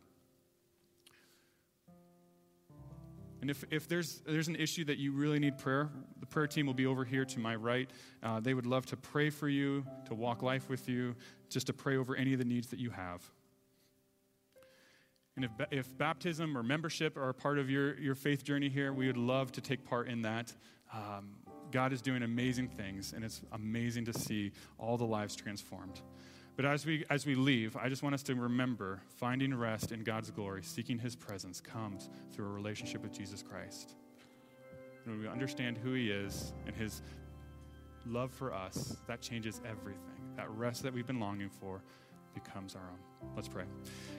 And 3.41 3.51
if, 3.51 3.65
if 3.71 3.87
there's, 3.89 4.23
there's 4.27 4.49
an 4.49 4.57
issue 4.57 4.85
that 4.87 4.99
you 4.99 5.13
really 5.13 5.39
need 5.39 5.59
prayer, 5.59 5.91
the 6.21 6.27
prayer 6.27 6.47
team 6.47 6.67
will 6.67 6.75
be 6.75 6.87
over 6.87 7.05
here 7.05 7.25
to 7.25 7.39
my 7.39 7.55
right. 7.55 7.91
Uh, 8.23 8.41
they 8.41 8.55
would 8.55 8.67
love 8.67 8.87
to 8.87 8.97
pray 8.97 9.31
for 9.31 9.49
you, 9.49 9.85
to 10.07 10.15
walk 10.15 10.43
life 10.43 10.69
with 10.69 10.89
you, 10.89 11.15
just 11.51 11.67
to 11.67 11.73
pray 11.73 11.97
over 11.97 12.17
any 12.17 12.33
of 12.33 12.39
the 12.39 12.45
needs 12.45 12.69
that 12.69 12.79
you 12.79 12.91
have. 12.91 13.23
And 15.37 15.45
if, 15.45 15.51
if 15.71 15.99
baptism 15.99 16.57
or 16.57 16.63
membership 16.63 17.17
are 17.19 17.29
a 17.29 17.35
part 17.35 17.59
of 17.59 17.69
your, 17.69 17.99
your 17.99 18.15
faith 18.15 18.43
journey 18.43 18.71
here, 18.71 18.93
we 18.93 19.07
would 19.07 19.19
love 19.19 19.53
to 19.53 19.61
take 19.61 19.85
part 19.85 20.09
in 20.09 20.23
that. 20.23 20.55
Um, 20.93 21.37
God 21.71 21.93
is 21.93 22.01
doing 22.01 22.23
amazing 22.23 22.69
things, 22.69 23.13
and 23.13 23.23
it's 23.23 23.43
amazing 23.53 24.07
to 24.07 24.15
see 24.15 24.53
all 24.79 24.97
the 24.97 25.05
lives 25.05 25.37
transformed. 25.37 26.01
But 26.57 26.65
as 26.65 26.87
we, 26.87 27.05
as 27.11 27.27
we 27.27 27.35
leave, 27.35 27.77
I 27.77 27.89
just 27.91 28.03
want 28.03 28.15
us 28.15 28.23
to 28.25 28.35
remember 28.35 29.03
finding 29.19 29.55
rest 29.55 29.93
in 29.93 30.03
God's 30.03 30.31
glory, 30.31 30.63
seeking 30.63 30.99
His 30.99 31.15
presence, 31.15 31.61
comes 31.61 32.09
through 32.33 32.47
a 32.47 32.51
relationship 32.51 33.03
with 33.03 33.13
Jesus 33.13 33.43
Christ. 33.43 33.95
And 35.05 35.15
when 35.15 35.23
we 35.23 35.29
understand 35.29 35.77
who 35.77 35.93
He 35.93 36.11
is 36.11 36.55
and 36.67 36.75
His 36.75 37.03
love 38.07 38.31
for 38.33 38.55
us, 38.55 38.97
that 39.07 39.21
changes 39.21 39.61
everything. 39.69 40.01
That 40.37 40.51
rest 40.51 40.83
that 40.83 40.95
we've 40.95 41.07
been 41.07 41.21
longing 41.21 41.51
for 41.51 41.83
becomes 42.33 42.75
our 42.75 42.83
own. 42.83 43.31
Let's 43.35 43.49
pray. 43.49 43.65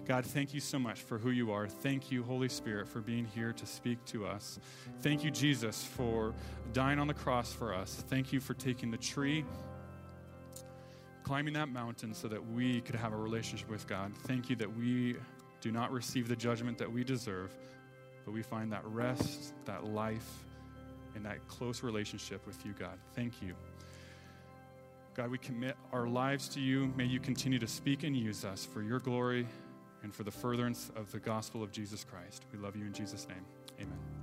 God, 0.05 0.25
thank 0.25 0.53
you 0.53 0.59
so 0.59 0.79
much 0.79 1.01
for 1.01 1.17
who 1.17 1.29
you 1.29 1.51
are. 1.51 1.67
Thank 1.67 2.11
you, 2.11 2.23
Holy 2.23 2.49
Spirit, 2.49 2.87
for 2.87 2.99
being 2.99 3.25
here 3.25 3.53
to 3.53 3.65
speak 3.65 4.03
to 4.05 4.25
us. 4.25 4.59
Thank 5.01 5.23
you, 5.23 5.31
Jesus, 5.31 5.83
for 5.83 6.33
dying 6.73 6.99
on 6.99 7.07
the 7.07 7.13
cross 7.13 7.53
for 7.53 7.73
us. 7.73 8.03
Thank 8.09 8.33
you 8.33 8.39
for 8.39 8.53
taking 8.55 8.91
the 8.91 8.97
tree, 8.97 9.45
climbing 11.27 11.53
that 11.55 11.67
mountain 11.67 12.13
so 12.13 12.29
that 12.29 12.41
we 12.53 12.79
could 12.81 12.95
have 12.95 13.11
a 13.11 13.17
relationship 13.17 13.69
with 13.69 13.85
God. 13.85 14.13
Thank 14.23 14.49
you 14.49 14.55
that 14.55 14.77
we 14.77 15.17
do 15.59 15.73
not 15.73 15.91
receive 15.91 16.29
the 16.29 16.37
judgment 16.37 16.77
that 16.77 16.89
we 16.89 17.03
deserve, 17.03 17.51
but 18.23 18.31
we 18.31 18.41
find 18.41 18.71
that 18.71 18.85
rest, 18.85 19.53
that 19.65 19.83
life, 19.83 20.45
and 21.15 21.25
that 21.25 21.45
close 21.49 21.83
relationship 21.83 22.47
with 22.47 22.65
you, 22.65 22.73
God. 22.79 22.97
Thank 23.13 23.41
you. 23.41 23.55
God, 25.15 25.29
we 25.29 25.37
commit 25.37 25.75
our 25.91 26.07
lives 26.07 26.47
to 26.49 26.61
you. 26.61 26.93
May 26.95 27.05
you 27.05 27.19
continue 27.19 27.59
to 27.59 27.67
speak 27.67 28.03
and 28.03 28.15
use 28.15 28.45
us 28.45 28.65
for 28.65 28.81
your 28.81 28.99
glory 28.99 29.45
and 30.03 30.15
for 30.15 30.23
the 30.23 30.31
furtherance 30.31 30.91
of 30.95 31.11
the 31.11 31.19
gospel 31.19 31.61
of 31.61 31.73
Jesus 31.73 32.05
Christ. 32.05 32.45
We 32.53 32.59
love 32.59 32.77
you 32.77 32.85
in 32.85 32.93
Jesus' 32.93 33.27
name. 33.27 33.43
Amen. 33.81 34.16